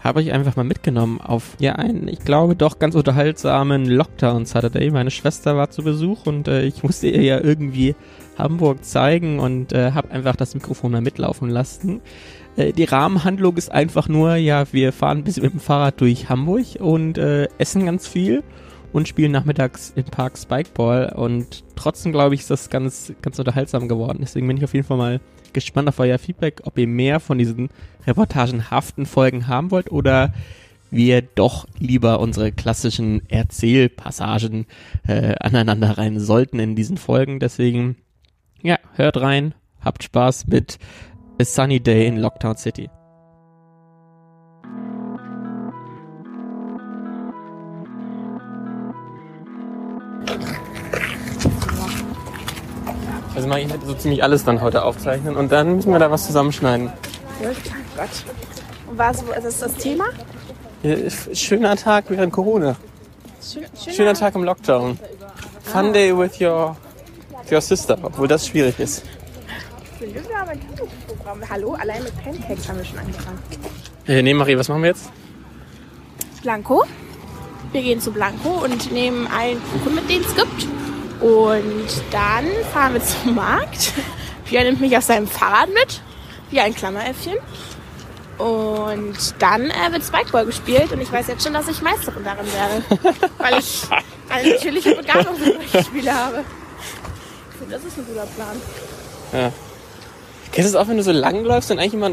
habe 0.00 0.20
ich 0.20 0.32
einfach 0.32 0.56
mal 0.56 0.64
mitgenommen 0.64 1.20
auf 1.20 1.54
ja 1.60 1.76
einen, 1.76 2.08
ich 2.08 2.18
glaube 2.18 2.56
doch 2.56 2.80
ganz 2.80 2.96
unterhaltsamen 2.96 3.86
Lockdown 3.86 4.46
Saturday. 4.46 4.90
Meine 4.90 5.12
Schwester 5.12 5.56
war 5.56 5.70
zu 5.70 5.84
Besuch 5.84 6.26
und 6.26 6.48
äh, 6.48 6.64
ich 6.64 6.82
musste 6.82 7.06
ihr 7.06 7.22
ja 7.22 7.40
irgendwie 7.40 7.94
Hamburg 8.36 8.84
zeigen 8.84 9.38
und 9.38 9.72
äh, 9.72 9.92
habe 9.92 10.10
einfach 10.10 10.36
das 10.36 10.54
Mikrofon 10.54 10.92
mal 10.92 11.00
mitlaufen 11.00 11.48
lassen. 11.48 12.00
Äh, 12.56 12.72
die 12.72 12.84
Rahmenhandlung 12.84 13.56
ist 13.56 13.70
einfach 13.70 14.08
nur, 14.08 14.36
ja, 14.36 14.64
wir 14.72 14.92
fahren 14.92 15.18
ein 15.18 15.24
bisschen 15.24 15.44
mit 15.44 15.52
dem 15.52 15.60
Fahrrad 15.60 16.00
durch 16.00 16.28
Hamburg 16.28 16.66
und 16.80 17.18
äh, 17.18 17.48
essen 17.58 17.86
ganz 17.86 18.06
viel 18.06 18.42
und 18.92 19.08
spielen 19.08 19.32
nachmittags 19.32 19.92
im 19.96 20.04
Park 20.04 20.38
Spikeball 20.38 21.12
und 21.16 21.64
trotzdem 21.76 22.12
glaube 22.12 22.34
ich 22.34 22.42
ist 22.42 22.50
das 22.50 22.70
ganz 22.70 23.12
ganz 23.22 23.38
unterhaltsam 23.38 23.88
geworden. 23.88 24.18
Deswegen 24.20 24.46
bin 24.46 24.56
ich 24.56 24.64
auf 24.64 24.74
jeden 24.74 24.86
Fall 24.86 24.98
mal 24.98 25.20
gespannt 25.52 25.88
auf 25.88 25.98
euer 25.98 26.18
Feedback, 26.18 26.62
ob 26.64 26.78
ihr 26.78 26.86
mehr 26.86 27.20
von 27.20 27.38
diesen 27.38 27.70
reportagenhaften 28.06 29.06
Folgen 29.06 29.48
haben 29.48 29.70
wollt 29.70 29.90
oder 29.90 30.32
wir 30.90 31.22
doch 31.22 31.66
lieber 31.78 32.20
unsere 32.20 32.52
klassischen 32.52 33.22
Erzählpassagen 33.30 34.66
äh, 35.06 35.34
aneinander 35.40 35.96
rein 35.96 36.20
sollten 36.20 36.58
in 36.58 36.76
diesen 36.76 36.98
Folgen. 36.98 37.40
Deswegen, 37.40 37.96
hört 38.94 39.20
rein, 39.20 39.54
habt 39.80 40.02
Spaß 40.02 40.46
mit 40.46 40.78
A 41.40 41.44
Sunny 41.44 41.80
Day 41.80 42.06
in 42.06 42.18
Lockdown 42.18 42.56
City. 42.56 42.90
Also 53.34 53.48
mal, 53.48 53.60
ich 53.60 53.70
werde 53.70 53.86
so 53.86 53.94
ziemlich 53.94 54.22
alles 54.22 54.44
dann 54.44 54.60
heute 54.60 54.84
aufzeichnen 54.84 55.36
und 55.36 55.50
dann 55.50 55.76
müssen 55.76 55.90
wir 55.90 55.98
da 55.98 56.10
was 56.10 56.26
zusammenschneiden. 56.26 56.92
Oh 57.42 57.46
Gott. 57.96 58.08
Und 58.88 58.98
was, 58.98 59.22
ist 59.22 59.62
das 59.62 59.74
Thema? 59.74 60.04
Ja, 60.82 60.96
Schöner 61.32 61.76
Tag 61.76 62.04
während 62.08 62.32
Corona. 62.32 62.76
Schön, 63.42 63.64
Schöner 63.94 64.14
Tag 64.14 64.34
im 64.34 64.44
Lockdown. 64.44 64.98
Fun 65.62 65.92
day 65.92 66.16
with 66.16 66.40
your, 66.40 66.76
your 67.50 67.60
sister, 67.60 67.98
obwohl 68.02 68.28
das 68.28 68.46
schwierig 68.46 68.78
ist. 68.78 69.02
Wir 70.00 70.36
haben 70.36 70.48
ein 70.50 70.60
Campingprogramm. 70.60 71.40
Hallo, 71.48 71.74
allein 71.74 72.02
mit 72.02 72.12
Pancakes 72.22 72.68
haben 72.68 72.78
wir 72.78 72.84
schon 72.84 72.98
angefangen. 72.98 73.38
Äh, 74.06 74.22
nee, 74.22 74.34
Marie, 74.34 74.58
was 74.58 74.68
machen 74.68 74.82
wir 74.82 74.90
jetzt? 74.90 75.10
Blanco. 76.42 76.84
Wir 77.70 77.82
gehen 77.82 78.00
zu 78.00 78.10
Blanco 78.10 78.64
und 78.64 78.92
nehmen 78.92 79.26
allen 79.28 79.60
Kuchen 79.72 79.94
mit, 79.94 80.10
den 80.10 80.22
es 80.22 80.34
gibt. 80.34 80.66
Und 81.20 81.88
dann 82.10 82.46
fahren 82.72 82.94
wir 82.94 83.02
zum 83.02 83.36
Markt. 83.36 83.92
Pia 84.44 84.64
nimmt 84.64 84.80
mich 84.80 84.96
auf 84.96 85.04
seinem 85.04 85.28
Fahrrad 85.28 85.68
mit, 85.68 86.02
wie 86.50 86.60
ein 86.60 86.74
Klammeräffchen. 86.74 87.34
Und 88.38 89.16
dann 89.38 89.70
äh, 89.70 89.92
wird 89.92 90.02
Spikeball 90.02 90.46
gespielt 90.46 90.90
und 90.90 91.00
ich 91.00 91.12
weiß 91.12 91.28
jetzt 91.28 91.44
schon, 91.44 91.52
dass 91.52 91.68
ich 91.68 91.80
Meisterin 91.80 92.24
darin 92.24 92.46
werde. 92.52 93.14
weil 93.38 93.58
ich 93.60 93.82
eine 94.28 94.54
natürliche 94.54 94.96
Begabung 94.96 95.36
für 95.36 95.52
solche 95.52 95.84
Spiele 95.84 96.12
habe. 96.12 96.44
Das 97.72 97.82
ist 97.84 97.96
ein 97.96 98.04
guter 98.06 98.26
Plan. 98.26 98.56
Ja. 99.32 99.50
Kennst 100.52 100.74
du 100.74 100.76
es 100.76 100.82
auch, 100.84 100.88
wenn 100.88 100.98
du 100.98 101.02
so 101.02 101.10
lang 101.10 101.42
läufst 101.42 101.70
und 101.70 101.78
eigentlich 101.78 101.94
immer 101.94 102.10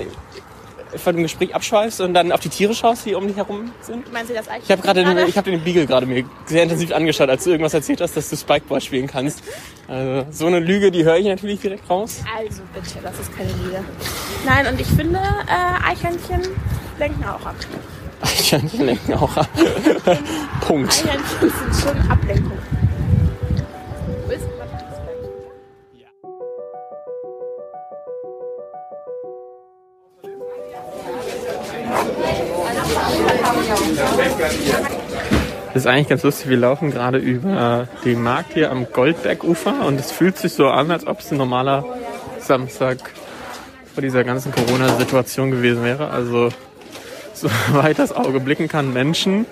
von 0.95 1.16
dem 1.16 1.24
Gespräch 1.24 1.53
abschweifst 1.53 1.99
und 1.99 2.14
dann 2.14 2.32
auf 2.32 2.39
die 2.39 2.47
Tiere 2.47 2.74
schaust, 2.74 3.05
die 3.05 3.14
um 3.14 3.28
dich 3.28 3.36
herum 3.36 3.74
sind? 3.82 4.12
Meinen 4.14 4.26
Sie 4.26 4.34
das 4.34 4.47
eigentlich? 4.47 4.64
Ich 4.64 4.72
habe 4.72 4.82
gerade 4.82 5.03
den, 5.03 5.18
ich 5.28 5.38
hab 5.38 5.43
den 5.43 5.62
Beagle 5.62 5.86
gerade 5.86 6.05
mir 6.05 6.24
sehr 6.45 6.64
intensiv 6.64 6.93
angeschaut, 6.93 7.30
als 7.30 7.43
du 7.43 7.49
irgendwas 7.49 7.74
erzählt 7.74 7.99
hast, 7.99 8.16
dass 8.16 8.30
du 8.30 8.38
Spikeball 8.38 8.80
spielen 8.80 9.07
kannst. 9.07 9.43
Also, 9.89 10.26
so 10.32 10.47
eine 10.47 10.60
Lüge, 10.60 10.91
die 10.91 11.03
höre 11.03 11.18
ich 11.18 11.26
natürlich 11.26 11.60
direkt 11.60 11.89
raus. 11.89 12.22
Also 12.38 12.62
bitte, 12.74 12.99
das 13.03 13.20
ist 13.20 13.36
keine 13.36 13.51
Lüge. 13.62 13.84
Nein, 14.45 14.66
und 14.68 14.80
ich 14.80 14.88
finde, 14.88 15.20
äh, 15.20 15.91
Eichhörnchen 15.91 16.55
lenken 16.97 17.26
auch 17.26 17.45
ab. 17.45 17.55
Eichhörnchen 18.22 18.86
lenken 18.86 19.14
auch 19.14 19.36
ab. 19.36 19.49
Punkt. 20.62 20.93
Eichhörnchen 20.93 21.74
sind 21.74 21.84
schon 21.84 22.10
Ablenkung. 22.10 22.57
Das 35.74 35.84
ist 35.84 35.88
eigentlich 35.88 36.10
ganz 36.10 36.24
lustig. 36.24 36.50
Wir 36.50 36.58
laufen 36.58 36.91
gerade 36.91 37.20
über 37.20 37.88
den 38.04 38.24
Markt 38.24 38.54
hier 38.54 38.72
am 38.72 38.88
Goldbergufer 38.91 39.86
und 39.86 40.00
es 40.00 40.12
fühlt 40.12 40.38
sich 40.38 40.54
so 40.54 40.68
an, 40.68 40.89
als 40.91 41.06
ob 41.06 41.20
es 41.20 41.32
ein 41.32 41.38
normaler 41.38 41.86
Samstag 42.39 42.97
vor 43.93 44.02
dieser 44.02 44.24
ganzen 44.24 44.52
Corona-Situation 44.52 45.52
gewesen 45.52 45.84
wäre. 45.84 46.10
Also 46.10 46.50
soweit 47.34 48.00
das 48.00 48.12
Auge 48.12 48.39
blicken 48.39 48.68
kann, 48.68 48.93
Menschen. 48.93 49.45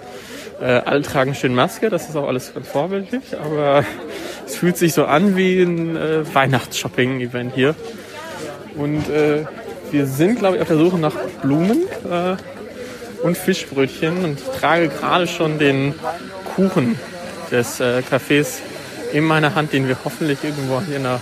Äh, 0.60 0.66
alle 0.66 1.04
tragen 1.04 1.36
schön 1.36 1.54
Maske, 1.54 1.90
das 1.90 2.10
ist 2.10 2.16
auch 2.16 2.28
alles 2.28 2.54
ganz 2.54 2.68
vorbildlich, 2.68 3.38
aber 3.40 3.86
es 4.46 4.56
fühlt 4.56 4.76
sich 4.76 4.94
so 4.94 5.06
an 5.06 5.38
wie 5.38 5.62
ein 5.62 5.96
äh, 5.96 6.34
Weihnachtsshopping-Event 6.34 7.54
hier. 7.54 7.76
Und 8.76 9.08
äh, 9.10 9.46
wir 9.92 10.08
sind, 10.08 10.40
glaube 10.40 10.56
ich, 10.56 10.62
auf 10.62 10.68
der 10.68 10.78
Suche 10.78 10.98
nach 10.98 11.16
Blumen. 11.42 11.84
Äh, 12.10 12.38
und 13.28 13.38
Fischbrötchen 13.38 14.24
und 14.24 14.40
ich 14.40 14.60
trage 14.60 14.88
gerade 14.88 15.28
schon 15.28 15.60
den 15.60 15.94
Kuchen 16.56 16.98
des 17.52 17.80
äh, 17.80 18.02
Cafés 18.10 18.60
in 19.14 19.24
meiner 19.24 19.54
Hand, 19.56 19.74
den 19.74 19.88
wir 19.88 19.98
hoffentlich 20.04 20.44
irgendwo 20.44 20.82
hier 20.82 20.98
in 20.98 21.06
einer 21.06 21.20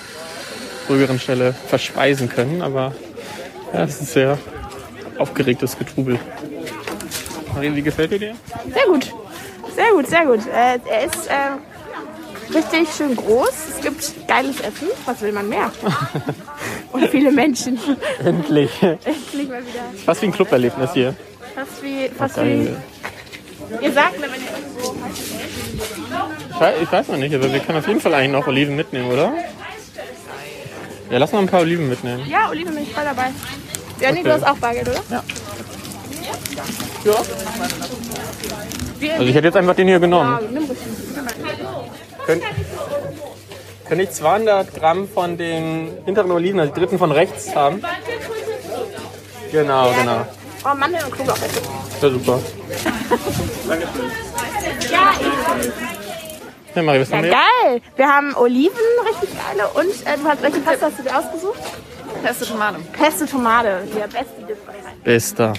ruhigeren 0.87 1.19
Stelle 1.19 1.53
verspeisen 1.67 2.29
können. 2.29 2.61
Aber 2.61 2.93
ja, 3.73 3.83
es 3.83 4.01
ist 4.01 4.13
sehr 4.13 4.37
aufgeregtes 5.17 5.77
Getrubel. 5.77 6.19
Marie, 7.53 7.75
wie 7.75 7.81
gefällt 7.81 8.11
dir 8.11 8.19
der? 8.19 8.35
Sehr 8.71 8.85
gut. 8.87 9.11
Sehr 9.75 9.91
gut, 9.93 10.07
sehr 10.07 10.25
gut. 10.25 10.39
Äh, 10.47 10.79
er 10.89 11.05
ist 11.05 11.27
äh, 11.27 12.55
richtig 12.55 12.87
schön 12.95 13.15
groß. 13.15 13.53
Es 13.75 13.81
gibt 13.81 14.27
geiles 14.27 14.59
Essen. 14.59 14.87
Was 15.05 15.21
will 15.21 15.31
man 15.31 15.49
mehr? 15.49 15.71
Und 16.91 17.07
viele 17.09 17.31
Menschen. 17.31 17.79
Endlich. 18.23 18.71
Endlich 18.81 19.49
mal 19.49 19.61
wieder. 19.61 19.83
Fast 20.05 20.21
wie 20.21 20.27
ein 20.27 20.31
Cluberlebnis 20.31 20.93
hier. 20.93 21.15
Fast 21.55 21.83
wie, 21.83 22.09
fast 22.09 22.37
wie. 22.37 22.69
Ihr 23.81 23.93
sagt 23.93 24.19
mir, 24.19 24.27
wenn 24.31 24.41
ihr 24.41 24.51
irgendwo. 24.51 24.95
Ich 26.53 26.59
weiß, 26.59 26.75
ich 26.81 26.91
weiß 26.91 27.07
noch 27.07 27.17
nicht, 27.17 27.33
aber 27.33 27.51
wir 27.51 27.59
können 27.59 27.79
auf 27.79 27.87
jeden 27.87 28.01
Fall 28.01 28.13
eigentlich 28.13 28.31
noch 28.31 28.47
Oliven 28.47 28.75
mitnehmen, 28.75 29.09
oder? 29.11 29.33
Ja, 31.09 31.17
lass 31.17 31.31
noch 31.31 31.39
ein 31.39 31.47
paar 31.47 31.61
Oliven 31.61 31.87
mitnehmen. 31.89 32.25
Ja, 32.27 32.49
Oliven 32.49 32.73
bin 32.73 32.83
ich 32.83 32.93
voll 32.93 33.03
dabei. 33.03 33.31
Janni, 33.99 34.19
Okay. 34.19 34.27
du 34.29 34.33
hast 34.33 34.43
auch 34.45 34.57
Bargeld, 34.57 34.89
oder? 34.89 35.01
Ja. 35.09 35.23
Ja. 37.05 37.15
Also 39.13 39.23
ich 39.25 39.35
hätte 39.35 39.47
jetzt 39.47 39.57
einfach 39.57 39.75
den 39.75 39.87
hier 39.87 39.99
genommen. 39.99 40.39
Ja. 40.53 40.61
Könnt, 42.25 42.43
Könnte 43.87 44.03
ich 44.03 44.11
200 44.11 44.73
Gramm 44.73 45.07
von 45.07 45.37
den 45.37 45.91
hinteren 46.05 46.31
Oliven, 46.31 46.59
also 46.59 46.73
die 46.73 46.79
dritten 46.79 46.97
von 46.97 47.11
rechts 47.11 47.55
haben? 47.55 47.81
Genau, 49.51 49.93
genau. 49.93 50.25
Oh, 50.66 50.74
Mandel 50.76 51.03
und 51.05 51.11
Knoblauch 51.13 51.38
bitte. 51.38 51.61
Ja, 52.01 52.09
super. 52.09 52.39
Ja, 54.91 55.11
ich. 55.20 56.76
Ja, 56.76 56.82
Marie, 56.84 56.99
was 57.01 57.09
Ja, 57.09 57.18
haben 57.18 57.24
wir? 57.24 57.32
geil. 57.32 57.82
Wir 57.95 58.07
haben 58.07 58.36
Oliven, 58.36 58.76
richtig 59.07 59.30
geile. 59.38 59.68
Und 59.70 59.91
äh, 60.05 60.18
du 60.18 60.28
hast, 60.28 60.41
welche 60.41 60.59
Pasta 60.59 60.88
hast 60.88 60.99
du 60.99 61.03
dir 61.03 61.18
ausgesucht? 61.18 61.59
Pesto 62.24 62.45
Tomate. 62.45 62.80
Pesto 62.91 63.26
Tomate. 63.26 63.84
Der 63.95 64.07
beste. 64.07 64.57
Bester. 65.03 65.53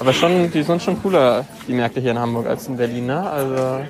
Aber 0.00 0.12
schon, 0.12 0.50
die 0.50 0.62
sind 0.62 0.82
schon 0.82 1.00
cooler, 1.02 1.44
die 1.66 1.72
Märkte 1.72 2.00
hier 2.00 2.10
in 2.12 2.18
Hamburg 2.18 2.46
als 2.46 2.66
in 2.68 2.76
Berlin, 2.76 3.06
ne? 3.06 3.30
Also, 3.30 3.80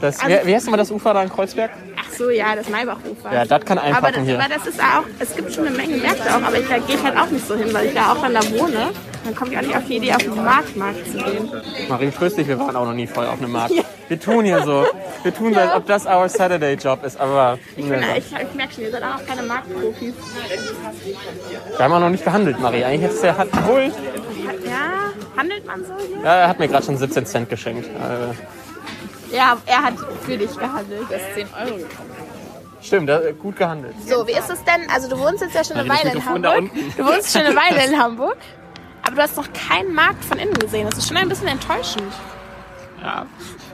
das, 0.00 0.18
also, 0.20 0.36
wie, 0.42 0.46
wie 0.48 0.54
heißt 0.54 0.66
nochmal 0.66 0.78
das 0.78 0.90
Ufer 0.90 1.12
da 1.14 1.22
in 1.22 1.28
Kreuzberg? 1.28 1.70
ach 1.96 2.16
so, 2.16 2.30
ja, 2.30 2.54
das 2.56 2.68
Maibachufer. 2.68 3.32
Ja, 3.32 3.44
das 3.44 3.64
kann 3.64 3.78
aber 3.78 3.86
einpacken 3.88 4.14
das, 4.20 4.24
hier. 4.24 4.38
aber 4.40 4.48
das 4.54 4.66
ist 4.66 4.80
auch, 4.80 5.04
es 5.18 5.36
gibt 5.36 5.52
schon 5.52 5.66
eine 5.66 5.76
Menge 5.76 5.96
Märkte 5.98 6.28
auch, 6.34 6.42
aber 6.42 6.58
ich, 6.58 6.68
da 6.68 6.78
gehe 6.78 6.96
ich 6.96 7.02
halt 7.02 7.16
auch 7.16 7.30
nicht 7.30 7.46
so 7.46 7.54
hin, 7.54 7.72
weil 7.72 7.86
ich 7.86 7.94
da 7.94 8.12
auch 8.12 8.20
dann 8.22 8.34
da 8.34 8.40
wohne. 8.58 8.90
Dann 9.24 9.34
komme 9.34 9.52
ich 9.52 9.58
auch 9.58 9.62
nicht 9.62 9.76
auf 9.76 9.84
die 9.86 9.96
Idee, 9.96 10.12
auf 10.12 10.22
den 10.22 10.34
Marktmarkt 10.44 11.06
zu 11.06 11.16
gehen. 11.18 11.50
Marie, 11.88 12.10
tröst 12.10 12.36
dich, 12.36 12.46
wir 12.46 12.58
waren 12.58 12.76
auch 12.76 12.84
noch 12.84 12.92
nie 12.92 13.06
voll 13.06 13.26
auf 13.26 13.38
einem 13.40 13.52
Markt. 13.52 13.72
Wir 14.08 14.20
tun 14.20 14.44
hier 14.44 14.62
so. 14.62 14.86
Wir 15.22 15.34
tun 15.34 15.54
so, 15.54 15.60
als 15.60 15.74
ob 15.74 15.86
das 15.86 16.06
our 16.06 16.28
Saturday 16.28 16.74
Job 16.74 17.02
ist, 17.04 17.18
aber 17.18 17.58
Ich, 17.76 17.88
bin, 17.88 18.02
ich, 18.02 18.24
ich 18.26 18.54
merke 18.54 18.74
schon, 18.74 18.84
ihr 18.84 18.90
seid 18.90 19.02
auch 19.02 19.18
noch 19.18 19.26
keine 19.26 19.42
Marktprofis. 19.42 20.14
wir 21.76 21.84
haben 21.84 21.92
auch 21.94 22.00
noch 22.00 22.10
nicht 22.10 22.24
gehandelt, 22.24 22.60
Marie. 22.60 22.84
Eigentlich 22.84 23.02
hättest 23.02 23.22
du 23.22 23.26
ja, 23.28 23.36
hat, 23.38 23.48
obwohl, 23.52 23.84
Ja, 24.66 25.10
handelt 25.36 25.66
man 25.66 25.84
so 25.84 25.94
hier? 26.06 26.18
ja, 26.22 26.34
er 26.40 26.48
hat 26.48 26.58
mir 26.58 26.68
gerade 26.68 26.84
schon 26.84 26.98
17 26.98 27.24
Cent 27.26 27.48
geschenkt. 27.48 27.86
Äh, 27.86 29.34
Ja, 29.34 29.56
er 29.66 29.82
hat 29.82 29.94
für 30.26 30.36
dich 30.36 30.54
gehandelt. 30.56 31.06
Das 31.10 31.20
ist 31.22 31.34
10 31.34 31.46
Euro. 31.66 31.78
stimmt, 32.82 33.08
da, 33.08 33.20
gut 33.32 33.56
gehandelt. 33.56 33.94
So, 34.06 34.26
wie 34.26 34.32
ist 34.32 34.50
es 34.50 34.62
denn? 34.64 34.88
Also 34.94 35.08
du 35.08 35.18
wohnst 35.18 35.42
jetzt 35.42 35.54
ja 35.54 35.64
schon 35.64 35.76
eine 35.78 35.88
Weile 35.88 36.12
in 36.12 36.24
Hamburg. 36.26 36.70
Du 36.98 37.04
wohnst 37.06 37.32
schon 37.32 37.42
eine 37.42 37.56
Weile 37.56 37.86
in 37.86 37.98
Hamburg. 37.98 38.36
Aber 39.04 39.16
du 39.16 39.22
hast 39.22 39.36
noch 39.36 39.48
keinen 39.52 39.94
Markt 39.94 40.24
von 40.24 40.38
innen 40.38 40.54
gesehen. 40.54 40.88
Das 40.88 40.98
ist 40.98 41.08
schon 41.08 41.16
ein 41.16 41.28
bisschen 41.28 41.48
enttäuschend. 41.48 42.12
Ja, 43.02 43.26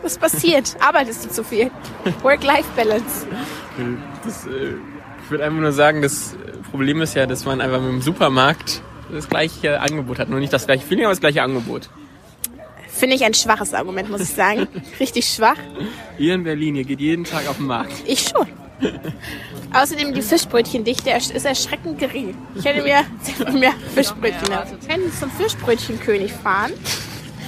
Was 0.02 0.18
passiert? 0.18 0.76
Arbeitest 0.80 1.24
du 1.24 1.30
zu 1.30 1.44
viel? 1.44 1.70
Work-Life-Balance. 2.22 3.26
das, 4.24 4.46
äh, 4.46 4.74
ich 5.24 5.30
würde 5.30 5.44
einfach 5.44 5.60
nur 5.60 5.72
sagen, 5.72 6.02
das 6.02 6.34
Problem 6.70 7.00
ist 7.00 7.14
ja, 7.14 7.26
dass 7.26 7.44
man 7.44 7.60
einfach 7.60 7.80
mit 7.80 7.90
dem 7.92 8.02
Supermarkt 8.02 8.82
das 9.12 9.28
gleiche 9.28 9.80
Angebot 9.80 10.18
hat. 10.18 10.28
Nur 10.28 10.40
nicht 10.40 10.52
das 10.52 10.66
gleiche 10.66 10.84
Feeling, 10.84 11.04
aber 11.04 11.12
das 11.12 11.20
gleiche 11.20 11.42
Angebot. 11.42 11.88
Finde 12.88 13.14
ich 13.16 13.24
ein 13.24 13.34
schwaches 13.34 13.72
Argument, 13.72 14.10
muss 14.10 14.20
ich 14.20 14.30
sagen. 14.30 14.66
Richtig 15.00 15.26
schwach. 15.26 15.56
Ihr 16.18 16.34
in 16.34 16.42
Berlin, 16.44 16.74
ihr 16.74 16.84
geht 16.84 17.00
jeden 17.00 17.24
Tag 17.24 17.48
auf 17.48 17.56
den 17.56 17.66
Markt. 17.66 17.92
Ich 18.06 18.28
schon. 18.28 18.48
Außerdem 19.72 20.14
die 20.14 20.22
Fischbrötchendichte 20.22 21.10
ist 21.10 21.44
erschreckend 21.44 21.98
gering. 21.98 22.36
Ich 22.54 22.64
hätte 22.64 22.82
mir 22.82 23.04
mehr 23.52 23.72
Fischbrötchen 23.94 24.50
erwartet. 24.50 24.78
Wir 24.82 24.88
können 24.96 25.12
zum 25.12 25.30
Fischbrötchenkönig 25.30 26.32
fahren. 26.32 26.72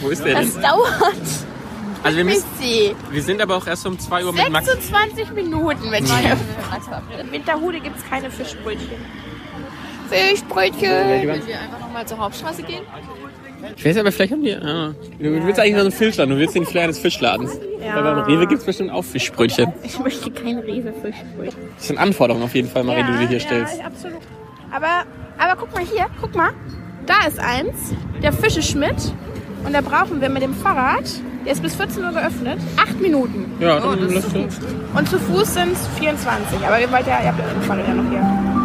Wo 0.01 0.09
ist 0.09 0.25
der 0.25 0.41
Das 0.41 0.53
denn? 0.55 0.63
dauert 0.63 1.17
Also 2.03 2.17
wir, 2.17 2.25
müssen, 2.25 2.45
wir 3.11 3.23
sind 3.23 3.41
aber 3.41 3.57
auch 3.57 3.67
erst 3.67 3.87
um 3.87 3.99
2 3.99 4.25
Uhr 4.25 4.33
mit 4.33 4.51
Max. 4.51 4.67
26 4.67 5.31
Minuten 5.33 5.91
mit 5.91 6.07
dir. 6.09 6.37
In 7.21 7.33
Winterhude 7.33 7.81
gibt 7.81 7.99
es 7.99 8.09
keine 8.09 8.31
Fischbrötchen. 8.31 8.89
Fischbrötchen. 10.09 10.91
Wollen 10.91 11.47
wir 11.47 11.61
einfach 11.61 11.81
nochmal 11.81 12.07
zur 12.07 12.19
Hauptstraße 12.19 12.63
gehen? 12.63 12.83
Ich 13.77 13.85
weiß 13.85 13.97
aber, 13.99 14.13
vielleicht 14.13 14.33
haben 14.33 14.43
die. 14.43 14.55
Ah, 14.55 14.95
du 15.19 15.47
willst 15.47 15.61
eigentlich 15.61 15.75
noch 15.75 15.81
einen 15.81 15.93
Fischladen, 15.93 16.35
du 16.35 16.41
willst 16.41 16.55
den 16.55 16.67
Flair 16.67 16.87
des 16.89 16.99
Fischladens. 16.99 17.59
Ja. 17.85 17.95
Aber 17.95 18.15
beim 18.15 18.25
Rewe 18.25 18.47
gibt 18.47 18.61
es 18.61 18.67
bestimmt 18.67 18.91
auch 18.91 19.05
Fischbrötchen. 19.05 19.73
Ich 19.83 19.99
möchte 19.99 20.31
kein 20.31 20.59
Rewe-Fischbrötchen. 20.59 21.61
Das 21.77 21.87
sind 21.89 21.99
Anforderungen 21.99 22.45
auf 22.45 22.55
jeden 22.55 22.69
Fall, 22.69 22.85
Marie, 22.85 23.03
die 23.05 23.13
du 23.13 23.29
hier 23.29 23.41
stellst. 23.41 23.79
Ja, 23.79 23.87
absolut. 23.87 24.21
Aber, 24.71 25.05
aber 25.39 25.61
guck 25.61 25.75
mal 25.75 25.85
hier, 25.85 26.07
guck 26.21 26.35
mal. 26.35 26.51
Da 27.07 27.27
ist 27.27 27.41
eins, 27.41 27.95
der 28.23 28.33
Fische 28.33 28.63
Schmidt. 28.63 29.13
Und 29.65 29.75
da 29.75 29.81
brauchen 29.81 30.21
wir 30.21 30.29
mit 30.29 30.43
dem 30.43 30.55
Fahrrad, 30.55 31.05
der 31.45 31.53
ist 31.53 31.63
bis 31.63 31.77
14 31.77 32.05
Uhr 32.05 32.11
geöffnet, 32.11 32.59
8 32.77 33.01
Minuten. 33.01 33.53
Ja, 33.61 33.79
dann 33.79 34.13
lass 34.13 34.25
uns. 34.27 34.59
Und 34.95 35.09
zu 35.09 35.19
Fuß 35.19 35.55
sind 35.55 35.73
es 35.73 35.87
24. 35.99 36.59
Aber 36.67 36.81
ihr 36.81 36.91
wollt 36.91 37.07
ja, 37.07 37.21
ihr 37.21 37.29
habt 37.29 37.39
ja 37.39 37.47
den 37.47 37.63
Fahrrad 37.63 37.87
ja 37.87 37.95
noch 37.95 38.11
hier. 38.11 38.62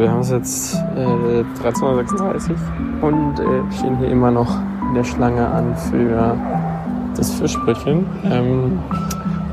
Wir 0.00 0.10
haben 0.10 0.20
es 0.20 0.30
jetzt 0.30 0.74
äh, 0.96 1.44
13.36 1.62 2.50
Uhr 3.02 3.06
und 3.06 3.38
äh, 3.38 3.76
stehen 3.76 3.98
hier 3.98 4.08
immer 4.08 4.30
noch 4.30 4.48
in 4.88 4.94
der 4.94 5.04
Schlange 5.04 5.46
an 5.46 5.76
für 5.76 6.38
das 7.16 7.30
Fischbrötchen. 7.32 8.06
Ähm, 8.24 8.78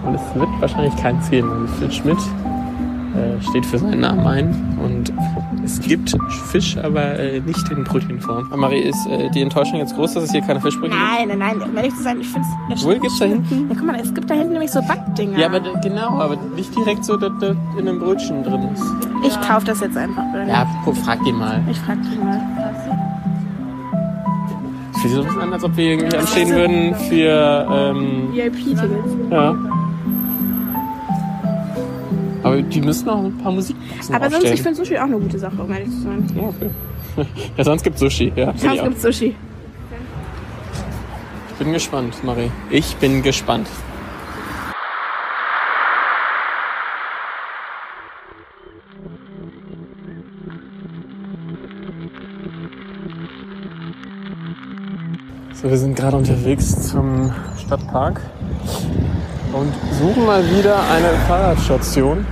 und 0.06 0.16
es 0.16 0.22
wird 0.36 0.48
wahrscheinlich 0.62 0.96
kein 0.96 1.20
weil 1.20 1.68
Phil 1.68 1.92
Schmidt 1.92 2.18
äh, 2.18 3.42
steht 3.42 3.66
für 3.66 3.78
seinen 3.78 4.00
Namen 4.00 4.26
ein. 4.26 4.78
Und 4.82 5.07
es 5.68 5.82
gibt 5.82 6.16
Fisch, 6.52 6.78
aber 6.78 7.20
äh, 7.20 7.42
nicht 7.42 7.70
in 7.70 7.84
Brötchenform. 7.84 8.50
Marie, 8.56 8.80
ist 8.80 9.06
äh, 9.08 9.30
die 9.32 9.42
Enttäuschung 9.42 9.80
jetzt 9.80 9.96
groß, 9.96 10.14
dass 10.14 10.24
es 10.24 10.32
hier 10.32 10.42
keine 10.42 10.62
Fischbrötchen 10.62 10.98
Nein, 10.98 11.28
nein, 11.28 11.40
nein. 11.40 11.62
Um 11.70 11.76
ehrlich 11.76 11.94
zu 11.94 12.04
sein, 12.04 12.22
ich 12.22 12.28
finde 12.28 12.48
es. 12.74 12.84
Wohl 12.86 13.00
gibt's 13.00 13.20
da 13.20 13.26
hinten? 13.26 13.68
Ja, 13.70 13.76
guck 13.78 13.86
mal, 13.86 14.00
es 14.00 14.14
gibt 14.14 14.30
da 14.30 14.34
hinten 14.36 14.54
nämlich 14.54 14.72
so 14.72 14.82
Backdinger. 14.82 15.32
gibt? 15.32 15.40
Ja, 15.40 15.48
aber 15.48 15.60
genau, 15.82 16.20
aber 16.20 16.38
nicht 16.56 16.74
direkt 16.76 17.04
so, 17.04 17.18
dass 17.18 17.32
das 17.42 17.58
in 17.78 17.88
einem 17.88 18.00
Brötchen 18.00 18.44
drin 18.44 18.70
ist. 18.74 18.84
ich 19.26 19.42
kaufe 19.42 19.66
das 19.66 19.82
jetzt 19.82 19.98
einfach. 19.98 20.24
Bernie. 20.32 20.52
Ja, 20.52 20.66
frag 21.04 21.24
die 21.26 21.34
mal. 21.34 21.62
Ich 21.70 21.78
frag 21.80 22.02
dich 22.02 22.18
mal. 22.18 22.42
Sieht 25.02 25.12
so 25.12 25.20
ein 25.20 25.26
bisschen 25.28 25.42
an, 25.42 25.54
als 25.54 25.64
ob 25.64 25.78
wir 25.78 25.92
irgendwie 25.92 26.18
anstehen 26.18 26.50
würden 26.50 26.96
für, 26.96 27.68
ähm, 27.70 28.34
VIP-Tickets. 28.34 29.32
ja. 29.32 29.56
Aber 32.48 32.62
die 32.62 32.82
müssen 32.82 33.10
auch 33.10 33.24
ein 33.24 33.38
paar 33.38 33.52
Musikboxen 33.52 34.16
Aber 34.16 34.26
sonst, 34.26 34.36
aufstellen. 34.36 34.56
ich 34.56 34.62
finde 34.62 34.78
Sushi 34.78 34.98
auch 34.98 35.04
eine 35.04 35.18
gute 35.20 35.40
Sache, 35.40 35.62
um 35.62 35.72
ehrlich 35.72 35.90
zu 35.90 36.02
sein. 36.02 36.28
Ja, 36.36 36.44
okay. 36.44 36.70
ja, 37.58 37.64
sonst 37.64 37.84
gibt's 37.84 38.00
Sushi. 38.00 38.32
Ja, 38.36 38.54
Sonst 38.56 38.74
ich, 38.74 38.82
auch. 38.82 38.84
gibt 38.86 39.02
Sushi. 39.02 39.36
ich 41.50 41.56
bin 41.58 41.74
gespannt, 41.74 42.24
Marie. 42.24 42.52
Ich 42.70 42.96
bin 42.98 43.22
gespannt. 43.24 43.68
So, 55.54 55.70
wir 55.70 55.78
sind 55.78 55.96
gerade 55.96 56.18
unterwegs 56.18 56.90
zum 56.90 57.34
Stadtpark 57.58 58.22
und 59.54 59.74
suchen 60.00 60.26
mal 60.26 60.44
wieder 60.50 60.80
eine 60.90 61.10
Fahrradstation. 61.28 62.26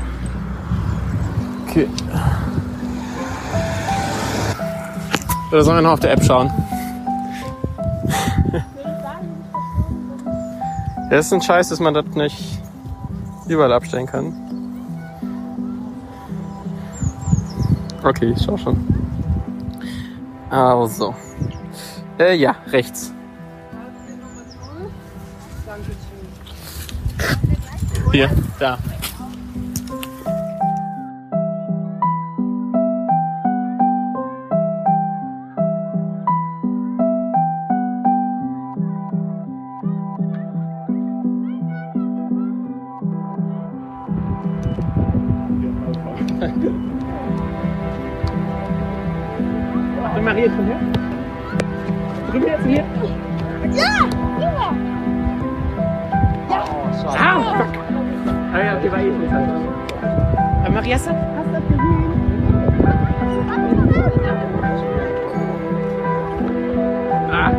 Okay. 1.68 1.88
Oder 5.52 5.64
sollen 5.64 5.78
wir 5.78 5.82
noch 5.82 5.92
auf 5.94 6.00
der 6.00 6.12
App 6.12 6.24
schauen? 6.24 6.52
Das 11.08 11.28
ist 11.28 11.34
ein 11.34 11.42
Scheiß, 11.42 11.70
dass 11.70 11.80
man 11.80 11.94
das 11.94 12.06
nicht 12.16 12.60
überall 13.48 13.72
abstellen 13.72 14.08
kann. 14.08 14.34
Okay, 18.04 18.34
ich 18.36 18.44
schau 18.44 18.58
schon. 18.58 18.76
Also. 20.50 21.14
Äh, 22.20 22.36
ja, 22.36 22.56
rechts. 22.68 23.15
Hier, 28.16 28.30
da. 28.60 28.78
Marie, 50.24 50.44
jetzt 50.44 50.56
von 50.56 50.66
hier. 50.66 50.80
Drüben 52.32 52.48
jetzt 52.48 52.66
hier. 52.66 52.86
Ah, 53.84 54.15
war 58.96 59.04
eh 60.86 60.94
hast 60.94 61.08
du 61.08 61.12
das 61.54 61.68
gesehen? 61.68 62.14
Ah. 67.32 67.52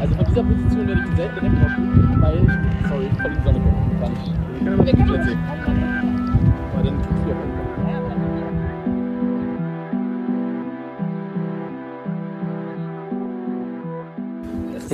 Also 0.00 0.14
von 0.14 0.24
dieser 0.26 0.42
Position 0.42 0.88
werde 0.88 1.00
ich 1.00 1.10
ihn 1.10 1.16
selten 1.16 1.40
direkt 1.40 1.62
drauf 1.62 1.72
weil 2.20 2.36
ich, 2.36 2.88
sorry, 2.88 3.08
voll 3.20 3.30
in 3.30 3.36
die 3.36 3.42
Sonne 3.42 3.60
gucken. 3.60 4.00
Gar 4.00 4.08
nicht. 4.10 4.40
Wir 4.60 4.92
können 4.92 5.10
aber 5.10 5.49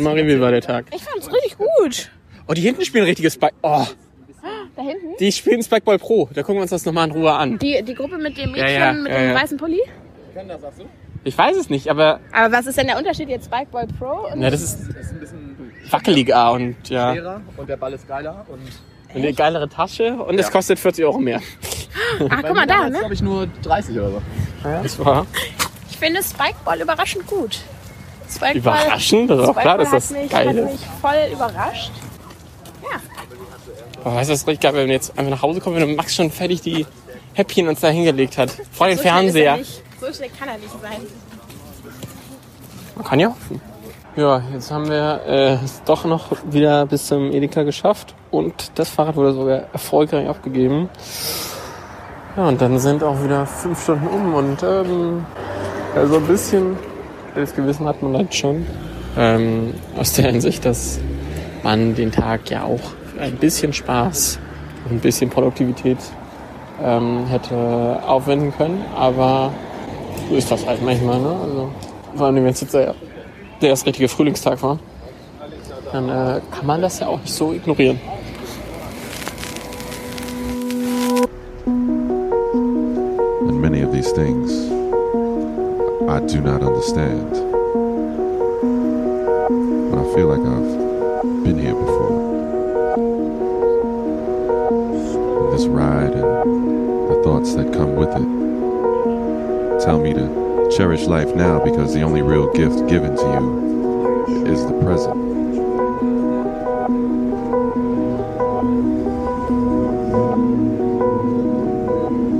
Marie, 0.06 0.26
wie 0.26 0.40
war 0.40 0.50
der 0.50 0.60
Tag? 0.62 0.86
Ich 0.94 1.02
fand's 1.02 1.26
richtig 1.32 1.56
gut. 1.58 2.10
Oh, 2.48 2.52
die 2.54 2.60
hinten 2.62 2.84
spielen 2.84 3.04
richtiges 3.04 3.34
Spike. 3.34 3.54
Oh, 3.62 3.84
Da 4.76 4.82
hinten? 4.82 5.16
die 5.18 5.32
spielen 5.32 5.62
Spikeball 5.62 5.98
Pro. 5.98 6.28
Da 6.32 6.42
gucken 6.42 6.56
wir 6.56 6.62
uns 6.62 6.70
das 6.70 6.84
nochmal 6.84 7.08
in 7.08 7.12
Ruhe 7.14 7.32
an. 7.32 7.58
Die, 7.58 7.82
die 7.82 7.94
Gruppe 7.94 8.18
mit 8.18 8.36
dem 8.38 8.52
Mädchen 8.52 8.68
Ja, 8.68 8.86
ja, 8.86 8.92
mit 8.92 9.10
ja, 9.12 9.18
dem 9.18 9.28
ja. 9.30 9.34
weißen 9.42 9.56
Pulli? 9.58 9.80
Ich 11.24 11.36
weiß 11.36 11.56
es 11.56 11.70
nicht, 11.70 11.88
aber 11.88 12.20
Aber 12.32 12.56
was 12.56 12.66
ist 12.66 12.78
denn 12.78 12.86
der 12.86 12.98
Unterschied 12.98 13.28
jetzt 13.28 13.46
Spikeball 13.46 13.88
Pro? 13.98 14.28
Und 14.32 14.40
ja, 14.42 14.50
das 14.50 14.62
ist 14.62 14.80
Ist 14.90 15.12
ein 15.12 15.18
bisschen 15.20 15.56
wackeliger 15.90 16.52
und 16.52 16.76
ja. 16.88 17.12
schwerer 17.14 17.40
und 17.56 17.68
der 17.68 17.76
Ball 17.76 17.92
ist 17.94 18.06
geiler. 18.06 18.46
Und 18.48 18.60
Und 18.60 19.22
eine 19.24 19.32
geilere 19.32 19.68
Tasche 19.68 20.12
und 20.14 20.38
es 20.38 20.50
kostet 20.50 20.78
40 20.78 21.04
Euro 21.04 21.18
mehr. 21.18 21.40
ah, 22.28 22.42
guck 22.42 22.54
mal 22.54 22.66
da, 22.66 22.88
ne? 22.88 22.98
glaube 23.00 23.14
ich, 23.14 23.22
nur 23.22 23.48
30 23.62 23.96
oder 23.98 24.10
so. 24.10 24.22
Das 24.62 24.98
war 25.04 25.26
Ich 25.90 25.96
finde 25.96 26.22
Spikeball 26.22 26.80
überraschend 26.80 27.26
gut. 27.26 27.58
Spikeball, 28.30 28.80
überraschend. 28.84 29.30
Das 29.30 29.40
ist 29.40 29.48
auch 29.48 29.56
klar, 29.56 29.78
dass 29.78 29.90
das 29.90 30.10
hat 30.10 30.22
mich, 30.22 30.30
geil 30.30 30.48
hat 30.48 30.56
ist. 30.56 30.72
mich 30.72 30.80
voll 31.00 31.32
überrascht. 31.32 31.92
Oh, 34.04 34.14
weißt 34.14 34.30
du, 34.30 34.34
was 34.34 34.46
richtig 34.46 34.60
geil 34.60 34.74
wenn 34.74 34.86
wir 34.86 34.94
jetzt 34.94 35.18
einfach 35.18 35.32
nach 35.32 35.42
Hause 35.42 35.60
kommen, 35.60 35.76
wenn 35.76 35.96
Max 35.96 36.14
schon 36.14 36.30
fertig 36.30 36.60
die 36.60 36.86
Häppchen 37.34 37.66
uns 37.66 37.80
da 37.80 37.88
hingelegt 37.88 38.38
hat. 38.38 38.50
Vor 38.70 38.86
den 38.86 38.98
So 38.98 39.02
er 39.02 39.12
Fernseher. 39.12 39.58
So 40.00 40.12
schnell 40.12 40.30
kann 40.38 40.48
er 40.48 40.58
nicht 40.58 40.70
sein. 40.80 41.00
Man 42.94 43.04
kann 43.04 43.18
ja 43.18 43.28
hoffen. 43.28 43.60
Ja, 44.16 44.42
jetzt 44.52 44.70
haben 44.70 44.88
wir 44.88 45.20
äh, 45.26 45.54
es 45.64 45.82
doch 45.84 46.04
noch 46.04 46.30
wieder 46.50 46.86
bis 46.86 47.06
zum 47.06 47.32
Edeka 47.32 47.64
geschafft 47.64 48.14
und 48.30 48.70
das 48.76 48.88
Fahrrad 48.88 49.16
wurde 49.16 49.34
sogar 49.34 49.64
erfolgreich 49.72 50.26
abgegeben. 50.28 50.88
Ja, 52.36 52.48
und 52.48 52.60
dann 52.60 52.78
sind 52.78 53.02
auch 53.02 53.22
wieder 53.22 53.44
fünf 53.44 53.82
Stunden 53.82 54.06
um 54.06 54.34
und 54.34 54.62
ähm, 54.62 55.26
ja, 55.94 56.06
so 56.06 56.16
ein 56.16 56.26
bisschen 56.26 56.78
das 57.36 57.54
Gewissen 57.54 57.86
hat 57.86 58.02
man 58.02 58.12
dann 58.14 58.32
schon. 58.32 58.66
Ähm, 59.16 59.74
aus 59.96 60.12
der 60.14 60.30
Hinsicht, 60.30 60.64
dass 60.64 60.98
man 61.62 61.94
den 61.94 62.12
Tag 62.12 62.50
ja 62.50 62.64
auch 62.64 62.80
ein 63.18 63.36
bisschen 63.36 63.72
Spaß 63.72 64.38
und 64.84 64.96
ein 64.96 65.00
bisschen 65.00 65.30
Produktivität 65.30 65.98
ähm, 66.82 67.26
hätte 67.26 68.00
aufwenden 68.06 68.52
können. 68.56 68.84
Aber 68.94 69.52
so 70.28 70.36
ist 70.36 70.50
das 70.50 70.66
halt 70.66 70.82
manchmal. 70.82 71.20
Ne? 71.20 71.28
Also, 71.28 71.68
vor 72.14 72.26
allem, 72.26 72.36
wenn 72.36 72.46
es 72.46 72.60
jetzt 72.60 72.74
der, 72.74 72.94
der 73.60 73.70
erste 73.70 73.86
richtige 73.86 74.08
Frühlingstag 74.08 74.62
war, 74.62 74.78
dann 75.92 76.08
äh, 76.08 76.40
kann 76.50 76.66
man 76.66 76.82
das 76.82 77.00
ja 77.00 77.08
auch 77.08 77.20
nicht 77.20 77.32
so 77.32 77.52
ignorieren. 77.52 78.00
And 83.48 83.60
many 83.60 83.82
of 83.84 83.92
these 83.92 84.12
things 84.12 84.65
do 86.26 86.40
not 86.40 86.60
understand. 86.60 87.30
But 89.90 89.98
I 90.00 90.14
feel 90.14 90.26
like 90.26 90.40
I've 90.40 91.44
been 91.44 91.58
here 91.58 91.74
before. 91.74 92.96
And 95.40 95.52
this 95.52 95.66
ride 95.66 96.14
and 96.14 97.10
the 97.10 97.20
thoughts 97.22 97.54
that 97.54 97.72
come 97.72 97.94
with 97.94 98.08
it 98.08 99.84
tell 99.84 100.00
me 100.00 100.14
to 100.14 100.68
cherish 100.76 101.04
life 101.04 101.32
now 101.36 101.62
because 101.64 101.94
the 101.94 102.02
only 102.02 102.22
real 102.22 102.52
gift 102.52 102.88
given 102.88 103.14
to 103.16 103.22
you 103.22 104.46
is 104.46 104.66
the 104.66 104.72
present. 104.82 105.14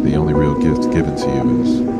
The 0.02 0.16
only 0.16 0.34
real 0.34 0.56
gift 0.60 0.92
given 0.92 1.14
to 1.16 1.26
you 1.26 1.62
is 1.62 1.95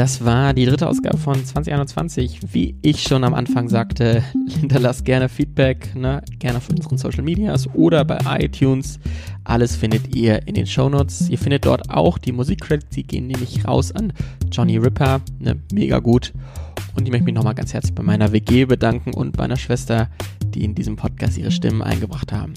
Das 0.00 0.24
war 0.24 0.54
die 0.54 0.64
dritte 0.64 0.88
Ausgabe 0.88 1.18
von 1.18 1.44
2021. 1.44 2.54
Wie 2.54 2.74
ich 2.80 3.02
schon 3.02 3.22
am 3.22 3.34
Anfang 3.34 3.68
sagte, 3.68 4.22
hinterlasst 4.48 5.04
gerne 5.04 5.28
Feedback, 5.28 5.94
ne? 5.94 6.22
gerne 6.38 6.56
auf 6.56 6.70
unseren 6.70 6.96
Social 6.96 7.22
Medias 7.22 7.68
oder 7.74 8.06
bei 8.06 8.18
iTunes. 8.38 8.98
Alles 9.44 9.76
findet 9.76 10.16
ihr 10.16 10.48
in 10.48 10.54
den 10.54 10.66
Shownotes. 10.66 11.28
Ihr 11.28 11.36
findet 11.36 11.66
dort 11.66 11.90
auch 11.90 12.16
die 12.16 12.32
Musikcredits, 12.32 12.88
die 12.88 13.02
gehen 13.02 13.26
nämlich 13.26 13.68
raus 13.68 13.92
an 13.92 14.14
Johnny 14.50 14.78
Ripper, 14.78 15.20
ne? 15.38 15.56
mega 15.70 15.98
gut. 15.98 16.32
Und 16.96 17.04
ich 17.04 17.10
möchte 17.10 17.26
mich 17.26 17.34
nochmal 17.34 17.54
ganz 17.54 17.74
herzlich 17.74 17.94
bei 17.94 18.02
meiner 18.02 18.32
WG 18.32 18.64
bedanken 18.64 19.12
und 19.12 19.36
meiner 19.36 19.58
Schwester, 19.58 20.08
die 20.54 20.64
in 20.64 20.74
diesem 20.74 20.96
Podcast 20.96 21.36
ihre 21.36 21.50
Stimmen 21.50 21.82
eingebracht 21.82 22.32
haben. 22.32 22.54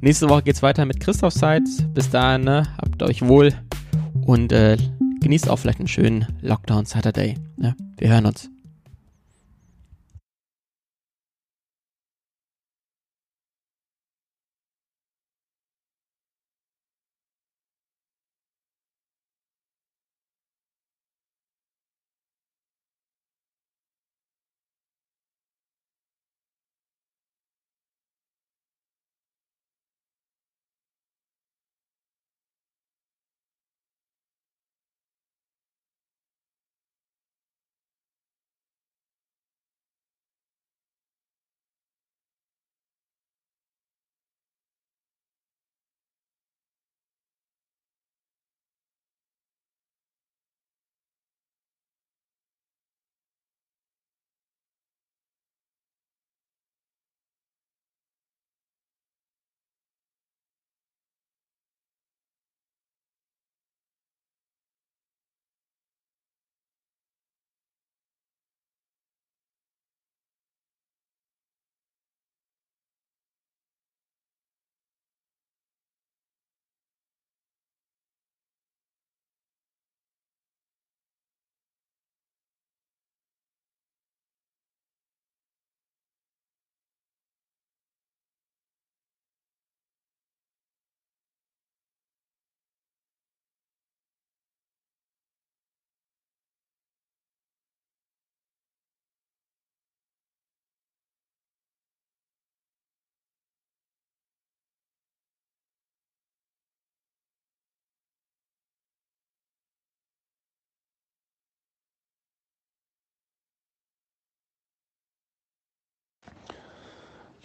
Nächste 0.00 0.28
Woche 0.28 0.42
geht's 0.42 0.64
weiter 0.64 0.84
mit 0.84 0.98
Christophs 0.98 1.36
Zeit. 1.36 1.62
Bis 1.94 2.10
dahin, 2.10 2.42
ne? 2.42 2.64
habt 2.76 3.04
euch 3.04 3.22
wohl 3.22 3.54
und 4.24 4.50
äh, 4.50 4.76
genießt 5.20 5.48
auch 5.48 5.58
vielleicht 5.58 5.78
einen 5.78 5.88
schönen 5.88 6.26
Lockdown 6.40 6.86
Saturday. 6.86 7.34
Ne? 7.56 7.74
Wir 7.98 8.08
hören 8.08 8.26
uns. 8.26 8.50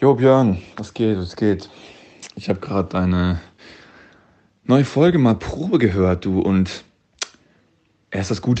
Jo 0.02 0.16
Björn, 0.16 0.60
was 0.76 0.94
geht, 0.94 1.16
was 1.16 1.36
geht? 1.36 1.70
Ich 2.34 2.48
habe 2.48 2.58
gerade 2.58 2.88
deine 2.88 3.40
neue 4.64 4.84
Folge 4.84 5.16
mal 5.18 5.36
Probe 5.36 5.78
gehört, 5.78 6.24
du, 6.24 6.40
und 6.40 6.82
erst 8.10 8.32
das 8.32 8.42
Gute, 8.42 8.60